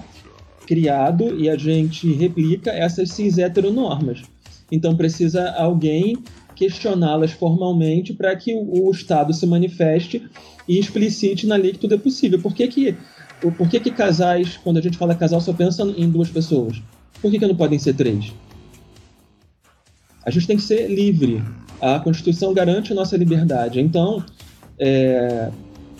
criado 0.66 1.40
e 1.40 1.50
a 1.50 1.56
gente 1.56 2.12
replica 2.14 2.72
essas 2.72 3.12
cis 3.12 3.38
heteronormas. 3.38 4.24
Então 4.72 4.96
precisa 4.96 5.52
alguém 5.52 6.18
questioná-las 6.56 7.32
formalmente 7.32 8.14
para 8.14 8.36
que 8.36 8.54
o, 8.54 8.88
o, 8.88 8.92
Estado 8.92 9.34
se 9.34 9.46
manifeste 9.46 10.24
e 10.68 10.80
explicite 10.80 11.46
na 11.46 11.56
lei 11.56 11.74
que 11.74 11.80
tudo 11.80 11.96
é 11.96 11.98
possível. 11.98 12.42
Por 12.42 12.54
que, 12.54 12.68
que, 12.68 12.98
por 13.58 13.70
que, 13.70 13.80
que 13.80 13.92
casais, 13.92 14.58
quando 14.58 14.78
a 14.78 14.82
gente 14.82 14.98
fala 14.98 15.14
casal, 15.14 15.42
só 15.42 15.54
pensa 15.54 15.84
em 15.84 16.10
duas 16.10 16.30
pessoas? 16.30 16.82
Por 17.22 17.30
que, 17.30 17.40
que 17.40 17.48
não 17.48 17.56
podem 17.56 17.78
ser 17.78 17.94
três? 17.94 18.34
A 20.26 20.32
gente 20.32 20.48
tem 20.48 20.58
que 20.58 20.64
ser 20.64 20.88
livre. 20.88 21.44
A 21.82 22.00
Constituição 22.00 22.54
garante 22.54 22.92
a 22.92 22.96
nossa 22.96 23.18
liberdade. 23.18 23.80
Então, 23.80 24.24
é, 24.80 25.50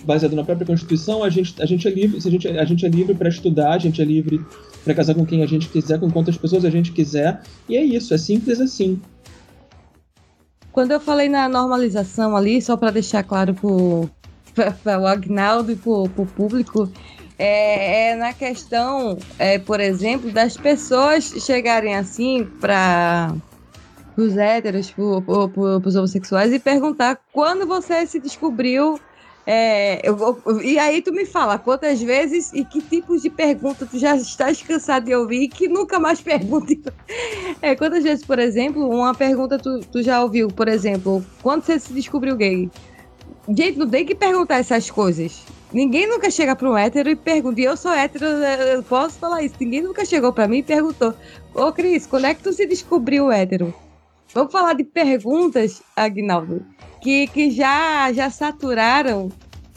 baseado 0.04 0.36
na 0.36 0.44
própria 0.44 0.66
Constituição, 0.66 1.22
a 1.22 1.28
gente, 1.28 1.60
a 1.60 1.66
gente 1.66 1.86
é 1.86 1.90
livre, 1.90 2.18
a 2.18 2.30
gente, 2.30 2.48
a 2.48 2.64
gente 2.64 2.86
é 2.86 2.88
livre 2.88 3.14
para 3.14 3.28
estudar, 3.28 3.72
a 3.72 3.78
gente 3.78 4.00
é 4.00 4.04
livre 4.04 4.40
para 4.84 4.94
casar 4.94 5.14
com 5.14 5.26
quem 5.26 5.42
a 5.42 5.46
gente 5.46 5.68
quiser, 5.68 5.98
com 5.98 6.10
quantas 6.10 6.36
pessoas 6.36 6.64
a 6.64 6.70
gente 6.70 6.92
quiser, 6.92 7.40
e 7.68 7.76
é 7.76 7.82
isso, 7.82 8.14
é 8.14 8.18
simples 8.18 8.60
assim. 8.60 9.00
Quando 10.70 10.92
eu 10.92 11.00
falei 11.00 11.28
na 11.28 11.48
normalização 11.48 12.36
ali, 12.36 12.62
só 12.62 12.76
para 12.76 12.90
deixar 12.92 13.22
claro 13.24 13.54
para 13.54 15.00
o 15.00 15.06
Agnaldo 15.06 15.72
e 15.72 15.76
para 15.76 15.90
o 15.90 16.08
público, 16.08 16.90
é, 17.38 18.10
é 18.10 18.14
na 18.14 18.32
questão, 18.32 19.18
é, 19.38 19.58
por 19.58 19.80
exemplo, 19.80 20.30
das 20.30 20.56
pessoas 20.56 21.34
chegarem 21.40 21.96
assim 21.96 22.46
para 22.60 23.34
os 24.22 24.36
héteros, 24.36 24.90
para 24.90 25.88
os 25.88 25.96
homossexuais 25.96 26.52
e 26.52 26.58
perguntar 26.58 27.20
quando 27.32 27.66
você 27.66 28.06
se 28.06 28.18
descobriu. 28.18 28.98
É, 29.48 30.00
eu, 30.02 30.42
e 30.60 30.76
aí 30.76 31.00
tu 31.00 31.12
me 31.12 31.24
fala 31.24 31.56
quantas 31.56 32.02
vezes 32.02 32.52
e 32.52 32.64
que 32.64 32.82
tipos 32.82 33.22
de 33.22 33.30
pergunta 33.30 33.86
tu 33.86 33.96
já 33.96 34.16
estás 34.16 34.60
cansado 34.60 35.04
de 35.04 35.14
ouvir 35.14 35.46
que 35.46 35.68
nunca 35.68 36.00
mais 36.00 36.20
pergunte. 36.22 36.82
É, 37.62 37.76
quantas 37.76 38.02
vezes, 38.02 38.24
por 38.24 38.40
exemplo, 38.40 38.88
uma 38.88 39.14
pergunta 39.14 39.56
tu, 39.56 39.80
tu 39.92 40.02
já 40.02 40.20
ouviu, 40.20 40.48
por 40.48 40.66
exemplo, 40.66 41.24
quando 41.42 41.62
você 41.62 41.78
se 41.78 41.92
descobriu 41.92 42.34
gay? 42.36 42.68
Gente, 43.48 43.78
não 43.78 43.88
tem 43.88 44.04
que 44.04 44.16
perguntar 44.16 44.56
essas 44.56 44.90
coisas. 44.90 45.44
Ninguém 45.72 46.08
nunca 46.08 46.30
chega 46.30 46.56
para 46.56 46.68
um 46.68 46.76
hétero 46.76 47.08
e 47.10 47.14
pergunta, 47.14 47.60
e 47.60 47.64
eu 47.64 47.76
sou 47.76 47.92
hétero, 47.92 48.24
eu 48.24 48.82
posso 48.82 49.18
falar 49.18 49.42
isso. 49.42 49.54
Ninguém 49.60 49.82
nunca 49.82 50.04
chegou 50.04 50.32
para 50.32 50.48
mim 50.48 50.58
e 50.58 50.62
perguntou: 50.62 51.14
Ô 51.54 51.72
Cris, 51.72 52.06
quando 52.06 52.24
é 52.26 52.34
que 52.34 52.42
tu 52.42 52.52
se 52.52 52.66
descobriu 52.66 53.30
hétero? 53.30 53.72
Vamos 54.36 54.52
falar 54.52 54.74
de 54.74 54.84
perguntas, 54.84 55.82
Agnaldo, 55.96 56.62
que, 57.00 57.26
que 57.28 57.50
já, 57.50 58.12
já 58.12 58.28
saturaram 58.28 59.32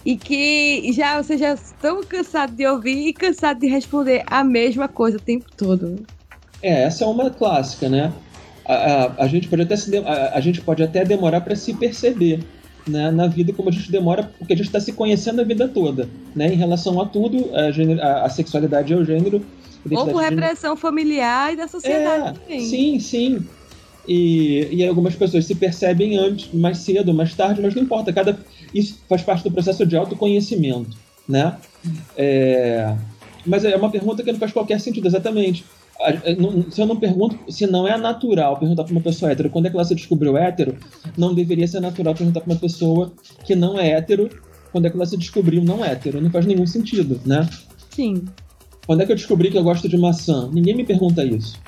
e 0.06 0.18
que 0.18 0.92
já 0.92 1.24
vocês 1.24 1.40
já 1.40 1.54
estão 1.54 2.04
cansados 2.04 2.58
de 2.58 2.68
ouvir 2.68 3.08
e 3.08 3.14
cansados 3.14 3.62
de 3.62 3.68
responder 3.68 4.22
a 4.28 4.44
mesma 4.44 4.90
coisa 4.90 5.16
o 5.16 5.22
tempo 5.22 5.46
todo. 5.56 6.06
É, 6.62 6.84
essa 6.84 7.06
é 7.06 7.08
uma 7.08 7.30
clássica, 7.30 7.88
né? 7.88 8.12
A, 8.66 8.74
a, 8.74 9.24
a 9.24 9.28
gente 9.30 9.48
pode 9.48 9.62
até 9.62 9.78
se, 9.78 9.98
a, 9.98 10.32
a 10.34 10.42
gente 10.42 10.60
pode 10.60 10.84
até 10.84 11.06
demorar 11.06 11.40
para 11.40 11.56
se 11.56 11.74
perceber 11.74 12.44
né, 12.86 13.12
na 13.12 13.28
vida 13.28 13.54
como 13.54 13.70
a 13.70 13.72
gente 13.72 13.90
demora, 13.90 14.30
porque 14.38 14.52
a 14.52 14.58
gente 14.58 14.66
está 14.66 14.82
se 14.82 14.92
conhecendo 14.92 15.40
a 15.40 15.46
vida 15.46 15.70
toda, 15.70 16.10
né? 16.36 16.52
Em 16.52 16.58
relação 16.58 17.00
a 17.00 17.06
tudo, 17.06 17.56
a, 17.56 17.72
gênero, 17.72 18.02
a, 18.02 18.26
a 18.26 18.30
sexualidade 18.30 18.92
é 18.92 18.98
o 18.98 19.06
gênero. 19.06 19.42
Ou 19.90 20.06
por 20.06 20.22
repressão 20.22 20.76
familiar 20.76 21.54
e 21.54 21.56
da 21.56 21.70
sociedade 21.70 22.28
é, 22.28 22.34
também. 22.34 22.60
Sim, 22.60 23.00
sim. 23.00 23.48
E, 24.10 24.68
e 24.72 24.88
algumas 24.88 25.14
pessoas 25.14 25.46
se 25.46 25.54
percebem 25.54 26.18
antes, 26.18 26.52
mais 26.52 26.80
cedo, 26.80 27.14
mais 27.14 27.36
tarde, 27.36 27.62
mas 27.62 27.76
não 27.76 27.84
importa. 27.84 28.12
Cada, 28.12 28.40
isso 28.74 29.00
faz 29.08 29.22
parte 29.22 29.44
do 29.44 29.52
processo 29.52 29.86
de 29.86 29.96
autoconhecimento, 29.96 30.98
né? 31.28 31.56
É, 32.18 32.96
mas 33.46 33.64
é 33.64 33.76
uma 33.76 33.92
pergunta 33.92 34.24
que 34.24 34.32
não 34.32 34.40
faz 34.40 34.52
qualquer 34.52 34.80
sentido, 34.80 35.08
exatamente. 35.08 35.64
Se 36.72 36.82
eu 36.82 36.88
não 36.88 36.96
pergunto, 36.96 37.38
se 37.52 37.68
não 37.68 37.88
é 37.88 37.98
natural 38.00 38.58
perguntar 38.58 38.84
para 38.84 38.92
uma 38.94 39.02
pessoa 39.02 39.32
hétero 39.32 39.52
quando 39.52 39.68
é 39.68 39.70
que 39.70 39.76
ela 39.76 39.86
se 39.86 39.94
descobriu 39.94 40.36
hétero, 40.36 40.76
não 41.16 41.36
deveria 41.36 41.68
ser 41.68 41.80
natural 41.80 42.16
perguntar 42.16 42.42
para 42.42 42.52
uma 42.52 42.60
pessoa 42.60 43.14
que 43.46 43.56
não 43.56 43.80
é 43.80 43.92
hétero 43.92 44.28
quando 44.72 44.88
é 44.88 44.90
que 44.90 44.96
ela 44.96 45.06
se 45.06 45.18
descobriu 45.18 45.64
não 45.64 45.86
hétero. 45.86 46.20
Não 46.20 46.32
faz 46.32 46.48
nenhum 46.48 46.66
sentido, 46.66 47.22
né? 47.26 47.48
Sim. 47.92 48.26
Quando 48.88 49.02
é 49.02 49.06
que 49.06 49.12
eu 49.12 49.16
descobri 49.16 49.52
que 49.52 49.58
eu 49.58 49.64
gosto 49.64 49.88
de 49.88 49.98
maçã? 49.98 50.50
Ninguém 50.52 50.76
me 50.76 50.84
pergunta 50.84 51.24
isso. 51.24 51.60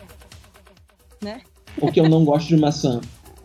Né? 1.21 1.41
Ou 1.79 1.91
que 1.91 1.99
eu 1.99 2.09
não 2.09 2.25
gosto 2.25 2.47
de 2.47 2.57
maçã. 2.57 2.99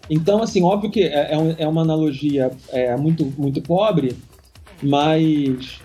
Então, 0.09 0.43
assim, 0.43 0.63
óbvio 0.63 0.91
que 0.91 1.03
é, 1.03 1.33
é, 1.33 1.57
é 1.59 1.69
uma 1.69 1.83
analogia 1.83 2.51
é, 2.71 2.97
muito, 2.97 3.33
muito 3.37 3.61
pobre, 3.61 4.17
mas 4.83 5.81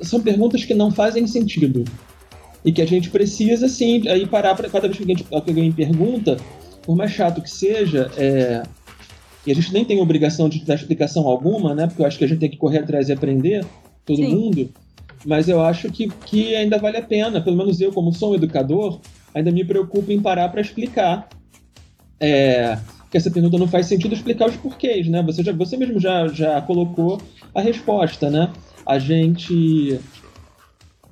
são 0.00 0.20
perguntas 0.20 0.64
que 0.64 0.74
não 0.74 0.90
fazem 0.90 1.26
sentido. 1.26 1.84
E 2.64 2.72
que 2.72 2.82
a 2.82 2.86
gente 2.86 3.08
precisa, 3.08 3.68
sim, 3.68 4.06
aí 4.08 4.26
parar 4.26 4.54
para 4.54 4.68
cada 4.68 4.86
vez 4.86 4.96
que 4.96 5.02
alguém, 5.02 5.16
que 5.16 5.50
alguém 5.50 5.72
pergunta, 5.72 6.36
por 6.82 6.94
mais 6.94 7.12
chato 7.12 7.40
que 7.40 7.50
seja, 7.50 8.10
é, 8.16 8.62
e 9.46 9.52
a 9.52 9.54
gente 9.54 9.72
nem 9.72 9.84
tem 9.84 10.00
obrigação 10.00 10.48
de 10.48 10.64
dar 10.64 10.74
explicação 10.74 11.26
alguma, 11.26 11.74
né? 11.74 11.86
Porque 11.86 12.02
eu 12.02 12.06
acho 12.06 12.18
que 12.18 12.24
a 12.24 12.28
gente 12.28 12.40
tem 12.40 12.50
que 12.50 12.58
correr 12.58 12.78
atrás 12.78 13.08
e 13.08 13.12
aprender, 13.12 13.64
todo 14.04 14.16
sim. 14.16 14.34
mundo. 14.34 14.70
Mas 15.24 15.48
eu 15.48 15.60
acho 15.62 15.90
que, 15.90 16.08
que 16.26 16.54
ainda 16.54 16.78
vale 16.78 16.98
a 16.98 17.02
pena, 17.02 17.40
pelo 17.40 17.56
menos 17.56 17.80
eu, 17.80 17.92
como 17.92 18.12
sou 18.12 18.32
um 18.32 18.34
educador, 18.34 19.00
ainda 19.34 19.50
me 19.50 19.64
preocupo 19.64 20.12
em 20.12 20.20
parar 20.20 20.48
para 20.48 20.60
explicar. 20.60 21.28
É, 22.20 22.78
que 23.10 23.16
essa 23.16 23.30
pergunta 23.30 23.58
não 23.58 23.66
faz 23.66 23.86
sentido 23.86 24.14
explicar 24.14 24.48
os 24.48 24.56
porquês, 24.56 25.08
né? 25.08 25.22
Você, 25.22 25.42
já, 25.42 25.52
você 25.52 25.76
mesmo 25.76 25.98
já, 25.98 26.28
já 26.28 26.60
colocou 26.60 27.20
a 27.54 27.60
resposta, 27.60 28.30
né? 28.30 28.52
A 28.86 28.98
gente 28.98 29.98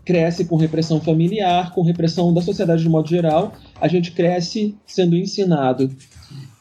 cresce 0.04 0.44
com 0.44 0.56
repressão 0.56 1.00
familiar, 1.00 1.72
com 1.74 1.82
repressão 1.82 2.32
da 2.32 2.40
sociedade 2.40 2.82
de 2.82 2.88
modo 2.88 3.08
geral. 3.08 3.52
A 3.80 3.88
gente 3.88 4.12
cresce 4.12 4.74
sendo 4.86 5.16
ensinado 5.16 5.90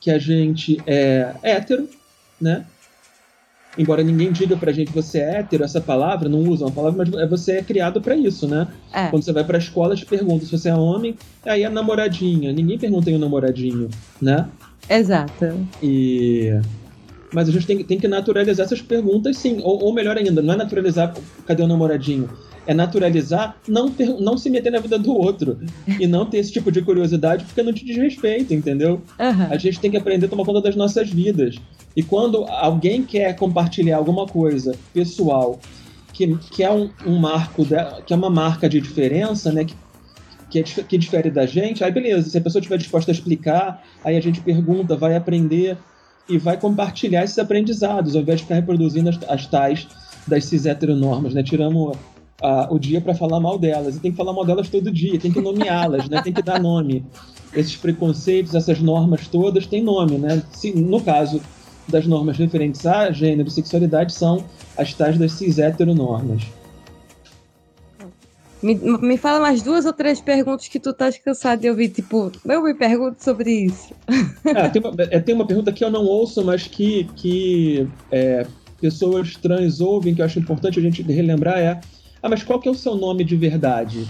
que 0.01 0.11
a 0.11 0.17
gente 0.19 0.81
é 0.85 1.33
hétero, 1.43 1.87
né? 2.41 2.65
Embora 3.78 4.03
ninguém 4.03 4.32
diga 4.32 4.57
pra 4.57 4.71
gente 4.71 4.88
que 4.88 4.95
você 4.95 5.19
é 5.19 5.39
hétero, 5.39 5.63
essa 5.63 5.80
palavra, 5.80 6.28
não 6.28 6.39
usa 6.39 6.65
uma 6.65 6.71
palavra, 6.71 7.05
mas 7.05 7.21
é, 7.21 7.28
você 7.28 7.53
é 7.53 7.61
criado 7.61 8.01
para 8.01 8.15
isso, 8.15 8.47
né? 8.47 8.67
É. 8.91 9.07
Quando 9.09 9.23
você 9.23 9.32
vai 9.32 9.43
pra 9.43 9.57
escola, 9.57 9.95
te 9.95 10.05
pergunta 10.05 10.45
se 10.45 10.51
você 10.51 10.69
é 10.69 10.75
homem, 10.75 11.15
aí 11.45 11.63
é 11.63 11.69
namoradinha. 11.69 12.51
Ninguém 12.51 12.78
pergunta 12.80 13.11
em 13.11 13.15
um 13.15 13.19
namoradinho, 13.19 13.89
né? 14.21 14.47
Exato. 14.89 15.67
E. 15.82 16.59
Mas 17.32 17.49
a 17.49 17.51
gente 17.51 17.67
tem, 17.67 17.84
tem 17.84 17.99
que 17.99 18.07
naturalizar 18.07 18.65
essas 18.65 18.82
perguntas, 18.82 19.38
sim. 19.38 19.59
Ou, 19.61 19.84
ou, 19.84 19.93
melhor 19.93 20.17
ainda, 20.17 20.41
não 20.41 20.53
é 20.53 20.57
naturalizar 20.57 21.13
cadê 21.45 21.61
o 21.61 21.67
namoradinho? 21.67 22.30
É 22.68 22.74
naturalizar 22.74 23.55
não, 23.68 23.91
não 24.20 24.38
se 24.38 24.49
meter 24.49 24.72
na 24.72 24.80
vida 24.80 24.99
do 24.99 25.13
outro. 25.13 25.57
e 25.99 26.05
não 26.05 26.26
ter 26.26 26.38
esse 26.38 26.51
tipo 26.51 26.72
de 26.72 26.82
curiosidade 26.82 27.45
porque 27.45 27.63
não 27.63 27.74
te 27.74 27.84
diz 27.86 27.97
respeito, 27.97 28.53
entendeu? 28.53 29.01
Uhum. 29.20 29.47
A 29.49 29.57
gente 29.57 29.80
tem 29.80 29.89
que 29.89 29.97
aprender 29.97 30.28
a 30.28 30.30
tomar 30.30 30.45
conta 30.45 30.61
das 30.61 30.76
nossas 30.76 31.09
vidas. 31.09 31.55
E 31.95 32.03
quando 32.03 32.45
alguém 32.45 33.01
quer 33.03 33.36
compartilhar 33.36 33.97
alguma 33.97 34.28
coisa 34.28 34.76
pessoal 34.93 35.59
que, 36.18 36.36
que 36.51 36.63
é 36.63 36.72
um, 36.72 36.89
um 37.05 37.18
marco, 37.20 37.63
que 38.05 38.13
é 38.13 38.15
uma 38.15 38.30
marca 38.30 38.68
de 38.68 38.82
diferença, 38.82 39.51
né? 39.51 39.65
Que, 39.65 39.76
que, 40.49 40.59
é, 40.59 40.63
que 40.63 40.97
difere 40.97 41.30
da 41.30 41.45
gente, 41.45 41.84
aí 41.84 41.91
beleza, 41.91 42.30
se 42.30 42.38
a 42.38 42.41
pessoa 42.41 42.59
estiver 42.59 42.78
disposta 42.78 43.11
a 43.11 43.13
explicar, 43.13 43.84
aí 44.03 44.15
a 44.15 44.22
gente 44.22 44.41
pergunta, 44.41 44.95
vai 44.95 45.15
aprender 45.15 45.78
e 46.28 46.38
vai 46.38 46.57
compartilhar 46.57 47.24
esses 47.24 47.38
aprendizados, 47.38 48.15
ao 48.15 48.22
invés 48.22 48.39
de 48.39 48.43
ficar 48.45 48.55
reproduzindo 48.55 49.09
as, 49.09 49.20
as 49.28 49.45
tais 49.45 49.88
das 50.26 50.45
cis 50.45 50.65
heteronormas, 50.65 51.34
né? 51.34 51.43
Tiramos 51.43 51.95
a, 52.41 52.67
o 52.71 52.79
dia 52.79 53.01
para 53.01 53.15
falar 53.15 53.39
mal 53.39 53.57
delas, 53.57 53.95
e 53.95 53.99
tem 53.99 54.11
que 54.11 54.17
falar 54.17 54.33
mal 54.33 54.45
delas 54.45 54.69
todo 54.69 54.91
dia, 54.91 55.19
tem 55.19 55.31
que 55.31 55.41
nomeá-las, 55.41 56.07
né? 56.07 56.21
Tem 56.21 56.33
que 56.33 56.41
dar 56.41 56.59
nome. 56.59 57.05
Esses 57.53 57.75
preconceitos, 57.75 58.53
essas 58.53 58.79
normas 58.79 59.27
todas 59.27 59.65
têm 59.65 59.81
nome, 59.81 60.17
né? 60.17 60.43
Se, 60.51 60.71
no 60.71 61.01
caso 61.01 61.41
das 61.88 62.05
normas 62.05 62.38
referentes 62.38 62.85
a 62.85 63.11
gênero 63.11 63.47
e 63.47 63.51
sexualidade, 63.51 64.13
são 64.13 64.43
as 64.77 64.93
tais 64.93 65.17
das 65.17 65.31
cis 65.31 65.57
heteronormas. 65.57 66.43
Me, 68.61 68.75
me 68.75 69.17
fala 69.17 69.39
mais 69.39 69.61
duas 69.61 69.85
ou 69.85 69.93
três 69.93 70.19
perguntas 70.19 70.67
que 70.67 70.79
tu 70.79 70.91
tá 70.91 71.11
cansado 71.23 71.61
de 71.61 71.69
ouvir, 71.69 71.89
tipo, 71.89 72.31
eu 72.43 72.63
me 72.63 72.73
pergunto 72.73 73.23
sobre 73.23 73.65
isso. 73.65 73.93
Ah, 74.55 74.67
tem, 74.67 74.81
uma, 74.81 74.93
é, 74.97 75.19
tem 75.19 75.35
uma 75.35 75.45
pergunta 75.45 75.71
que 75.71 75.83
eu 75.83 75.91
não 75.91 76.03
ouço, 76.03 76.43
mas 76.43 76.67
que, 76.67 77.03
que 77.15 77.88
é, 78.11 78.47
pessoas 78.81 79.35
trans 79.35 79.79
ouvem, 79.79 80.15
que 80.15 80.21
eu 80.21 80.25
acho 80.25 80.39
importante 80.39 80.79
a 80.79 80.81
gente 80.81 81.03
relembrar, 81.03 81.59
é 81.59 81.79
ah, 82.28 82.30
mas 82.30 82.43
qual 82.43 82.59
que 82.59 82.67
é 82.67 82.71
o 82.71 82.75
seu 82.75 82.95
nome 82.95 83.23
de 83.23 83.36
verdade? 83.36 84.05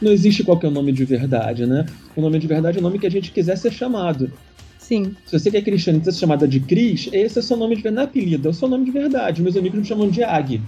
Não 0.00 0.10
existe 0.10 0.42
qual 0.42 0.58
que 0.58 0.66
é 0.66 0.68
o 0.68 0.72
nome 0.72 0.92
de 0.92 1.04
verdade, 1.04 1.66
né? 1.66 1.86
O 2.16 2.20
nome 2.20 2.38
de 2.38 2.46
verdade 2.46 2.78
é 2.78 2.80
o 2.80 2.82
nome 2.82 2.98
que 2.98 3.06
a 3.06 3.10
gente 3.10 3.30
quiser 3.30 3.56
ser 3.56 3.72
chamado. 3.72 4.32
Sim. 4.78 5.14
Se 5.24 5.38
você 5.38 5.50
quer 5.50 5.62
cristiano 5.62 6.00
e 6.00 6.04
ser 6.04 6.14
chamada 6.14 6.48
de 6.48 6.58
Cris, 6.58 7.08
esse 7.12 7.38
é 7.38 7.40
o 7.40 7.44
seu 7.44 7.56
nome 7.56 7.76
de 7.76 7.82
verdade, 7.82 7.94
não 7.96 8.02
é 8.02 8.06
apelido, 8.06 8.48
é 8.48 8.50
o 8.50 8.54
seu 8.54 8.66
nome 8.66 8.84
de 8.84 8.90
verdade. 8.90 9.40
Meus 9.40 9.56
amigos 9.56 9.78
me 9.78 9.84
chamam 9.84 10.08
de 10.08 10.24
Ag. 10.24 10.60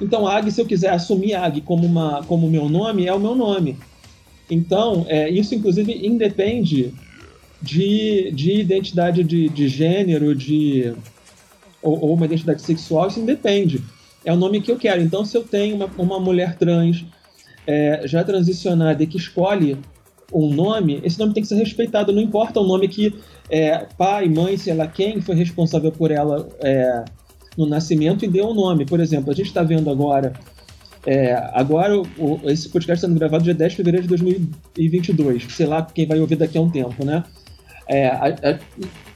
Então, 0.00 0.26
Ag, 0.26 0.50
se 0.52 0.60
eu 0.60 0.66
quiser 0.66 0.90
assumir 0.90 1.34
Ag 1.34 1.60
como, 1.62 1.84
uma, 1.84 2.22
como 2.24 2.48
meu 2.48 2.68
nome, 2.68 3.06
é 3.06 3.12
o 3.12 3.18
meu 3.18 3.34
nome. 3.34 3.76
Então, 4.48 5.04
é, 5.08 5.28
isso 5.28 5.54
inclusive 5.54 5.92
independe 6.06 6.94
de, 7.60 8.30
de 8.32 8.60
identidade 8.60 9.24
de, 9.24 9.48
de 9.48 9.68
gênero, 9.68 10.34
de 10.34 10.92
ou, 11.82 11.98
ou, 12.00 12.14
uma 12.14 12.26
identidade 12.26 12.62
sexual, 12.62 13.08
isso 13.08 13.20
independe. 13.20 13.82
É 14.24 14.32
o 14.32 14.36
nome 14.36 14.60
que 14.60 14.70
eu 14.70 14.76
quero. 14.76 15.00
Então, 15.00 15.24
se 15.24 15.36
eu 15.36 15.42
tenho 15.42 15.76
uma, 15.76 15.90
uma 15.98 16.20
mulher 16.20 16.56
trans 16.56 17.04
é, 17.66 18.02
já 18.04 18.22
transicionada 18.22 19.02
e 19.02 19.06
que 19.06 19.16
escolhe 19.16 19.78
um 20.32 20.52
nome, 20.52 21.00
esse 21.02 21.18
nome 21.18 21.34
tem 21.34 21.42
que 21.42 21.48
ser 21.48 21.56
respeitado. 21.56 22.12
Não 22.12 22.22
importa 22.22 22.60
o 22.60 22.66
nome 22.66 22.88
que 22.88 23.14
é, 23.48 23.86
pai, 23.98 24.28
mãe, 24.28 24.56
sei 24.56 24.74
lá 24.74 24.86
quem 24.86 25.20
foi 25.20 25.34
responsável 25.34 25.90
por 25.90 26.10
ela 26.10 26.48
é, 26.60 27.04
no 27.56 27.66
nascimento 27.66 28.24
e 28.24 28.28
deu 28.28 28.48
um 28.48 28.54
nome. 28.54 28.86
Por 28.86 29.00
exemplo, 29.00 29.30
a 29.30 29.34
gente 29.34 29.46
está 29.46 29.62
vendo 29.62 29.90
agora. 29.90 30.32
É, 31.06 31.32
agora, 31.54 31.98
o, 31.98 32.40
esse 32.44 32.68
podcast 32.68 32.98
está 32.98 33.08
sendo 33.08 33.18
gravado 33.18 33.42
dia 33.42 33.54
10 33.54 33.72
de 33.72 33.76
fevereiro 33.76 34.02
de 34.02 34.08
2022. 34.08 35.46
Sei 35.50 35.66
lá 35.66 35.82
quem 35.82 36.06
vai 36.06 36.20
ouvir 36.20 36.36
daqui 36.36 36.58
a 36.58 36.60
um 36.60 36.70
tempo, 36.70 37.04
né? 37.04 37.24
É, 37.88 38.06
a, 38.06 38.26
a, 38.26 38.58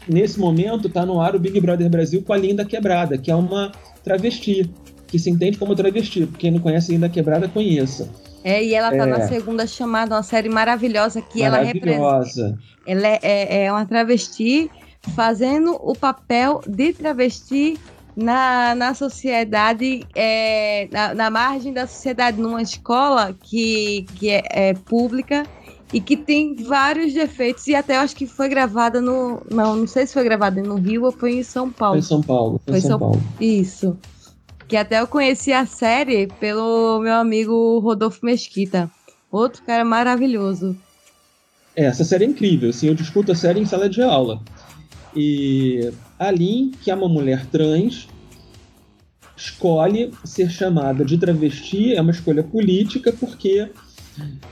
nesse 0.08 0.40
momento 0.40 0.88
está 0.88 1.04
no 1.06 1.20
ar 1.20 1.36
o 1.36 1.38
Big 1.38 1.60
Brother 1.60 1.88
Brasil 1.88 2.22
com 2.22 2.32
a 2.32 2.36
Linda 2.36 2.64
Quebrada, 2.64 3.18
que 3.18 3.30
é 3.30 3.34
uma 3.34 3.70
travesti, 4.02 4.70
que 5.14 5.18
se 5.20 5.30
entende 5.30 5.56
como 5.56 5.76
travesti. 5.76 6.28
Quem 6.36 6.50
não 6.50 6.58
conhece 6.58 6.90
Linda 6.90 7.08
Quebrada, 7.08 7.46
conheça. 7.46 8.10
É, 8.42 8.64
e 8.64 8.74
ela 8.74 8.90
tá 8.90 9.04
é. 9.04 9.06
na 9.06 9.28
segunda 9.28 9.64
chamada, 9.64 10.16
uma 10.16 10.24
série 10.24 10.48
maravilhosa 10.48 11.22
que 11.22 11.40
ela 11.40 11.58
representa. 11.58 12.58
Ela 12.84 13.06
é, 13.06 13.20
é, 13.22 13.64
é 13.66 13.72
uma 13.72 13.86
travesti 13.86 14.68
fazendo 15.14 15.78
o 15.80 15.94
papel 15.94 16.60
de 16.66 16.92
travesti 16.92 17.78
na, 18.16 18.74
na 18.74 18.92
sociedade, 18.92 20.04
é, 20.16 20.88
na, 20.90 21.14
na, 21.14 21.30
margem 21.30 21.72
da 21.72 21.86
sociedade, 21.86 22.40
numa 22.40 22.60
escola 22.60 23.32
que, 23.40 24.06
que 24.16 24.30
é, 24.30 24.42
é, 24.50 24.74
pública 24.74 25.44
e 25.92 26.00
que 26.00 26.16
tem 26.16 26.56
vários 26.56 27.14
defeitos, 27.14 27.68
e 27.68 27.74
até 27.76 27.98
eu 27.98 28.00
acho 28.00 28.16
que 28.16 28.26
foi 28.26 28.48
gravada 28.48 29.00
no. 29.00 29.40
Não, 29.48 29.76
não 29.76 29.86
sei 29.86 30.08
se 30.08 30.12
foi 30.12 30.24
gravada 30.24 30.60
no 30.60 30.74
Rio 30.74 31.04
ou 31.04 31.12
foi 31.12 31.36
em 31.36 31.44
São 31.44 31.70
Paulo. 31.70 31.94
Foi 31.94 31.98
em 32.00 32.02
São 32.02 32.20
Paulo. 32.20 32.60
Foi, 32.64 32.72
foi 32.72 32.80
São, 32.80 32.90
São 32.90 32.98
Paulo. 32.98 33.22
Isso. 33.40 33.96
Que 34.68 34.76
até 34.76 35.00
eu 35.00 35.06
conheci 35.06 35.52
a 35.52 35.66
série 35.66 36.26
pelo 36.40 37.00
meu 37.00 37.14
amigo 37.14 37.78
Rodolfo 37.80 38.24
Mesquita. 38.24 38.90
Outro 39.30 39.62
cara 39.62 39.84
maravilhoso. 39.84 40.76
É, 41.76 41.84
essa 41.84 42.04
série 42.04 42.24
é 42.24 42.28
incrível, 42.28 42.70
assim, 42.70 42.86
eu 42.86 42.94
discuto 42.94 43.32
a 43.32 43.34
série 43.34 43.60
em 43.60 43.66
sala 43.66 43.88
de 43.88 44.00
aula. 44.00 44.40
E 45.14 45.92
a 46.18 46.30
Lin, 46.30 46.70
que 46.82 46.90
é 46.90 46.94
uma 46.94 47.08
mulher 47.08 47.46
trans, 47.46 48.08
escolhe 49.36 50.12
ser 50.24 50.50
chamada 50.50 51.04
de 51.04 51.18
travesti, 51.18 51.94
é 51.94 52.00
uma 52.00 52.12
escolha 52.12 52.42
política, 52.42 53.12
porque 53.12 53.68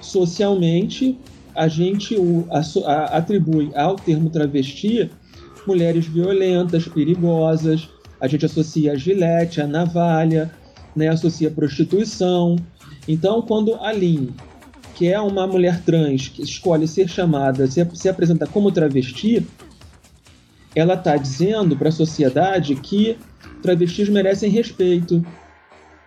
socialmente 0.01 1.19
a 1.55 1.69
gente 1.69 2.17
o, 2.17 2.47
a, 2.51 2.61
a, 2.91 3.05
atribui 3.19 3.71
ao 3.75 3.97
termo 3.97 4.31
travesti 4.31 5.11
mulheres 5.67 6.07
violentas, 6.07 6.89
perigosas, 6.89 7.89
a 8.23 8.29
gente 8.29 8.47
associa 8.47 8.93
a 8.93 8.97
gilete, 8.97 9.61
a 9.61 9.67
navalha, 9.67 10.49
né, 10.95 11.09
associa 11.09 11.49
a 11.49 11.51
prostituição. 11.51 12.55
Então, 13.09 13.43
quando 13.43 13.75
a 13.75 13.93
Lin, 13.93 14.33
que 14.95 15.09
é 15.09 15.21
uma 15.21 15.45
mulher 15.45 15.83
trans 15.83 16.29
que 16.29 16.41
escolhe 16.41 16.87
ser 16.87 17.09
chamada, 17.09 17.67
se, 17.67 17.85
se 17.95 18.09
apresentar 18.09 18.47
como 18.47 18.71
travesti, 18.71 19.45
ela 20.73 20.95
está 20.95 21.17
dizendo 21.17 21.77
para 21.77 21.89
a 21.89 21.93
sociedade 21.93 22.77
que 22.77 23.19
travestis 23.61 24.09
merecem 24.09 24.49
respeito. 24.49 25.27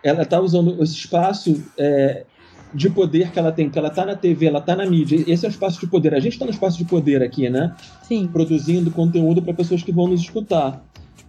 Ela 0.02 0.22
está 0.22 0.40
usando 0.40 0.82
esse 0.82 0.94
espaço 0.94 1.62
é, 1.76 2.24
de 2.72 2.88
poder 2.88 3.30
que 3.30 3.38
ela 3.38 3.52
tem, 3.52 3.68
que 3.68 3.78
ela 3.78 3.88
está 3.88 4.06
na 4.06 4.16
TV, 4.16 4.46
ela 4.46 4.60
está 4.60 4.74
na 4.74 4.86
mídia. 4.86 5.22
Esse 5.26 5.44
é 5.44 5.48
o 5.48 5.50
espaço 5.50 5.78
de 5.80 5.86
poder. 5.86 6.14
A 6.14 6.20
gente 6.20 6.32
está 6.32 6.46
no 6.46 6.50
espaço 6.50 6.78
de 6.78 6.86
poder 6.86 7.22
aqui, 7.22 7.50
né? 7.50 7.76
Sim. 8.04 8.26
Produzindo 8.26 8.90
conteúdo 8.90 9.42
para 9.42 9.52
pessoas 9.52 9.82
que 9.82 9.92
vão 9.92 10.08
nos 10.08 10.22
escutar. 10.22 10.82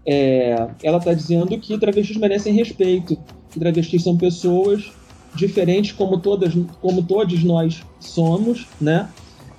É, 0.10 0.70
ela 0.82 1.00
está 1.00 1.14
dizendo 1.14 1.60
que 1.60 1.78
travestis 1.78 2.16
merecem 2.16 2.54
respeito, 2.54 3.18
que 3.52 3.60
travestis 3.60 4.04
são 4.04 4.16
pessoas 4.18 4.90
diferentes 5.36 5.92
como 5.92 6.18
todas, 6.20 6.54
como 6.82 7.04
todos 7.04 7.44
nós 7.44 7.84
somos, 8.00 8.66
né? 8.80 9.10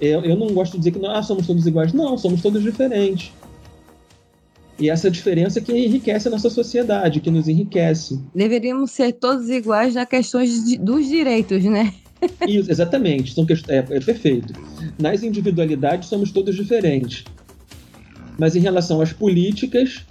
Eu, 0.00 0.22
eu 0.22 0.36
não 0.36 0.48
gosto 0.48 0.72
de 0.72 0.78
dizer 0.78 0.92
que 0.92 0.98
nós 0.98 1.18
ah, 1.18 1.22
somos 1.22 1.46
todos 1.46 1.66
iguais. 1.66 1.92
Não, 1.92 2.16
somos 2.16 2.40
todos 2.40 2.62
diferentes. 2.62 3.32
E 4.78 4.88
essa 4.88 5.10
diferença 5.10 5.60
que 5.60 5.72
enriquece 5.72 6.28
a 6.28 6.30
nossa 6.30 6.48
sociedade, 6.48 7.20
que 7.20 7.30
nos 7.30 7.48
enriquece. 7.48 8.20
Deveríamos 8.32 8.92
ser 8.92 9.12
todos 9.12 9.50
iguais 9.50 9.94
na 9.94 10.06
questão 10.06 10.40
dos 10.80 11.08
direitos, 11.08 11.64
né? 11.64 11.92
Isso, 12.46 12.70
exatamente. 12.70 13.34
São, 13.34 13.44
é, 13.68 13.78
é 13.78 14.00
perfeito. 14.00 14.52
Nas 14.98 15.22
individualidades 15.24 16.08
somos 16.08 16.30
todos 16.30 16.54
diferentes. 16.54 17.24
Mas 18.38 18.54
em 18.54 18.60
relação 18.60 19.00
às 19.00 19.12
políticas, 19.12 20.06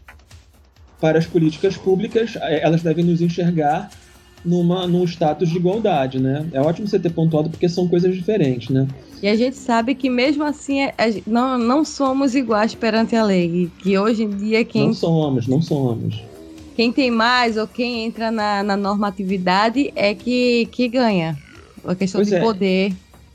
para 1.00 1.20
as 1.20 1.26
políticas 1.26 1.78
públicas, 1.78 2.36
é, 2.42 2.64
elas 2.64 2.82
devem 2.82 3.06
nos 3.06 3.22
enxergar 3.22 3.90
numa, 4.44 4.88
num 4.88 5.04
status 5.06 5.50
de 5.50 5.58
igualdade, 5.58 6.20
né? 6.20 6.46
É 6.52 6.62
ótimo 6.62 6.88
você 6.88 6.98
ter 6.98 7.12
pontuado 7.12 7.50
porque 7.50 7.68
são 7.68 7.88
coisas 7.88 8.16
diferentes, 8.16 8.70
né? 8.70 8.88
E 9.22 9.28
a 9.28 9.36
gente 9.36 9.58
sabe 9.58 9.96
que 9.96 10.10
mesmo 10.10 10.44
assim 10.44 10.82
é, 10.82 10.94
não, 11.26 11.58
não 11.58 11.84
somos 11.84 12.36
iguais 12.36 12.76
perante 12.76 13.16
a 13.16 13.24
lei. 13.24 13.70
Que 13.80 13.98
hoje 13.98 14.24
em 14.24 14.30
dia 14.30 14.64
quem. 14.64 14.88
Não 14.88 14.94
somos, 14.94 15.48
não 15.48 15.62
somos. 15.62 16.22
Quem 16.76 16.92
tem 16.92 17.10
mais 17.10 17.58
ou 17.58 17.68
quem 17.68 18.06
entra 18.06 18.30
na, 18.30 18.62
na 18.62 18.78
normatividade 18.78 19.92
é 19.96 20.14
que, 20.14 20.68
que 20.72 20.88
ganha. 20.88 21.36
A 21.84 21.96
questão 21.96 22.20
pois 22.20 22.28
de 22.28 22.36
é. 22.36 22.40
poder. 22.40 22.94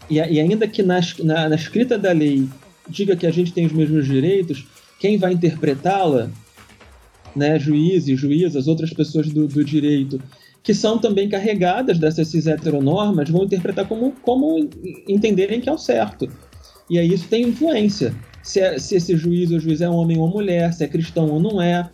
E, 0.08 0.16
e, 0.16 0.40
ainda 0.40 0.68
que 0.68 0.82
na, 0.82 1.00
na 1.24 1.54
escrita 1.54 1.98
da 1.98 2.12
lei 2.12 2.46
diga 2.88 3.16
que 3.16 3.26
a 3.26 3.32
gente 3.32 3.52
tem 3.52 3.66
os 3.66 3.72
mesmos 3.72 4.06
direitos, 4.06 4.64
quem 5.00 5.18
vai 5.18 5.32
interpretá-la, 5.32 6.30
né, 7.34 7.58
juízes, 7.58 8.18
juízas, 8.18 8.68
outras 8.68 8.92
pessoas 8.92 9.28
do, 9.28 9.46
do 9.46 9.64
direito, 9.64 10.20
que 10.62 10.74
são 10.74 10.98
também 10.98 11.28
carregadas 11.28 11.98
dessas 11.98 12.28
cis 12.28 12.46
heteronormas, 12.46 13.28
vão 13.28 13.44
interpretar 13.44 13.86
como, 13.86 14.12
como 14.22 14.68
entenderem 15.08 15.60
que 15.60 15.68
é 15.68 15.72
o 15.72 15.78
certo. 15.78 16.28
E 16.88 16.98
aí 16.98 17.12
isso 17.12 17.26
tem 17.28 17.44
influência. 17.44 18.14
Se, 18.42 18.60
é, 18.60 18.78
se 18.78 18.96
esse 18.96 19.16
juiz 19.16 19.50
ou 19.50 19.58
juiz 19.58 19.80
é 19.80 19.88
homem 19.88 20.18
ou 20.18 20.28
mulher, 20.28 20.72
se 20.72 20.84
é 20.84 20.88
cristão 20.88 21.28
ou 21.28 21.40
não 21.40 21.60
é, 21.60 21.88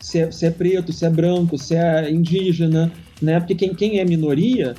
se 0.00 0.20
é, 0.20 0.30
se 0.30 0.46
é 0.46 0.50
preto, 0.50 0.92
se 0.92 1.04
é 1.04 1.10
branco, 1.10 1.56
se 1.56 1.74
é 1.74 2.10
indígena, 2.10 2.92
né? 3.20 3.38
Porque 3.38 3.54
quem, 3.54 3.74
quem 3.74 3.98
é 3.98 4.04
minoria 4.04 4.74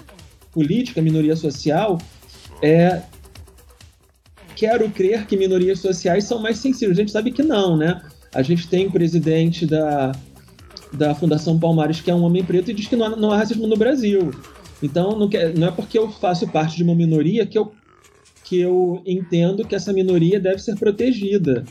política, 0.52 1.02
minoria 1.02 1.36
social, 1.36 1.98
é 2.62 3.02
quero 4.56 4.90
crer 4.90 5.26
que 5.26 5.36
minorias 5.36 5.80
sociais 5.80 6.26
são 6.26 6.40
mais 6.40 6.60
sensíveis. 6.60 6.98
A 6.98 7.02
gente 7.02 7.12
sabe 7.12 7.32
que 7.32 7.42
não, 7.42 7.76
né? 7.76 8.02
A 8.34 8.42
gente 8.42 8.68
tem 8.68 8.88
o 8.88 8.92
presidente 8.92 9.66
da, 9.66 10.12
da 10.92 11.14
Fundação 11.16 11.60
Palmares, 11.60 12.02
que 12.02 12.10
é 12.10 12.16
um 12.16 12.24
homem 12.24 12.44
preto, 12.44 12.72
e 12.72 12.74
diz 12.74 12.88
que 12.88 12.96
não 12.96 13.06
há, 13.06 13.16
não 13.16 13.32
há 13.32 13.38
racismo 13.38 13.68
no 13.68 13.78
Brasil. 13.78 14.32
Então, 14.82 15.18
não, 15.18 15.30
quer, 15.30 15.58
não 15.58 15.68
é 15.68 15.72
porque 15.72 15.98
eu 15.98 16.10
faço 16.10 16.48
parte 16.48 16.76
de 16.76 16.84
uma 16.84 16.96
minoria 16.96 17.46
que 17.46 17.58
eu, 17.58 17.72
que 18.44 18.60
eu 18.60 19.02
entendo 19.06 19.66
que 19.66 19.76
essa 19.76 19.94
minoria 19.94 20.40
deve 20.40 20.60
ser 20.60 20.76
protegida 20.78 21.64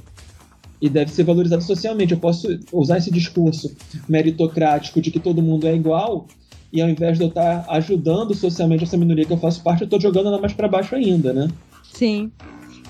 e 0.81 0.89
deve 0.89 1.13
ser 1.13 1.25
valorizada 1.25 1.63
socialmente. 1.63 2.13
Eu 2.13 2.19
posso 2.19 2.59
usar 2.73 2.99
esse 2.99 3.11
discurso 3.11 3.75
meritocrático 4.09 5.01
de 5.01 5.11
que 5.11 5.21
todo 5.21 5.43
mundo 5.43 5.67
é 5.67 5.75
igual, 5.75 6.27
e 6.73 6.81
ao 6.81 6.89
invés 6.89 7.19
de 7.19 7.25
eu 7.25 7.29
estar 7.29 7.67
ajudando 7.69 8.35
socialmente 8.35 8.85
essa 8.85 8.97
minoria 8.97 9.27
que 9.27 9.33
eu 9.33 9.39
faço 9.39 9.63
parte, 9.63 9.83
eu 9.83 9.85
estou 9.85 10.01
jogando 10.01 10.29
ela 10.29 10.41
mais 10.41 10.55
para 10.55 10.67
baixo 10.67 10.95
ainda, 10.95 11.33
né? 11.33 11.49
Sim. 11.93 12.33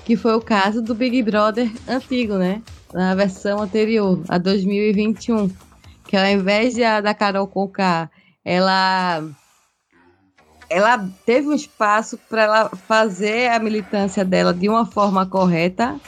Que 0.05 0.15
foi 0.15 0.33
o 0.35 0.41
caso 0.41 0.81
do 0.81 0.95
Big 0.95 1.21
Brother 1.21 1.69
antigo, 1.87 2.35
né? 2.37 2.61
Na 2.93 3.15
versão 3.15 3.61
anterior, 3.61 4.23
a 4.29 4.37
2021 4.37 5.49
que 6.13 6.17
ao 6.17 6.27
invés 6.27 6.75
de 6.75 6.83
a, 6.83 7.01
da 7.01 7.11
Carol 7.11 7.47
Conká, 7.47 8.07
ela 8.45 9.23
ela 10.69 11.09
teve 11.25 11.47
um 11.47 11.53
espaço 11.53 12.19
para 12.29 12.43
ela 12.43 12.69
fazer 12.69 13.49
a 13.49 13.57
militância 13.57 14.23
dela 14.23 14.53
de 14.53 14.69
uma 14.69 14.85
forma 14.85 15.25
correta. 15.25 15.99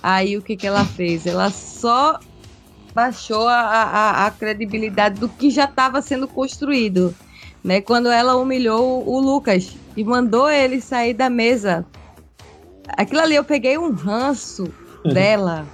Aí 0.00 0.36
o 0.36 0.42
que, 0.42 0.56
que 0.56 0.64
ela 0.64 0.84
fez? 0.84 1.26
Ela 1.26 1.50
só 1.50 2.20
baixou 2.94 3.48
a, 3.48 3.58
a, 3.58 4.26
a 4.26 4.30
credibilidade 4.30 5.18
do 5.18 5.28
que 5.28 5.50
já 5.50 5.64
estava 5.64 6.00
sendo 6.02 6.28
construído. 6.28 7.12
Né? 7.62 7.80
Quando 7.80 8.08
ela 8.08 8.36
humilhou 8.36 9.08
o 9.08 9.18
Lucas 9.18 9.76
e 9.96 10.04
mandou 10.04 10.48
ele 10.48 10.80
sair 10.80 11.14
da 11.14 11.28
mesa. 11.28 11.84
Aquilo 12.88 13.22
ali 13.22 13.34
eu 13.34 13.44
peguei 13.44 13.76
um 13.76 13.92
ranço 13.92 14.72
dela. 15.12 15.66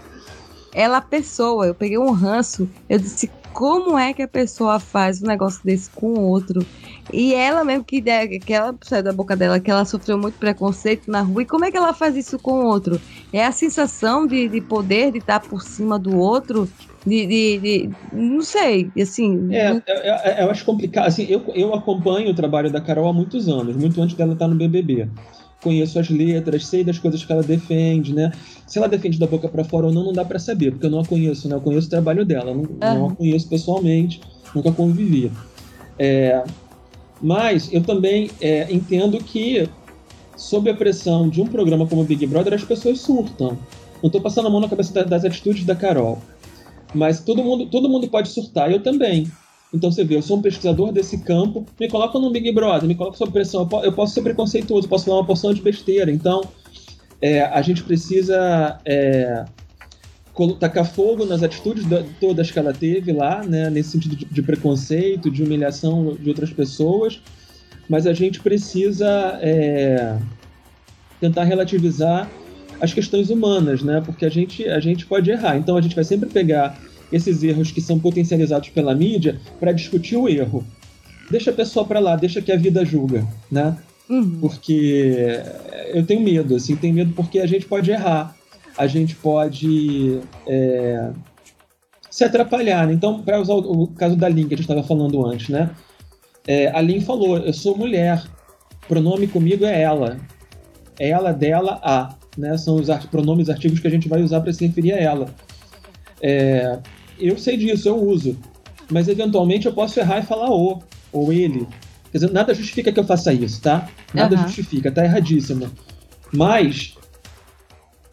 Ela 0.75 1.01
pessoa, 1.01 1.67
eu 1.67 1.75
peguei 1.75 1.99
um 1.99 2.11
ranço. 2.11 2.69
Eu 2.89 2.99
disse, 2.99 3.31
como 3.55 3.97
é 3.97 4.13
que 4.13 4.23
a 4.23 4.29
pessoa 4.29 4.81
faz 4.81 5.23
um 5.23 5.27
negócio 5.27 5.61
desse 5.65 5.89
com 5.89 6.09
o 6.09 6.21
outro. 6.21 6.67
E 7.13 7.33
ela 7.33 7.65
mesmo 7.65 7.85
que, 7.85 8.03
que 8.41 8.53
ela 8.53 8.75
saiu 8.83 9.03
da 9.03 9.13
boca 9.13 9.37
dela 9.37 9.61
que 9.61 9.71
ela 9.71 9.85
sofreu 9.85 10.19
muito 10.19 10.37
preconceito 10.37 11.09
na 11.09 11.23
rua. 11.23 11.43
E 11.43 11.47
como 11.47 11.65
é 11.65 11.71
que 11.71 11.77
ela 11.77 11.95
faz 11.95 12.17
isso 12.17 12.37
com 12.39 12.65
o 12.65 12.67
outro? 12.67 13.01
É 13.33 13.47
a 13.47 13.53
sensação 13.53 14.27
de, 14.27 14.49
de 14.49 14.61
poder, 14.61 15.13
de 15.13 15.19
estar 15.19 15.39
por 15.39 15.63
cima 15.63 15.99
do 15.99 16.17
outro, 16.19 16.69
de, 17.07 17.27
de, 17.27 17.59
de, 17.59 17.91
não 18.13 18.43
sei, 18.43 18.91
assim. 19.01 19.55
É, 19.55 19.73
não... 19.73 19.83
eu, 19.87 19.97
eu, 19.97 20.15
eu, 20.39 20.51
acho 20.51 20.65
complicado. 20.65 21.07
Assim, 21.07 21.27
eu, 21.29 21.45
eu 21.55 21.73
acompanho 21.75 22.31
o 22.31 22.35
trabalho 22.35 22.73
da 22.73 22.81
Carol 22.81 23.09
há 23.09 23.13
muitos 23.13 23.49
anos, 23.49 23.77
muito 23.77 24.03
antes 24.03 24.17
dela 24.17 24.33
estar 24.33 24.49
no 24.49 24.57
BBB 24.57 25.09
conheço 25.65 25.99
as 25.99 26.11
letras, 26.11 26.67
sei 26.67 26.85
das 26.85 26.99
coisas 26.99 27.25
que 27.25 27.33
ela 27.33 27.43
defende, 27.43 28.15
né? 28.15 28.31
Se 28.67 28.79
ela 28.79 28.87
defende 28.87 29.19
da 29.19 29.27
boca 29.27 29.49
para 29.49 29.65
fora 29.65 29.87
ou 29.87 29.93
não, 29.93 30.05
não 30.05 30.13
dá 30.13 30.25
para 30.25 30.39
saber, 30.39 30.71
porque 30.73 30.87
eu 30.87 30.91
não 30.91 31.01
a 31.01 31.05
conheço, 31.05 31.49
né? 31.49 31.57
Eu 31.57 31.61
conheço 31.61 31.87
o 31.87 31.91
trabalho 31.91 32.25
dela, 32.25 32.55
não, 32.55 32.61
uhum. 32.61 32.79
não 32.81 33.07
a 33.09 33.15
conheço 33.15 33.49
pessoalmente, 33.49 34.21
nunca 34.55 34.71
convivi. 34.71 35.33
É, 35.99 36.45
mas 37.21 37.73
eu 37.73 37.83
também 37.83 38.31
é, 38.41 38.73
entendo 38.73 39.19
que, 39.19 39.69
sob 40.37 40.71
a 40.71 40.75
pressão 40.75 41.29
de 41.29 41.41
um 41.41 41.47
programa 41.47 41.87
como 41.87 42.03
o 42.03 42.05
Big 42.05 42.27
Brother, 42.27 42.53
as 42.53 42.65
pessoas 42.65 43.01
surtam. 43.01 43.59
Não 44.03 44.09
estou 44.09 44.21
passando 44.21 44.47
a 44.47 44.51
mão 44.51 44.61
na 44.61 44.69
cabeça 44.69 45.03
das 45.05 45.25
atitudes 45.25 45.65
da 45.65 45.75
Carol. 45.75 46.21
Mas 46.95 47.21
todo 47.21 47.43
mundo, 47.43 47.67
todo 47.67 47.89
mundo 47.89 48.07
pode 48.09 48.29
surtar, 48.29 48.71
eu 48.71 48.83
também. 48.83 49.27
Então 49.75 49.91
você 49.91 50.05
vê, 50.05 50.15
eu 50.15 50.23
sou 50.23 50.39
um 50.39 50.43
pesquisador 50.43 50.93
desse 50.93 51.19
campo, 51.19 51.67
me 51.81 51.89
coloca 51.89 52.17
no 52.19 52.31
Big 52.31 52.53
Brother, 52.53 52.87
me 52.87 52.95
coloca 52.95 53.19
sob 53.19 53.33
pressão, 53.33 53.69
eu 53.83 53.93
posso 53.93 54.15
ser 54.15 54.23
preconceituoso, 54.23 54.89
posso 54.89 55.07
falar 55.07 55.19
uma 55.19 55.27
porção 55.27 55.53
de 55.53 55.61
besteira. 55.61 56.13
Então 56.13 56.43
é, 57.21 57.43
a 57.43 57.61
gente 57.61 57.83
precisa 57.83 58.79
é, 58.85 59.45
tacar 60.61 60.85
fogo 60.85 61.27
nas 61.27 61.43
atitudes 61.43 61.85
da, 61.87 62.05
todas 62.21 62.53
que 62.53 62.59
ela 62.59 62.73
teve 62.73 63.13
lá, 63.13 63.43
né, 63.43 63.69
nesse 63.69 63.91
sentido 63.91 64.15
de, 64.15 64.25
de, 64.25 64.43
preconceito, 64.43 65.29
de 65.29 65.43
humilhação 65.43 66.15
de 66.15 66.29
outras 66.29 66.53
pessoas, 66.53 67.21
mas 67.89 68.07
a 68.07 68.13
gente 68.13 68.41
precisa 68.41 69.39
é, 69.43 70.17
tentar 71.21 71.45
relativizar 71.45 72.31
as 72.81 72.95
questões 72.95 73.29
humanas, 73.29 73.83
né, 73.83 74.01
porque 74.05 74.25
a 74.25 74.31
gente, 74.31 74.69
a 74.69 74.79
gente 74.79 75.05
pode 75.05 75.31
errar. 75.31 75.57
Então 75.57 75.77
a 75.77 75.81
gente 75.81 75.97
vai 75.97 76.05
sempre 76.05 76.29
pegar 76.29 76.79
esses 77.13 77.43
erros 77.43 77.71
que 77.71 77.81
são 77.81 77.99
potencializados 77.99 78.69
pela 78.71 78.95
mídia 78.95 79.41
para 79.61 79.73
discutir 79.73 80.17
o 80.17 80.29
erro. 80.29 80.65
Deixa 81.31 81.51
a 81.51 81.55
pessoa 81.55 81.85
para 81.85 82.01
lá, 82.01 82.17
deixa 82.17 82.43
que 82.43 82.53
a 82.53 82.57
vida 82.57 82.85
julga, 82.85 83.27
né? 83.51 83.77
Uhum. 84.09 84.39
Porque 84.41 85.41
eu 85.93 86.05
tenho 86.05 86.21
medo, 86.21 86.55
assim, 86.55 86.77
tenho 86.77 86.95
medo 86.95 87.13
porque 87.15 87.39
a 87.39 87.47
gente 87.47 87.67
pode 87.67 87.91
errar, 87.91 88.37
a 88.77 88.87
gente 88.87 89.15
pode 89.17 90.21
é, 90.47 91.11
se 92.11 92.25
atrapalhar. 92.25 92.87
Né? 92.87 92.93
Então, 92.93 93.23
para 93.23 93.41
usar 93.41 93.55
o, 93.55 93.83
o, 93.85 93.87
caso 93.89 94.17
da 94.17 94.29
Lin 94.29 94.47
que 94.47 94.55
a 94.55 94.57
gente 94.57 94.69
estava 94.69 94.83
falando 94.83 95.25
antes, 95.27 95.49
né? 95.49 95.71
É, 96.47 96.69
a 96.69 96.81
Lin 96.81 97.01
falou: 97.01 97.39
eu 97.39 97.53
sou 97.53 97.77
mulher, 97.77 98.23
pronome 98.87 99.27
comigo 99.27 99.65
é 99.65 99.83
ela, 99.83 100.19
ela, 100.99 101.33
dela, 101.33 101.81
a. 101.83 102.15
Né? 102.37 102.57
São 102.59 102.77
os 102.77 102.89
pronomes 103.07 103.49
artigos 103.49 103.81
que 103.81 103.87
a 103.87 103.91
gente 103.91 104.09
vai 104.09 104.21
usar 104.23 104.41
para 104.41 104.53
se 104.53 104.67
referir 104.67 104.93
a 104.93 104.99
ela. 104.99 105.27
É, 106.27 106.79
eu 107.19 107.37
sei 107.37 107.59
disso, 107.59 107.87
eu 107.87 108.03
uso. 108.03 108.35
Mas 108.91 109.09
eventualmente 109.09 109.67
eu 109.67 109.75
posso 109.75 110.01
errar 110.01 110.21
e 110.21 110.23
falar 110.23 110.51
o, 110.51 110.83
ou 111.13 111.31
ele. 111.31 111.69
Quer 112.11 112.19
dizer, 112.19 112.33
nada 112.33 112.55
justifica 112.55 112.91
que 112.91 112.99
eu 112.99 113.05
faça 113.05 113.31
isso, 113.31 113.61
tá? 113.61 113.89
Nada 114.15 114.35
uhum. 114.35 114.43
justifica, 114.45 114.91
tá 114.91 115.05
erradíssimo. 115.05 115.71
Mas 116.33 116.95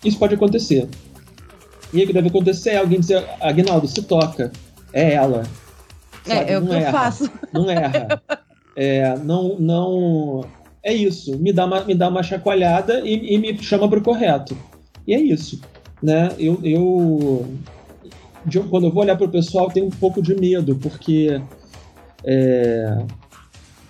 isso 0.03 0.19
pode 0.19 0.35
acontecer. 0.35 0.89
E 1.93 1.99
aí 1.99 2.03
o 2.03 2.07
que 2.07 2.13
deve 2.13 2.27
acontecer 2.27 2.71
é 2.71 2.77
alguém 2.77 2.99
dizer, 2.99 3.23
Agnaldo, 3.39 3.87
se 3.87 4.01
toca. 4.01 4.51
É 4.91 5.13
ela. 5.13 5.43
Sabe? 6.25 6.51
É, 6.51 6.53
é 6.53 6.59
o 6.59 6.67
que 6.67 6.73
erra, 6.73 6.87
eu 6.87 6.91
faço. 6.91 7.31
Não 7.53 7.69
erra. 7.69 8.21
É, 8.75 9.17
não, 9.19 9.57
não. 9.57 10.45
É 10.83 10.93
isso. 10.93 11.37
Me 11.37 11.53
dá 11.53 11.65
uma, 11.65 11.85
me 11.85 11.95
dá 11.95 12.09
uma 12.09 12.23
chacoalhada 12.23 13.01
e, 13.05 13.35
e 13.35 13.37
me 13.37 13.57
chama 13.63 13.87
pro 13.89 14.01
correto. 14.01 14.57
E 15.07 15.13
é 15.13 15.19
isso. 15.19 15.61
Né? 16.01 16.29
Eu, 16.37 16.59
eu 16.63 17.47
quando 18.69 18.85
eu 18.85 18.91
vou 18.91 19.03
olhar 19.03 19.17
pro 19.17 19.29
pessoal, 19.29 19.69
tenho 19.69 19.87
um 19.87 19.91
pouco 19.91 20.21
de 20.21 20.35
medo, 20.35 20.75
porque 20.75 21.41
é, 22.23 23.05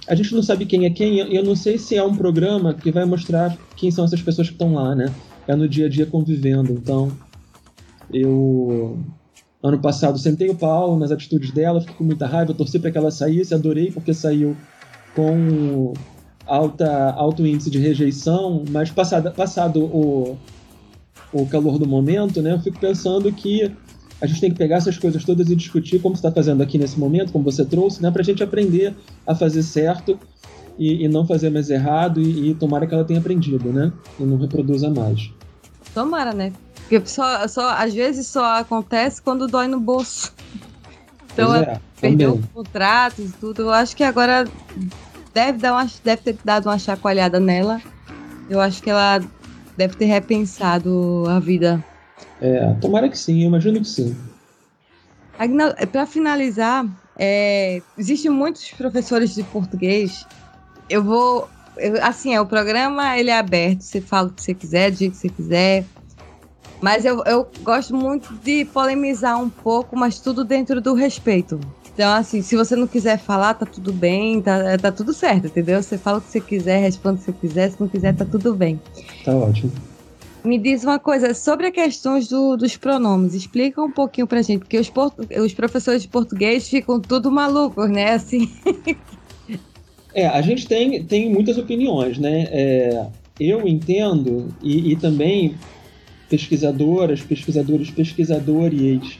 a 0.07 0.15
gente 0.15 0.33
não 0.33 0.43
sabe 0.43 0.65
quem 0.65 0.85
é 0.85 0.89
quem, 0.89 1.15
e 1.15 1.35
eu 1.35 1.43
não 1.43 1.55
sei 1.55 1.77
se 1.77 1.95
é 1.95 2.03
um 2.03 2.15
programa 2.15 2.73
que 2.73 2.91
vai 2.91 3.05
mostrar 3.05 3.57
quem 3.75 3.91
são 3.91 4.05
essas 4.05 4.21
pessoas 4.21 4.47
que 4.47 4.53
estão 4.53 4.73
lá, 4.73 4.95
né? 4.95 5.13
É 5.47 5.55
no 5.55 5.67
dia 5.67 5.85
a 5.85 5.89
dia 5.89 6.05
convivendo. 6.05 6.73
Então, 6.73 7.11
eu. 8.13 8.99
Ano 9.63 9.79
passado 9.79 10.17
sentei 10.17 10.49
o 10.49 10.55
pau 10.55 10.97
nas 10.97 11.11
atitudes 11.11 11.51
dela, 11.51 11.79
fiquei 11.79 11.95
com 11.95 12.03
muita 12.03 12.25
raiva, 12.25 12.51
torci 12.51 12.79
para 12.79 12.89
que 12.89 12.97
ela 12.97 13.11
saísse, 13.11 13.53
adorei 13.53 13.91
porque 13.91 14.11
saiu 14.11 14.57
com 15.15 15.93
alta, 16.47 17.11
alto 17.11 17.45
índice 17.45 17.69
de 17.69 17.77
rejeição, 17.77 18.63
mas 18.71 18.89
passado, 18.89 19.31
passado 19.31 19.83
o, 19.83 20.35
o 21.31 21.45
calor 21.45 21.77
do 21.77 21.87
momento, 21.87 22.41
né, 22.41 22.53
eu 22.53 22.59
fico 22.59 22.79
pensando 22.79 23.31
que 23.31 23.71
a 24.21 24.27
gente 24.27 24.39
tem 24.39 24.51
que 24.51 24.57
pegar 24.57 24.77
essas 24.77 24.97
coisas 24.97 25.25
todas 25.25 25.49
e 25.49 25.55
discutir 25.55 25.99
como 25.99 26.15
você 26.15 26.19
está 26.19 26.31
fazendo 26.31 26.61
aqui 26.61 26.77
nesse 26.77 26.99
momento, 26.99 27.31
como 27.31 27.43
você 27.43 27.65
trouxe, 27.65 28.01
né, 28.01 28.11
para 28.11 28.21
a 28.21 28.25
gente 28.25 28.43
aprender 28.43 28.95
a 29.25 29.33
fazer 29.33 29.63
certo 29.63 30.17
e, 30.77 31.05
e 31.05 31.07
não 31.07 31.25
fazer 31.25 31.49
mais 31.49 31.69
errado 31.69 32.21
e, 32.21 32.51
e, 32.51 32.53
tomara 32.53 32.85
que 32.85 32.93
ela 32.93 33.03
tenha 33.03 33.19
aprendido, 33.19 33.73
né, 33.73 33.91
e 34.19 34.23
não 34.23 34.37
reproduza 34.37 34.89
mais. 34.89 35.31
Tomara, 35.93 36.33
né? 36.33 36.53
Porque 36.87 37.01
só, 37.05 37.47
só, 37.47 37.71
às 37.71 37.93
vezes 37.93 38.27
só 38.27 38.59
acontece 38.59 39.21
quando 39.21 39.47
dói 39.47 39.67
no 39.67 39.79
bolso. 39.79 40.33
Então, 41.33 41.55
é, 41.55 41.79
perdeu 41.99 42.41
contratos 42.53 43.29
e 43.29 43.33
tudo. 43.33 43.63
Eu 43.63 43.71
acho 43.71 43.95
que 43.95 44.03
agora 44.03 44.45
deve, 45.33 45.57
dar 45.57 45.73
uma, 45.73 45.89
deve 46.03 46.21
ter 46.21 46.37
dado 46.43 46.67
uma 46.67 46.77
chacoalhada 46.77 47.39
nela. 47.39 47.81
Eu 48.49 48.59
acho 48.59 48.83
que 48.83 48.89
ela 48.89 49.21
deve 49.77 49.95
ter 49.95 50.05
repensado 50.05 51.23
a 51.27 51.39
vida 51.39 51.83
é, 52.41 52.73
tomara 52.81 53.07
que 53.07 53.17
sim, 53.17 53.43
eu 53.43 53.47
imagino 53.47 53.79
que 53.79 53.87
sim. 53.87 54.15
Para 55.91 56.05
finalizar, 56.05 56.85
é, 57.17 57.81
existem 57.97 58.31
muitos 58.31 58.71
professores 58.71 59.33
de 59.33 59.43
português. 59.43 60.25
Eu 60.89 61.03
vou. 61.03 61.49
Eu, 61.77 62.03
assim, 62.03 62.33
é, 62.33 62.41
o 62.41 62.45
programa 62.45 63.17
ele 63.17 63.29
é 63.29 63.37
aberto, 63.37 63.81
você 63.81 64.01
fala 64.01 64.27
o 64.27 64.33
que 64.33 64.41
você 64.41 64.53
quiser, 64.53 64.91
diga 64.91 65.09
o 65.09 65.11
que 65.11 65.17
você 65.17 65.29
quiser. 65.29 65.85
Mas 66.81 67.05
eu, 67.05 67.23
eu 67.25 67.47
gosto 67.63 67.95
muito 67.95 68.33
de 68.43 68.65
polemizar 68.65 69.39
um 69.39 69.49
pouco, 69.49 69.95
mas 69.95 70.19
tudo 70.19 70.43
dentro 70.43 70.81
do 70.81 70.95
respeito. 70.95 71.59
Então, 71.93 72.11
assim, 72.11 72.41
se 72.41 72.55
você 72.55 72.75
não 72.75 72.87
quiser 72.87 73.19
falar, 73.19 73.53
tá 73.53 73.67
tudo 73.67 73.93
bem, 73.93 74.41
tá, 74.41 74.77
tá 74.79 74.91
tudo 74.91 75.13
certo, 75.13 75.45
entendeu? 75.47 75.81
Você 75.81 75.97
fala 75.97 76.17
o 76.17 76.21
que 76.21 76.29
você 76.29 76.41
quiser, 76.41 76.79
responde 76.79 77.17
o 77.17 77.19
que 77.19 77.31
você 77.31 77.47
quiser, 77.47 77.71
se 77.71 77.79
não 77.79 77.87
quiser, 77.87 78.15
tá 78.15 78.25
tudo 78.25 78.55
bem. 78.55 78.79
Tá 79.23 79.35
ótimo. 79.35 79.71
Me 80.43 80.57
diz 80.57 80.83
uma 80.83 80.97
coisa 80.97 81.33
sobre 81.33 81.67
as 81.67 81.73
questões 81.73 82.27
do, 82.27 82.57
dos 82.57 82.75
pronomes. 82.75 83.33
Explica 83.33 83.81
um 83.81 83.91
pouquinho 83.91 84.25
pra 84.25 84.41
gente, 84.41 84.59
porque 84.59 84.79
os, 84.79 84.91
os 85.43 85.53
professores 85.53 86.01
de 86.01 86.07
português 86.07 86.67
ficam 86.67 86.99
tudo 86.99 87.31
malucos, 87.31 87.89
né? 87.89 88.13
Assim. 88.13 88.49
É, 90.13 90.27
a 90.27 90.41
gente 90.41 90.67
tem, 90.67 91.03
tem 91.05 91.29
muitas 91.29 91.57
opiniões, 91.57 92.17
né? 92.17 92.47
É, 92.51 93.05
eu 93.39 93.65
entendo, 93.65 94.53
e, 94.61 94.91
e, 94.91 94.95
também 94.97 95.55
pesquisadoras, 96.29 97.21
pesquisadores, 97.21 97.89
pesquisadores 97.89 99.17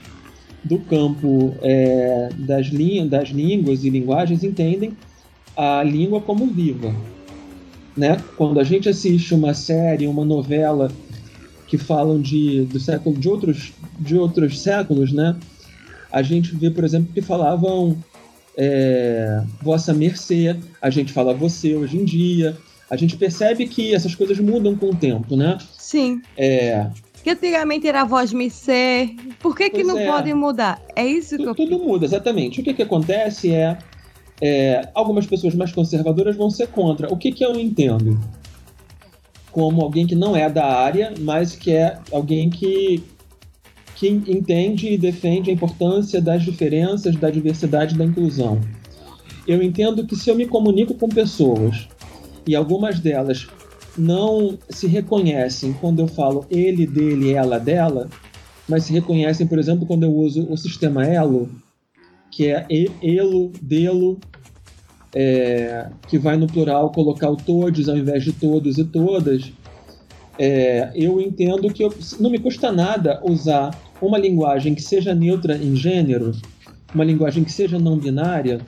do 0.62 0.78
campo 0.78 1.54
é, 1.62 2.28
das, 2.36 2.70
das 3.08 3.28
línguas 3.28 3.84
e 3.84 3.90
linguagens 3.90 4.44
entendem 4.44 4.96
a 5.56 5.82
língua 5.82 6.20
como 6.20 6.46
viva. 6.46 6.94
Né? 7.96 8.22
Quando 8.36 8.60
a 8.60 8.64
gente 8.64 8.88
assiste 8.88 9.34
uma 9.34 9.54
série, 9.54 10.06
uma 10.06 10.24
novela 10.24 10.90
que 11.72 11.78
falam 11.78 12.20
de, 12.20 12.66
do 12.66 12.78
século, 12.78 13.16
de, 13.16 13.30
outros, 13.30 13.72
de 13.98 14.14
outros 14.14 14.60
séculos, 14.60 15.10
né? 15.10 15.34
A 16.12 16.20
gente 16.20 16.54
vê, 16.54 16.70
por 16.70 16.84
exemplo, 16.84 17.10
que 17.14 17.22
falavam 17.22 17.96
é, 18.58 19.42
vossa 19.62 19.94
mercê, 19.94 20.54
a 20.82 20.90
gente 20.90 21.14
fala 21.14 21.32
você 21.32 21.74
hoje 21.74 21.96
em 21.96 22.04
dia. 22.04 22.54
A 22.90 22.96
gente 22.98 23.16
percebe 23.16 23.66
que 23.66 23.94
essas 23.94 24.14
coisas 24.14 24.38
mudam 24.38 24.76
com 24.76 24.90
o 24.90 24.94
tempo, 24.94 25.34
né? 25.34 25.56
Sim. 25.78 26.20
É, 26.36 26.90
que 27.24 27.30
antigamente 27.30 27.88
era 27.88 28.04
voz 28.04 28.34
me 28.34 28.50
ser. 28.50 29.16
Por 29.40 29.56
que, 29.56 29.70
que 29.70 29.82
não 29.82 29.96
é. 29.96 30.06
podem 30.06 30.34
mudar? 30.34 30.78
É 30.94 31.06
isso 31.06 31.38
que 31.38 31.44
eu. 31.44 31.54
Tudo 31.54 31.78
muda, 31.78 32.04
exatamente. 32.04 32.60
O 32.60 32.62
que, 32.62 32.74
que 32.74 32.82
acontece 32.82 33.50
é, 33.50 33.78
é, 34.42 34.90
Algumas 34.92 35.24
pessoas 35.24 35.54
mais 35.54 35.72
conservadoras 35.72 36.36
vão 36.36 36.50
ser 36.50 36.66
contra. 36.66 37.10
O 37.10 37.16
que, 37.16 37.32
que 37.32 37.42
eu 37.42 37.58
entendo? 37.58 38.20
Como 39.52 39.82
alguém 39.82 40.06
que 40.06 40.14
não 40.14 40.34
é 40.34 40.48
da 40.48 40.66
área, 40.66 41.12
mas 41.20 41.54
que 41.54 41.70
é 41.72 41.98
alguém 42.10 42.48
que, 42.48 43.04
que 43.94 44.08
entende 44.08 44.88
e 44.88 44.98
defende 44.98 45.50
a 45.50 45.52
importância 45.52 46.20
das 46.20 46.42
diferenças, 46.42 47.14
da 47.16 47.30
diversidade 47.30 47.94
da 47.94 48.04
inclusão. 48.04 48.60
Eu 49.46 49.62
entendo 49.62 50.06
que 50.06 50.16
se 50.16 50.30
eu 50.30 50.34
me 50.34 50.46
comunico 50.46 50.94
com 50.94 51.08
pessoas 51.08 51.86
e 52.46 52.56
algumas 52.56 52.98
delas 52.98 53.46
não 53.96 54.58
se 54.70 54.86
reconhecem 54.86 55.72
quando 55.74 56.00
eu 56.00 56.08
falo 56.08 56.46
ele, 56.50 56.86
dele, 56.86 57.32
ela, 57.32 57.58
dela, 57.58 58.08
mas 58.68 58.84
se 58.84 58.92
reconhecem, 58.92 59.46
por 59.46 59.58
exemplo, 59.58 59.86
quando 59.86 60.04
eu 60.04 60.14
uso 60.14 60.46
o 60.50 60.56
sistema 60.56 61.04
elo, 61.04 61.50
que 62.30 62.46
é 62.46 62.66
elo, 63.02 63.52
delo, 63.60 64.18
é, 65.14 65.88
que 66.08 66.18
vai 66.18 66.36
no 66.36 66.46
plural 66.46 66.90
colocar 66.90 67.30
o 67.30 67.36
todos 67.36 67.88
ao 67.88 67.96
invés 67.96 68.24
de 68.24 68.32
todos 68.32 68.78
e 68.78 68.84
todas, 68.84 69.52
é, 70.38 70.90
eu 70.94 71.20
entendo 71.20 71.72
que 71.72 71.84
eu, 71.84 71.94
não 72.18 72.30
me 72.30 72.38
custa 72.38 72.72
nada 72.72 73.20
usar 73.24 73.78
uma 74.00 74.18
linguagem 74.18 74.74
que 74.74 74.82
seja 74.82 75.14
neutra 75.14 75.56
em 75.56 75.76
gênero, 75.76 76.32
uma 76.94 77.04
linguagem 77.04 77.44
que 77.44 77.52
seja 77.52 77.78
não 77.78 77.98
binária, 77.98 78.60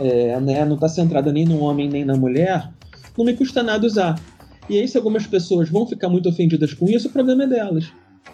é, 0.00 0.40
né, 0.40 0.64
não 0.64 0.74
está 0.74 0.88
centrada 0.88 1.32
nem 1.32 1.44
no 1.44 1.60
homem 1.60 1.88
nem 1.88 2.04
na 2.04 2.16
mulher, 2.16 2.68
não 3.16 3.24
me 3.24 3.34
custa 3.34 3.62
nada 3.62 3.86
usar. 3.86 4.20
E 4.68 4.78
aí, 4.78 4.86
se 4.86 4.96
algumas 4.96 5.26
pessoas 5.26 5.68
vão 5.68 5.86
ficar 5.86 6.08
muito 6.08 6.28
ofendidas 6.28 6.72
com 6.72 6.88
isso, 6.88 7.08
o 7.08 7.10
problema 7.12 7.44
é 7.44 7.46
delas. 7.46 7.92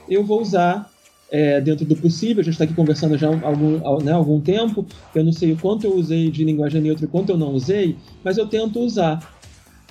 Eu 0.08 0.24
vou 0.24 0.40
usar 0.40 0.90
é, 1.30 1.60
dentro 1.60 1.84
do 1.84 1.96
possível. 1.96 2.40
A 2.40 2.44
gente 2.44 2.54
está 2.54 2.64
aqui 2.64 2.74
conversando 2.74 3.16
já 3.16 3.28
há 3.28 3.46
algum, 3.46 4.02
né, 4.02 4.12
algum 4.12 4.40
tempo. 4.40 4.86
Eu 5.14 5.24
não 5.24 5.32
sei 5.32 5.52
o 5.52 5.56
quanto 5.56 5.86
eu 5.86 5.94
usei 5.94 6.30
de 6.30 6.44
linguagem 6.44 6.80
neutra 6.80 7.04
e 7.04 7.08
quanto 7.08 7.30
eu 7.30 7.36
não 7.36 7.52
usei, 7.52 7.96
mas 8.24 8.38
eu 8.38 8.46
tento 8.46 8.80
usar. 8.80 9.36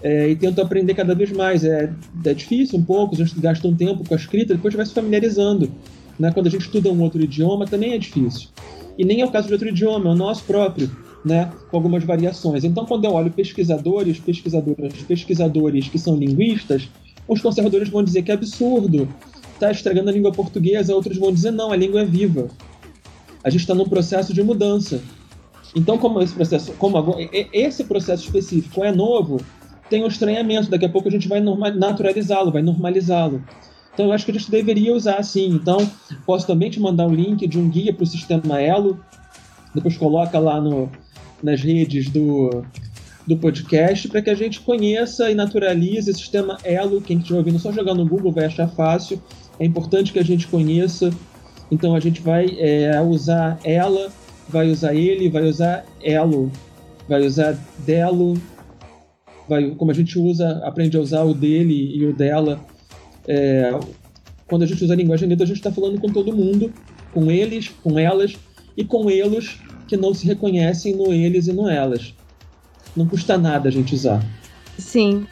É, 0.04 0.30
e 0.30 0.36
tento 0.36 0.62
aprender 0.62 0.94
cada 0.94 1.16
vez 1.16 1.32
mais. 1.32 1.64
É, 1.64 1.92
é 2.26 2.34
difícil 2.34 2.80
um 2.80 2.84
pouco, 2.84 3.16
a 3.16 3.18
gente 3.18 3.40
gasta 3.40 3.68
um 3.68 3.76
tempo 3.76 4.08
com 4.08 4.14
a 4.14 4.18
escrita, 4.18 4.54
depois 4.54 4.74
vai 4.74 4.86
se 4.86 4.94
familiarizando. 4.94 5.72
Né? 6.20 6.32
Quando 6.32 6.48
a 6.48 6.50
gente 6.50 6.62
estuda 6.62 6.92
um 6.92 7.02
outro 7.02 7.22
idioma, 7.22 7.66
também 7.66 7.94
é 7.94 7.98
difícil. 7.98 8.50
E 8.98 9.06
nem 9.06 9.22
é 9.22 9.26
o 9.26 9.32
caso 9.32 9.48
de 9.48 9.54
outro 9.54 9.70
idioma, 9.70 10.10
é 10.10 10.14
o 10.14 10.16
nosso 10.16 10.44
próprio, 10.44 10.90
né? 11.24 11.52
com 11.70 11.78
algumas 11.78 12.04
variações. 12.04 12.64
Então, 12.64 12.86
quando 12.86 13.06
eu 13.06 13.12
olho 13.12 13.32
pesquisadores, 13.32 14.20
pesquisadoras, 14.20 14.94
pesquisadores 15.08 15.88
que 15.88 16.00
são 16.00 16.16
linguistas, 16.16 16.90
os 17.28 17.42
conservadores 17.42 17.90
vão 17.90 18.04
dizer 18.04 18.24
que 18.24 18.32
é 18.32 18.34
absurdo, 18.34 19.08
está 19.58 19.72
estragando 19.72 20.10
a 20.10 20.14
língua 20.14 20.32
portuguesa, 20.32 20.96
outros 20.96 21.18
vão 21.18 21.34
dizer 21.34 21.52
não, 21.52 21.72
a 21.72 21.76
língua 21.76 22.02
é 22.02 22.06
viva. 22.06 22.48
A 23.44 23.50
gente 23.50 23.62
está 23.62 23.74
num 23.74 23.88
processo 23.88 24.34
de 24.34 24.42
mudança. 24.44 25.02
Então, 25.76 25.98
como 25.98 26.22
esse 26.22 26.34
processo, 26.34 26.72
como 26.74 27.16
esse 27.54 27.84
processo 27.84 28.24
específico 28.26 28.84
é 28.84 28.92
novo, 28.92 29.42
tem 29.90 30.04
um 30.04 30.08
estranhamento. 30.08 30.70
Daqui 30.70 30.86
a 30.86 30.90
pouco 30.90 31.08
a 31.08 31.12
gente 31.12 31.28
vai 31.28 31.42
naturalizá-lo, 31.42 32.52
vai 32.52 32.62
normalizá-lo. 32.62 33.44
Então, 33.94 34.08
eu 34.08 34.12
acho 34.12 34.26
que 34.26 34.32
a 34.32 34.34
gente 34.34 34.50
deveria 34.50 34.94
usar 34.94 35.16
assim. 35.16 35.48
Então, 35.50 35.90
posso 36.26 36.46
também 36.46 36.70
te 36.70 36.80
mandar 36.80 37.08
um 37.08 37.14
link 37.14 37.46
de 37.48 37.58
um 37.58 37.70
guia 37.70 37.94
para 37.94 38.04
o 38.04 38.08
sistema 38.08 38.62
Elo. 38.62 39.00
Depois 39.74 39.98
coloca 39.98 40.38
lá 40.40 40.62
no, 40.62 40.90
nas 41.42 41.62
redes 41.62 42.10
do, 42.10 42.64
do 43.26 43.38
podcast 43.38 44.08
para 44.08 44.22
que 44.22 44.30
a 44.30 44.36
gente 44.36 44.62
conheça 44.62 45.30
e 45.30 45.36
naturalize 45.36 46.10
o 46.10 46.16
sistema 46.16 46.58
Elo. 46.64 47.02
Quem 47.02 47.18
estiver 47.18 47.38
ouvindo, 47.38 47.60
só 47.60 47.72
jogar 47.72 47.94
no 47.94 48.06
Google 48.06 48.32
vai 48.32 48.46
achar 48.46 48.68
fácil 48.68 49.22
é 49.60 49.66
importante 49.66 50.14
que 50.14 50.20
a 50.20 50.24
gente 50.24 50.48
conheça. 50.48 51.12
Então 51.70 51.96
a 51.96 52.00
gente 52.00 52.22
vai 52.22 52.58
é, 52.60 53.00
usar 53.02 53.60
ela, 53.64 54.12
vai 54.48 54.70
usar 54.70 54.94
ele, 54.94 55.30
vai 55.30 55.44
usar 55.44 55.86
elo, 56.02 56.52
vai 57.08 57.26
usar 57.26 57.58
delo, 57.86 58.36
vai, 59.48 59.72
como 59.72 59.92
a 59.92 59.94
gente 59.94 60.18
usa, 60.18 60.62
aprende 60.64 60.96
a 60.98 61.02
usar 61.02 61.24
o 61.24 61.34
dele 61.34 61.96
e 61.96 62.06
o 62.06 62.14
dela. 62.14 62.60
É, 63.28 63.78
quando 64.48 64.64
a 64.64 64.66
gente 64.66 64.84
usa 64.84 64.94
a 64.94 64.98
linguagem 64.98 65.28
neutra, 65.28 65.44
a 65.44 65.48
gente 65.48 65.58
está 65.58 65.72
falando 65.72 66.00
com 66.00 66.10
todo 66.10 66.36
mundo, 66.36 66.72
com 67.14 67.30
eles, 67.30 67.70
com 67.84 68.00
elas 68.00 68.38
e 68.78 68.86
com 68.86 69.10
eles 69.10 69.60
que 69.88 69.98
não 69.98 70.14
se 70.14 70.26
reconhecem 70.26 70.96
no 70.96 71.14
eles 71.14 71.48
e 71.48 71.54
no 71.54 71.70
elas. 71.70 72.14
Não 72.96 73.06
custa 73.06 73.38
nada 73.38 73.70
a 73.70 73.72
gente 73.72 73.94
usar. 73.94 74.24
Sim. 74.78 75.26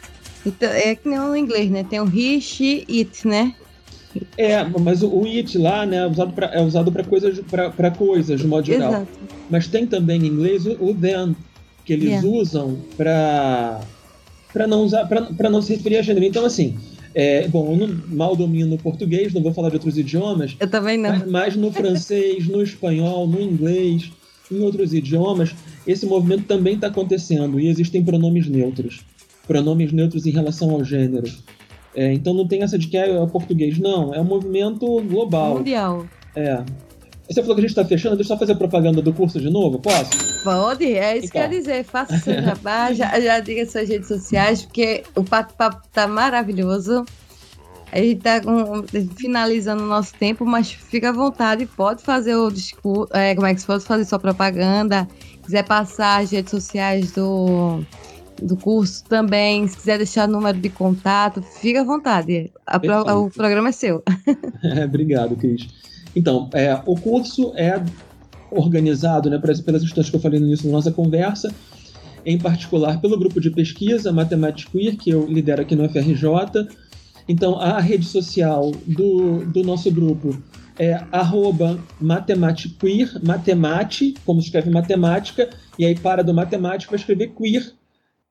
Então, 0.44 0.68
é 0.70 0.94
que 0.94 1.08
nem 1.08 1.18
no 1.18 1.36
inglês, 1.36 1.70
né? 1.70 1.84
Tem 1.84 2.00
o 2.00 2.06
he, 2.06 2.40
she, 2.40 2.86
it, 2.88 3.26
né? 3.26 3.54
É, 4.36 4.64
mas 4.64 5.02
o, 5.02 5.08
o 5.08 5.24
it 5.24 5.56
lá, 5.58 5.86
né, 5.86 5.98
é 5.98 6.06
usado 6.06 6.32
pra, 6.32 6.46
é 6.48 6.60
usado 6.62 6.92
para 6.92 7.04
coisas, 7.04 7.38
pra, 7.40 7.90
coisas, 7.90 8.40
de 8.40 8.46
modo 8.46 8.66
geral. 8.66 8.92
Exato. 8.92 9.08
Mas 9.50 9.66
tem 9.66 9.86
também 9.86 10.20
em 10.22 10.26
inglês 10.26 10.66
o, 10.66 10.72
o 10.72 10.94
then, 10.94 11.34
que 11.84 11.92
eles 11.92 12.08
Yeah. 12.08 12.28
usam 12.28 12.78
para 12.96 13.80
para 14.52 14.66
não 14.66 14.84
usar, 14.84 15.04
para 15.06 15.50
não 15.50 15.60
se 15.60 15.74
referir 15.74 15.98
a 15.98 16.02
gênero. 16.02 16.24
Então, 16.24 16.44
assim, 16.46 16.78
é, 17.14 17.46
bom, 17.48 17.72
eu 17.72 17.86
não, 17.86 18.00
mal 18.08 18.34
domino 18.34 18.74
o 18.74 18.78
português, 18.78 19.32
não 19.34 19.42
vou 19.42 19.52
falar 19.52 19.68
de 19.68 19.76
outros 19.76 19.98
idiomas, 19.98 20.56
Eu 20.58 20.68
também 20.68 20.96
não. 20.96 21.10
mas, 21.10 21.26
mas 21.26 21.56
no 21.56 21.70
francês, 21.70 22.46
no 22.46 22.62
espanhol, 22.62 23.26
no 23.26 23.38
inglês, 23.40 24.10
em 24.50 24.60
outros 24.60 24.94
idiomas, 24.94 25.54
esse 25.86 26.06
movimento 26.06 26.44
também 26.44 26.74
está 26.74 26.86
acontecendo 26.86 27.60
e 27.60 27.68
existem 27.68 28.02
pronomes 28.02 28.48
neutros. 28.48 29.00
Pronomes 29.46 29.92
neutros 29.92 30.26
em 30.26 30.30
relação 30.30 30.70
ao 30.70 30.82
gênero. 30.82 31.30
É, 31.96 32.12
então 32.12 32.34
não 32.34 32.46
tem 32.46 32.62
essa 32.62 32.78
de 32.78 32.86
que 32.88 32.96
é 32.96 33.18
o 33.20 33.26
português. 33.26 33.78
Não, 33.78 34.14
é 34.14 34.20
um 34.20 34.24
movimento 34.24 34.86
global. 35.02 35.56
Mundial. 35.56 36.06
É. 36.36 36.62
Você 37.28 37.40
falou 37.40 37.56
que 37.56 37.60
a 37.60 37.62
gente 37.62 37.70
está 37.70 37.84
fechando, 37.84 38.14
deixa 38.14 38.32
eu 38.32 38.36
só 38.36 38.38
fazer 38.38 38.54
propaganda 38.54 39.02
do 39.02 39.12
curso 39.12 39.40
de 39.40 39.50
novo, 39.50 39.80
posso? 39.80 40.10
Pode, 40.44 40.84
é 40.84 41.16
isso 41.18 41.32
que 41.32 41.38
eu 41.38 41.42
Então. 41.42 41.52
ia 41.54 41.58
dizer. 41.58 41.84
Faça 41.84 42.16
seu 42.20 42.40
trabalho, 42.40 42.94
já, 42.94 43.18
já 43.18 43.40
diga 43.40 43.66
suas 43.66 43.88
redes 43.88 44.06
sociais, 44.06 44.62
porque 44.62 45.02
o 45.16 45.22
bate-papo 45.22 45.82
tá 45.92 46.06
maravilhoso. 46.06 47.04
A 47.90 47.98
gente 47.98 48.20
tá 48.20 48.40
com- 48.40 48.84
finalizando 49.16 49.82
o 49.82 49.86
nosso 49.86 50.12
tempo, 50.14 50.44
mas 50.44 50.70
fica 50.70 51.08
à 51.08 51.12
vontade, 51.12 51.66
pode 51.66 52.02
fazer 52.02 52.36
o 52.36 52.50
discurso, 52.50 53.08
é, 53.12 53.34
como 53.34 53.46
é 53.46 53.54
que 53.54 53.60
se 53.60 53.66
fosse 53.66 53.86
fazer 53.86 54.04
sua 54.04 54.18
propaganda, 54.18 55.08
quiser 55.42 55.62
passar 55.64 56.22
as 56.22 56.30
redes 56.30 56.50
sociais 56.50 57.12
do, 57.12 57.80
do 58.42 58.56
curso 58.56 59.04
também, 59.04 59.66
se 59.66 59.76
quiser 59.76 59.98
deixar 59.98 60.28
número 60.28 60.58
de 60.58 60.68
contato, 60.68 61.42
fica 61.42 61.80
à 61.80 61.84
vontade. 61.84 62.52
Pro- 62.80 63.24
o 63.24 63.30
programa 63.30 63.68
é 63.68 63.72
seu. 63.72 64.02
É, 64.62 64.84
Obrigado, 64.84 65.36
Cris. 65.36 65.68
Então, 66.14 66.48
é, 66.54 66.80
o 66.86 66.96
curso 66.96 67.52
é 67.56 67.82
organizado 68.50 69.28
né, 69.28 69.38
pelas, 69.38 69.60
instâncias 69.60 70.10
que 70.10 70.16
eu 70.16 70.20
falei 70.20 70.40
no 70.40 70.46
início 70.46 70.66
da 70.66 70.72
nossa 70.72 70.90
conversa, 70.90 71.52
em 72.24 72.38
particular 72.38 73.00
pelo 73.00 73.18
grupo 73.18 73.40
de 73.40 73.50
pesquisa 73.50 74.12
Matemática 74.12 74.70
Queer, 74.72 74.96
que 74.96 75.10
eu 75.10 75.26
lidero 75.26 75.62
aqui 75.62 75.76
no 75.76 75.88
FRJ. 75.88 76.68
Então, 77.28 77.58
a 77.58 77.80
rede 77.80 78.06
social 78.06 78.72
do, 78.86 79.44
do 79.46 79.62
nosso 79.62 79.90
grupo 79.90 80.36
é 80.78 81.02
arroba 81.10 81.78
matematiqueer, 82.00 83.20
matemate, 83.24 84.14
como 84.24 84.40
se 84.40 84.46
escreve 84.48 84.70
matemática, 84.70 85.48
e 85.78 85.84
aí 85.84 85.94
para 85.94 86.22
do 86.22 86.34
matemática 86.34 86.90
vai 86.90 86.98
escrever 86.98 87.32
queer, 87.34 87.72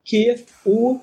que 0.06 0.44
o 0.64 1.00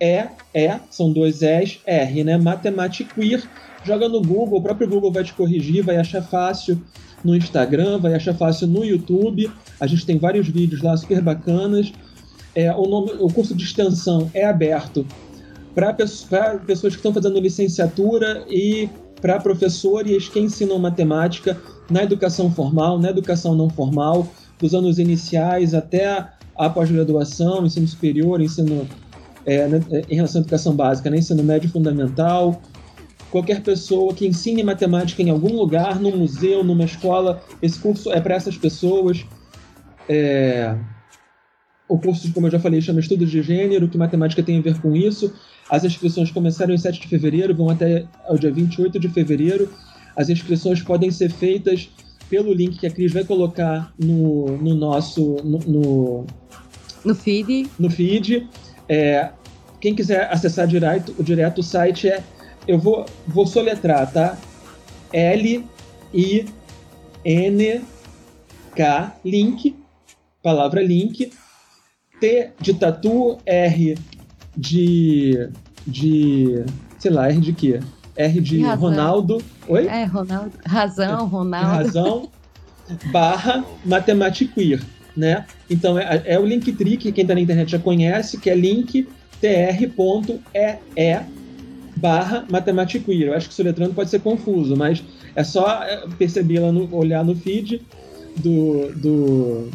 é, 0.00 0.28
é, 0.54 0.78
são 0.88 1.12
dois 1.12 1.42
S, 1.42 1.80
R, 1.84 2.24
né? 2.24 2.38
Matematiqueer. 2.38 3.42
Joga 3.84 4.08
no 4.08 4.22
Google, 4.22 4.58
o 4.58 4.62
próprio 4.62 4.88
Google 4.88 5.12
vai 5.12 5.24
te 5.24 5.34
corrigir, 5.34 5.84
vai 5.84 5.96
achar 5.96 6.22
fácil 6.22 6.80
no 7.24 7.36
Instagram, 7.36 7.98
vai 7.98 8.14
achar 8.14 8.34
fácil 8.34 8.68
no 8.68 8.84
YouTube. 8.84 9.50
A 9.80 9.86
gente 9.86 10.06
tem 10.06 10.18
vários 10.18 10.48
vídeos 10.48 10.80
lá 10.80 10.96
super 10.96 11.20
bacanas. 11.20 11.92
É, 12.54 12.72
o, 12.72 12.86
nome, 12.86 13.12
o 13.18 13.28
curso 13.28 13.54
de 13.54 13.64
extensão 13.64 14.30
é 14.32 14.44
aberto 14.44 15.06
para 15.74 15.92
pessoas 15.92 16.94
que 16.94 16.98
estão 16.98 17.12
fazendo 17.12 17.38
licenciatura 17.38 18.44
e 18.48 18.88
para 19.20 19.40
professores 19.40 20.28
que 20.28 20.38
ensinam 20.38 20.78
matemática 20.78 21.60
na 21.90 22.02
educação 22.02 22.50
formal, 22.50 22.98
na 22.98 23.10
educação 23.10 23.54
não 23.54 23.68
formal, 23.68 24.28
dos 24.58 24.74
anos 24.74 24.98
iniciais 24.98 25.74
até 25.74 26.35
a 26.58 26.70
pós-graduação, 26.70 27.66
ensino 27.66 27.86
superior, 27.86 28.40
ensino 28.40 28.88
é, 29.44 29.68
né, 29.68 29.80
em 30.08 30.14
relação 30.14 30.40
à 30.40 30.42
educação 30.42 30.74
básica, 30.74 31.10
né, 31.10 31.18
ensino 31.18 31.42
médio 31.42 31.70
fundamental. 31.70 32.60
Qualquer 33.30 33.62
pessoa 33.62 34.14
que 34.14 34.26
ensine 34.26 34.62
matemática 34.62 35.22
em 35.22 35.30
algum 35.30 35.54
lugar, 35.54 36.00
num 36.00 36.16
museu, 36.16 36.64
numa 36.64 36.84
escola, 36.84 37.42
esse 37.60 37.78
curso 37.78 38.10
é 38.12 38.20
para 38.20 38.34
essas 38.34 38.56
pessoas. 38.56 39.24
É, 40.08 40.76
o 41.88 41.98
curso, 41.98 42.32
como 42.32 42.46
eu 42.46 42.50
já 42.50 42.58
falei, 42.58 42.80
chama 42.80 43.00
Estudos 43.00 43.30
de 43.30 43.42
Gênero, 43.42 43.88
que 43.88 43.98
matemática 43.98 44.42
tem 44.42 44.58
a 44.58 44.62
ver 44.62 44.80
com 44.80 44.96
isso. 44.96 45.32
As 45.70 45.84
inscrições 45.84 46.30
começaram 46.30 46.72
em 46.72 46.78
7 46.78 47.00
de 47.00 47.08
fevereiro, 47.08 47.54
vão 47.54 47.68
até 47.68 48.06
o 48.28 48.36
dia 48.36 48.52
28 48.52 48.98
de 48.98 49.08
fevereiro. 49.08 49.68
As 50.16 50.28
inscrições 50.28 50.80
podem 50.82 51.10
ser 51.10 51.30
feitas 51.30 51.90
pelo 52.28 52.52
link 52.52 52.78
que 52.78 52.86
a 52.86 52.90
Cris 52.90 53.12
vai 53.12 53.24
colocar 53.24 53.92
no, 53.98 54.56
no 54.58 54.74
nosso 54.74 55.36
no, 55.44 55.58
no, 55.58 56.26
No 57.04 57.14
feed, 57.14 57.70
no 57.78 57.88
feed. 57.88 58.48
É, 58.88 59.30
quem 59.80 59.94
quiser 59.94 60.28
acessar 60.32 60.66
direto, 60.66 61.14
direto 61.22 61.58
o 61.58 61.62
site 61.62 62.08
é. 62.08 62.22
Eu 62.66 62.80
vou, 62.80 63.06
vou 63.28 63.46
soletrar, 63.46 64.12
tá? 64.12 64.36
L 65.12 65.64
I 66.12 66.46
N 67.24 67.80
K 68.74 69.16
link, 69.24 69.76
palavra 70.42 70.82
link, 70.82 71.32
T 72.20 72.50
de 72.60 72.74
tatu, 72.74 73.38
R 73.46 73.96
de 74.56 75.48
de 75.86 76.64
sei 76.98 77.10
lá, 77.12 77.28
R 77.28 77.40
de 77.40 77.52
quê? 77.52 77.80
R 78.16 78.40
de 78.40 78.60
Razão. 78.62 78.88
Ronaldo. 78.88 79.42
Oi? 79.68 79.86
é, 79.86 80.04
Ronaldo. 80.04 80.52
Razão, 80.64 81.24
de 81.26 81.30
Ronaldo. 81.30 81.68
razão, 81.68 82.28
barra 83.12 83.64
Matematiqueer, 83.84 84.82
né? 85.16 85.46
Então 85.68 85.98
é, 85.98 86.22
é 86.24 86.38
o 86.38 86.46
Linktree 86.46 86.96
que 86.96 87.12
quem 87.12 87.22
está 87.22 87.34
na 87.34 87.40
internet 87.40 87.70
já 87.70 87.78
conhece, 87.78 88.38
que 88.38 88.48
é 88.48 88.54
link 88.54 89.08
tr.ee 89.40 91.20
barra 91.96 92.44
Matematiqueer. 92.50 93.28
Eu 93.28 93.34
acho 93.34 93.48
que 93.48 93.54
soletrando 93.54 93.94
pode 93.94 94.10
ser 94.10 94.20
confuso, 94.20 94.76
mas 94.76 95.02
é 95.34 95.42
só 95.42 95.82
é, 95.82 96.06
perceber 96.18 96.60
lá 96.60 96.72
no, 96.72 96.94
olhar 96.94 97.24
no 97.24 97.34
feed 97.34 97.82
do, 98.36 98.92
do, 98.96 99.70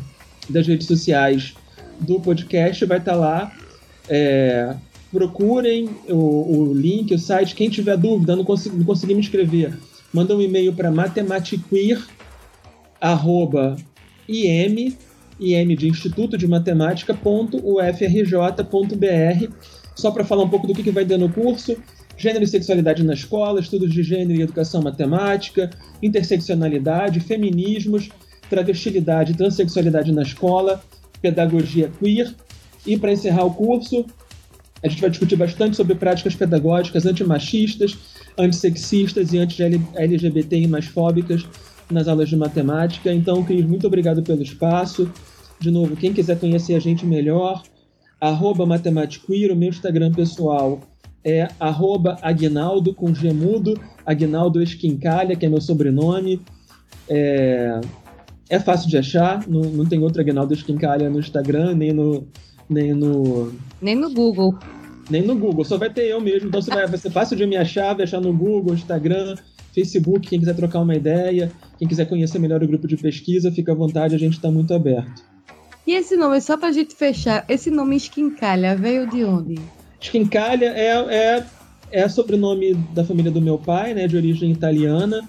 das 0.49 0.67
redes 0.67 0.87
sociais 0.87 1.53
do 1.99 2.19
podcast, 2.19 2.85
vai 2.85 2.97
estar 2.97 3.15
lá. 3.15 3.51
É, 4.09 4.75
procurem 5.11 5.89
o, 6.09 6.69
o 6.69 6.73
link, 6.73 7.13
o 7.13 7.19
site. 7.19 7.55
Quem 7.55 7.69
tiver 7.69 7.97
dúvida, 7.97 8.35
não 8.35 8.43
consegui, 8.43 8.77
não 8.77 8.85
consegui 8.85 9.13
me 9.13 9.19
inscrever, 9.19 9.77
manda 10.13 10.35
um 10.35 10.41
e-mail 10.41 10.73
para 10.73 10.89
matematiqueer, 10.89 12.01
arroba 12.99 13.75
im, 14.27 14.95
de 15.75 15.87
Instituto 15.87 16.37
de 16.37 16.47
Matemática, 16.47 17.13
ponto 17.13 17.57
ufrj.br, 17.57 19.47
só 19.95 20.11
para 20.11 20.23
falar 20.23 20.43
um 20.43 20.49
pouco 20.49 20.67
do 20.67 20.73
que, 20.73 20.83
que 20.83 20.91
vai 20.91 21.05
ter 21.05 21.17
no 21.17 21.29
curso. 21.29 21.75
Gênero 22.17 22.43
e 22.43 22.47
sexualidade 22.47 23.03
na 23.03 23.13
escola, 23.13 23.59
estudos 23.59 23.91
de 23.91 24.03
gênero 24.03 24.39
e 24.39 24.43
educação 24.43 24.81
matemática, 24.81 25.71
interseccionalidade, 26.03 27.19
feminismos, 27.19 28.09
travestilidade 28.47 29.31
e 29.31 29.35
transexualidade 29.35 30.11
na 30.11 30.21
escola, 30.21 30.83
pedagogia 31.19 31.91
queer. 31.99 32.31
E 32.85 32.95
para 32.97 33.11
encerrar 33.11 33.45
o 33.45 33.53
curso, 33.53 34.05
a 34.83 34.87
gente 34.87 35.01
vai 35.01 35.09
discutir 35.09 35.35
bastante 35.35 35.75
sobre 35.77 35.95
práticas 35.95 36.35
pedagógicas 36.35 37.05
antimachistas, 37.05 37.97
antissexistas 38.37 39.31
e 39.33 39.37
anti-LGBT 39.37 40.67
mais 40.67 40.85
fóbicas 40.85 41.45
nas 41.89 42.07
aulas 42.07 42.29
de 42.29 42.35
matemática. 42.35 43.13
Então, 43.13 43.43
Cris, 43.43 43.65
muito 43.65 43.85
obrigado 43.85 44.23
pelo 44.23 44.41
espaço. 44.41 45.11
De 45.59 45.69
novo, 45.69 45.95
quem 45.95 46.13
quiser 46.13 46.39
conhecer 46.39 46.73
a 46.73 46.79
gente 46.79 47.05
melhor, 47.05 47.61
arroba 48.19 48.63
o 48.63 48.67
meu 48.67 49.69
Instagram 49.69 50.11
pessoal 50.11 50.81
é 51.23 51.47
arroba 51.59 52.17
Aguinaldo 52.21 52.95
com 52.95 53.13
gemudo, 53.13 53.79
Aguinaldo 54.03 54.61
Esquincalha, 54.61 55.35
que 55.35 55.45
é 55.45 55.49
meu 55.49 55.61
sobrenome. 55.61 56.41
É, 57.07 57.79
é 58.49 58.59
fácil 58.59 58.89
de 58.89 58.97
achar, 58.97 59.47
não, 59.47 59.61
não 59.61 59.85
tem 59.85 59.99
outro 59.99 60.21
Aguinaldo 60.21 60.53
Esquincalha 60.53 61.09
no 61.09 61.19
Instagram, 61.19 61.75
nem 61.75 61.93
no, 61.93 62.27
nem 62.71 62.93
no, 62.93 63.51
Nem 63.81 63.95
no 63.95 64.09
Google. 64.13 64.55
nem 65.09 65.21
no 65.21 65.35
Google, 65.35 65.65
só 65.65 65.77
vai 65.77 65.89
ter 65.91 66.07
eu 66.07 66.19
mesmo. 66.21 66.47
Então 66.47 66.61
você 66.61 66.71
vai, 66.71 66.87
vai 66.87 66.97
ser 66.97 67.11
fácil 67.11 67.35
de 67.37 67.45
me 67.45 67.57
achar, 67.57 67.93
vai 67.93 68.05
achar 68.05 68.21
no 68.21 68.33
Google, 68.33 68.73
Instagram, 68.73 69.35
Facebook, 69.73 70.27
quem 70.27 70.39
quiser 70.39 70.55
trocar 70.55 70.79
uma 70.81 70.95
ideia, 70.95 71.51
quem 71.77 71.87
quiser 71.87 72.05
conhecer 72.07 72.39
melhor 72.39 72.63
o 72.63 72.67
grupo 72.67 72.87
de 72.87 72.97
pesquisa, 72.97 73.51
fica 73.51 73.71
à 73.71 73.75
vontade, 73.75 74.15
a 74.15 74.19
gente 74.19 74.33
está 74.33 74.49
muito 74.51 74.73
aberto. 74.73 75.23
E 75.85 75.93
esse 75.93 76.15
nome, 76.15 76.39
só 76.41 76.57
pra 76.57 76.71
gente 76.71 76.95
fechar, 76.95 77.43
esse 77.49 77.69
nome 77.71 77.95
Esquincalha 77.95 78.75
veio 78.75 79.09
de 79.09 79.23
onde? 79.23 79.55
Esquincalha 79.99 80.67
é, 80.67 80.89
é, 81.13 81.43
é 81.91 82.07
sobrenome 82.07 82.73
da 82.93 83.03
família 83.03 83.31
do 83.31 83.41
meu 83.41 83.57
pai, 83.57 83.93
né, 83.93 84.07
de 84.07 84.15
origem 84.15 84.51
italiana. 84.51 85.27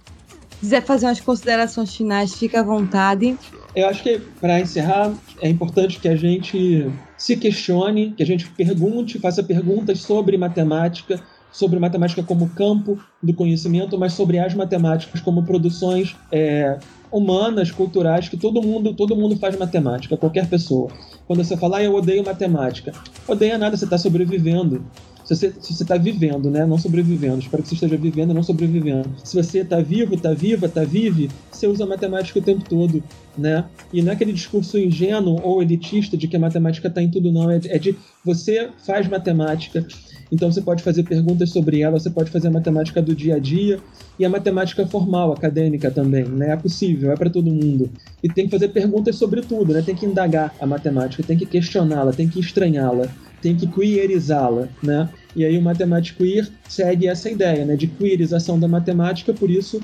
quiser 0.60 0.82
fazer 0.82 1.06
umas 1.06 1.20
considerações 1.22 1.96
finais, 1.96 2.34
fica 2.34 2.60
à 2.60 2.62
vontade. 2.62 3.38
Eu 3.74 3.88
acho 3.88 4.02
que, 4.02 4.20
para 4.38 4.60
encerrar, 4.60 5.14
é 5.40 5.48
importante 5.48 5.98
que 5.98 6.08
a 6.08 6.16
gente 6.16 6.90
se 7.16 7.38
questione, 7.38 8.12
que 8.14 8.22
a 8.22 8.26
gente 8.26 8.46
pergunte, 8.50 9.18
faça 9.18 9.42
perguntas 9.42 10.00
sobre 10.00 10.36
matemática, 10.36 11.22
sobre 11.52 11.78
matemática 11.78 12.22
como 12.22 12.48
campo 12.50 12.98
do 13.22 13.34
conhecimento, 13.34 13.98
mas 13.98 14.12
sobre 14.12 14.38
as 14.38 14.54
matemáticas 14.54 15.20
como 15.20 15.42
produções 15.42 16.16
é, 16.30 16.78
humanas, 17.10 17.70
culturais, 17.70 18.28
que 18.28 18.36
todo 18.36 18.62
mundo, 18.62 18.94
todo 18.94 19.16
mundo 19.16 19.36
faz 19.36 19.58
matemática, 19.58 20.16
qualquer 20.16 20.48
pessoa. 20.48 20.90
Quando 21.26 21.44
você 21.44 21.56
fala, 21.56 21.78
ah, 21.78 21.82
eu 21.82 21.94
odeio 21.94 22.24
matemática, 22.24 22.92
odeia 23.26 23.58
nada, 23.58 23.76
você 23.76 23.84
está 23.84 23.98
sobrevivendo. 23.98 24.84
Se 25.24 25.36
você 25.36 25.82
está 25.84 25.96
vivendo, 25.96 26.50
né? 26.50 26.66
Não 26.66 26.76
sobrevivendo. 26.76 27.38
Espero 27.38 27.62
que 27.62 27.68
você 27.68 27.74
esteja 27.74 27.96
vivendo, 27.96 28.34
não 28.34 28.42
sobrevivendo. 28.42 29.10
Se 29.22 29.40
você 29.40 29.60
está 29.60 29.80
vivo, 29.80 30.14
está 30.14 30.34
viva, 30.34 30.66
está 30.66 30.82
vive, 30.82 31.30
você 31.52 31.68
usa 31.68 31.86
matemática 31.86 32.40
o 32.40 32.42
tempo 32.42 32.68
todo, 32.68 33.00
né? 33.36 33.64
E 33.92 34.02
não 34.02 34.10
é 34.10 34.14
aquele 34.14 34.32
discurso 34.32 34.78
ingênuo 34.78 35.40
ou 35.42 35.62
elitista 35.62 36.16
de 36.16 36.28
que 36.28 36.36
a 36.36 36.40
matemática 36.40 36.88
está 36.88 37.02
em 37.02 37.10
tudo, 37.10 37.32
não. 37.32 37.50
É 37.50 37.58
de, 37.58 37.70
é 37.70 37.78
de 37.78 37.96
você 38.24 38.70
faz 38.84 39.08
matemática, 39.08 39.86
então 40.30 40.50
você 40.50 40.60
pode 40.60 40.82
fazer 40.82 41.02
perguntas 41.02 41.50
sobre 41.50 41.80
ela, 41.80 41.98
você 41.98 42.10
pode 42.10 42.30
fazer 42.30 42.48
a 42.48 42.50
matemática 42.50 43.02
do 43.02 43.14
dia 43.14 43.36
a 43.36 43.38
dia 43.38 43.80
e 44.18 44.24
a 44.24 44.28
matemática 44.28 44.86
formal, 44.86 45.32
acadêmica 45.32 45.90
também, 45.90 46.24
né? 46.24 46.50
É 46.50 46.56
possível, 46.56 47.10
é 47.10 47.16
para 47.16 47.30
todo 47.30 47.50
mundo. 47.50 47.90
E 48.22 48.28
tem 48.28 48.44
que 48.44 48.50
fazer 48.50 48.68
perguntas 48.68 49.16
sobre 49.16 49.40
tudo, 49.40 49.72
né? 49.72 49.82
Tem 49.82 49.94
que 49.94 50.06
indagar 50.06 50.54
a 50.60 50.66
matemática, 50.66 51.22
tem 51.22 51.36
que 51.36 51.46
questioná-la, 51.46 52.12
tem 52.12 52.28
que 52.28 52.38
estranhá-la, 52.38 53.08
tem 53.40 53.56
que 53.56 53.66
queerizá-la, 53.66 54.68
né? 54.82 55.08
E 55.34 55.44
aí 55.44 55.56
o 55.56 55.62
matemático 55.62 56.22
queer 56.22 56.48
segue 56.68 57.06
essa 57.06 57.30
ideia, 57.30 57.64
né? 57.64 57.76
De 57.76 57.86
queerização 57.86 58.58
da 58.58 58.68
matemática, 58.68 59.32
por 59.32 59.50
isso 59.50 59.80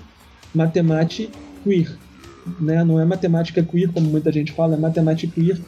matemática 0.55 1.33
queer, 1.65 1.97
né? 2.61 2.85
Não 2.85 3.01
é 3.01 3.05
matemática 3.05 3.63
queer 3.63 3.91
como 3.93 4.09
muita 4.09 4.33
gente 4.33 4.53
fala, 4.53 4.75
é 4.75 4.79
matemática 4.79 5.33
queer 5.33 5.59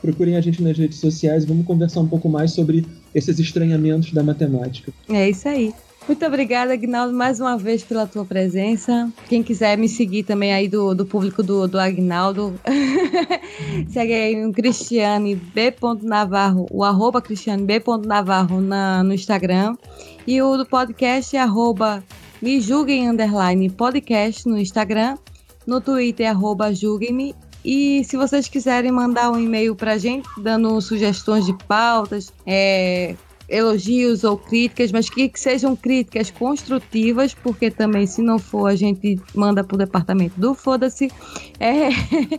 procurem 0.00 0.36
a 0.36 0.40
gente 0.40 0.62
nas 0.62 0.78
redes 0.78 0.98
sociais, 0.98 1.44
vamos 1.44 1.66
conversar 1.66 2.00
um 2.00 2.06
pouco 2.06 2.28
mais 2.28 2.52
sobre 2.52 2.86
esses 3.14 3.38
estranhamentos 3.38 4.12
da 4.12 4.22
matemática. 4.22 4.92
É 5.08 5.28
isso 5.28 5.48
aí. 5.48 5.74
Muito 6.06 6.24
obrigada, 6.24 6.72
Agnaldo, 6.72 7.12
mais 7.12 7.38
uma 7.38 7.58
vez 7.58 7.82
pela 7.82 8.06
tua 8.06 8.24
presença. 8.24 9.12
Quem 9.28 9.42
quiser 9.42 9.76
me 9.76 9.86
seguir 9.86 10.22
também 10.22 10.54
aí 10.54 10.66
do, 10.66 10.94
do 10.94 11.04
público 11.04 11.42
do, 11.42 11.68
do 11.68 11.78
Agnaldo, 11.78 12.58
segue 13.88 14.14
aí 14.14 14.46
o 14.46 14.50
Cristiane 14.50 15.34
B. 15.34 15.74
Navarro, 16.02 16.66
o 16.70 16.82
arroba 16.82 17.20
Cristiane 17.20 17.62
B. 17.62 17.82
Navarro 18.06 18.58
na, 18.58 19.02
no 19.02 19.12
Instagram. 19.12 19.76
E 20.26 20.40
o 20.40 20.56
do 20.56 20.64
podcast 20.64 21.36
é 21.36 21.40
arroba 21.40 22.02
me 22.40 22.58
julguem 22.58 23.10
underline 23.10 23.68
podcast 23.68 24.48
no 24.48 24.58
Instagram. 24.58 25.18
No 25.68 25.80
Twitter, 25.82 26.30
arroba 26.30 26.72
julguem-me 26.72 27.34
e 27.62 28.02
se 28.02 28.16
vocês 28.16 28.48
quiserem 28.48 28.90
mandar 28.90 29.30
um 29.30 29.38
e-mail 29.38 29.76
para 29.76 29.92
a 29.92 29.98
gente, 29.98 30.26
dando 30.38 30.80
sugestões 30.80 31.44
de 31.44 31.52
pautas, 31.66 32.32
é, 32.46 33.14
elogios 33.46 34.24
ou 34.24 34.38
críticas, 34.38 34.90
mas 34.90 35.10
que, 35.10 35.28
que, 35.28 35.38
sejam 35.38 35.76
críticas 35.76 36.30
construtivas, 36.30 37.34
porque 37.34 37.70
também, 37.70 38.06
se 38.06 38.22
não 38.22 38.38
for, 38.38 38.68
a 38.68 38.74
gente 38.74 39.20
manda 39.34 39.62
para 39.62 39.74
o 39.74 39.78
departamento 39.78 40.40
do 40.40 40.54
Foda-se. 40.54 41.12
É, 41.60 41.90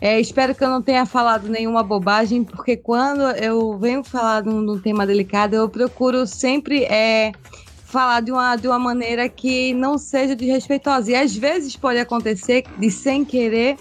É, 0.00 0.20
espero 0.20 0.54
que 0.54 0.62
eu 0.62 0.68
não 0.68 0.82
tenha 0.82 1.06
falado 1.06 1.48
nenhuma 1.48 1.82
bobagem, 1.82 2.44
porque 2.44 2.76
quando 2.76 3.22
eu 3.36 3.78
venho 3.78 4.04
falar 4.04 4.42
de 4.42 4.50
um, 4.50 4.78
tema 4.78 5.06
delicado, 5.06 5.54
eu 5.54 5.68
procuro 5.68 6.26
sempre 6.26 6.84
é, 6.84 7.32
falar 7.84 8.20
de 8.20 8.30
uma, 8.30 8.56
de 8.56 8.68
uma 8.68 8.78
maneira 8.78 9.26
que 9.26 9.72
não 9.72 9.96
seja 9.96 10.36
desrespeitosa. 10.36 11.10
E 11.10 11.14
às 11.14 11.34
vezes 11.34 11.76
pode 11.76 11.98
acontecer 11.98 12.64
de 12.78 12.90
sem 12.90 13.24
querer, 13.24 13.78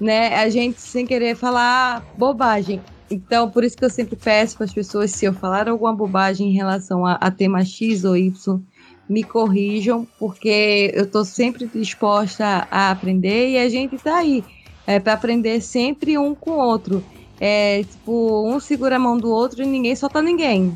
né, 0.00 0.36
a 0.36 0.48
gente 0.48 0.80
sem 0.80 1.04
querer 1.04 1.34
falar 1.34 2.04
bobagem. 2.16 2.80
Então, 3.10 3.50
por 3.50 3.64
isso 3.64 3.76
que 3.76 3.84
eu 3.84 3.90
sempre 3.90 4.14
peço 4.14 4.56
para 4.56 4.66
as 4.66 4.72
pessoas, 4.72 5.10
se 5.10 5.24
eu 5.24 5.32
falar 5.32 5.68
alguma 5.68 5.94
bobagem 5.94 6.48
em 6.48 6.54
relação 6.54 7.04
a, 7.04 7.14
a 7.14 7.30
tema 7.30 7.64
X 7.64 8.04
ou 8.04 8.16
Y, 8.16 8.60
me 9.08 9.24
corrijam, 9.24 10.06
porque 10.18 10.92
eu 10.94 11.04
estou 11.04 11.24
sempre 11.24 11.66
disposta 11.66 12.68
a 12.70 12.90
aprender 12.90 13.50
e 13.50 13.58
a 13.58 13.68
gente 13.68 13.96
está 13.96 14.18
aí 14.18 14.44
é, 14.86 15.00
para 15.00 15.14
aprender 15.14 15.60
sempre 15.60 16.16
um 16.16 16.34
com 16.34 16.52
o 16.52 16.58
outro. 16.58 17.02
É, 17.38 17.82
tipo, 17.82 18.48
um 18.48 18.58
segura 18.58 18.96
a 18.96 18.98
mão 18.98 19.18
do 19.18 19.30
outro 19.30 19.62
e 19.62 19.66
ninguém 19.66 19.94
solta 19.94 20.22
ninguém. 20.22 20.72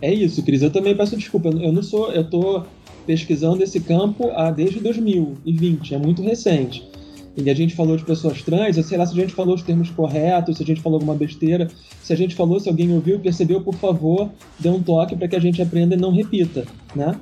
É 0.00 0.12
isso, 0.12 0.42
Cris. 0.42 0.62
Eu 0.62 0.70
também 0.70 0.96
peço 0.96 1.16
desculpa. 1.16 1.48
Eu 1.48 1.72
não 1.72 1.82
sou. 1.82 2.12
Eu 2.12 2.28
tô 2.28 2.62
pesquisando 3.06 3.62
esse 3.62 3.80
campo 3.80 4.30
há, 4.32 4.50
desde 4.50 4.80
2020, 4.80 5.94
é 5.94 5.98
muito 5.98 6.22
recente. 6.22 6.86
E 7.36 7.50
a 7.50 7.54
gente 7.54 7.74
falou 7.74 7.96
de 7.96 8.04
pessoas 8.04 8.42
trans, 8.42 8.78
eu 8.78 8.82
sei 8.82 8.96
lá 8.96 9.04
se 9.04 9.12
a 9.12 9.20
gente 9.20 9.34
falou 9.34 9.54
os 9.54 9.62
termos 9.62 9.90
corretos, 9.90 10.56
se 10.56 10.62
a 10.62 10.66
gente 10.66 10.80
falou 10.80 10.96
alguma 10.96 11.14
besteira. 11.14 11.68
Se 12.02 12.12
a 12.12 12.16
gente 12.16 12.34
falou, 12.34 12.58
se 12.58 12.68
alguém 12.68 12.92
ouviu, 12.92 13.20
percebeu, 13.20 13.60
por 13.60 13.74
favor, 13.74 14.30
dê 14.58 14.70
um 14.70 14.82
toque 14.82 15.14
para 15.14 15.28
que 15.28 15.36
a 15.36 15.40
gente 15.40 15.60
aprenda 15.60 15.94
e 15.94 15.98
não 15.98 16.12
repita, 16.12 16.64
né? 16.94 17.14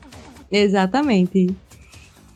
Exatamente. 0.52 1.48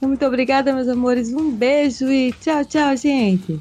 Muito 0.03 0.25
obrigada, 0.27 0.73
meus 0.73 0.89
amores. 0.89 1.33
Um 1.33 1.53
beijo 1.53 2.11
e 2.11 2.33
tchau, 2.33 2.65
tchau, 2.65 2.97
gente. 2.97 3.61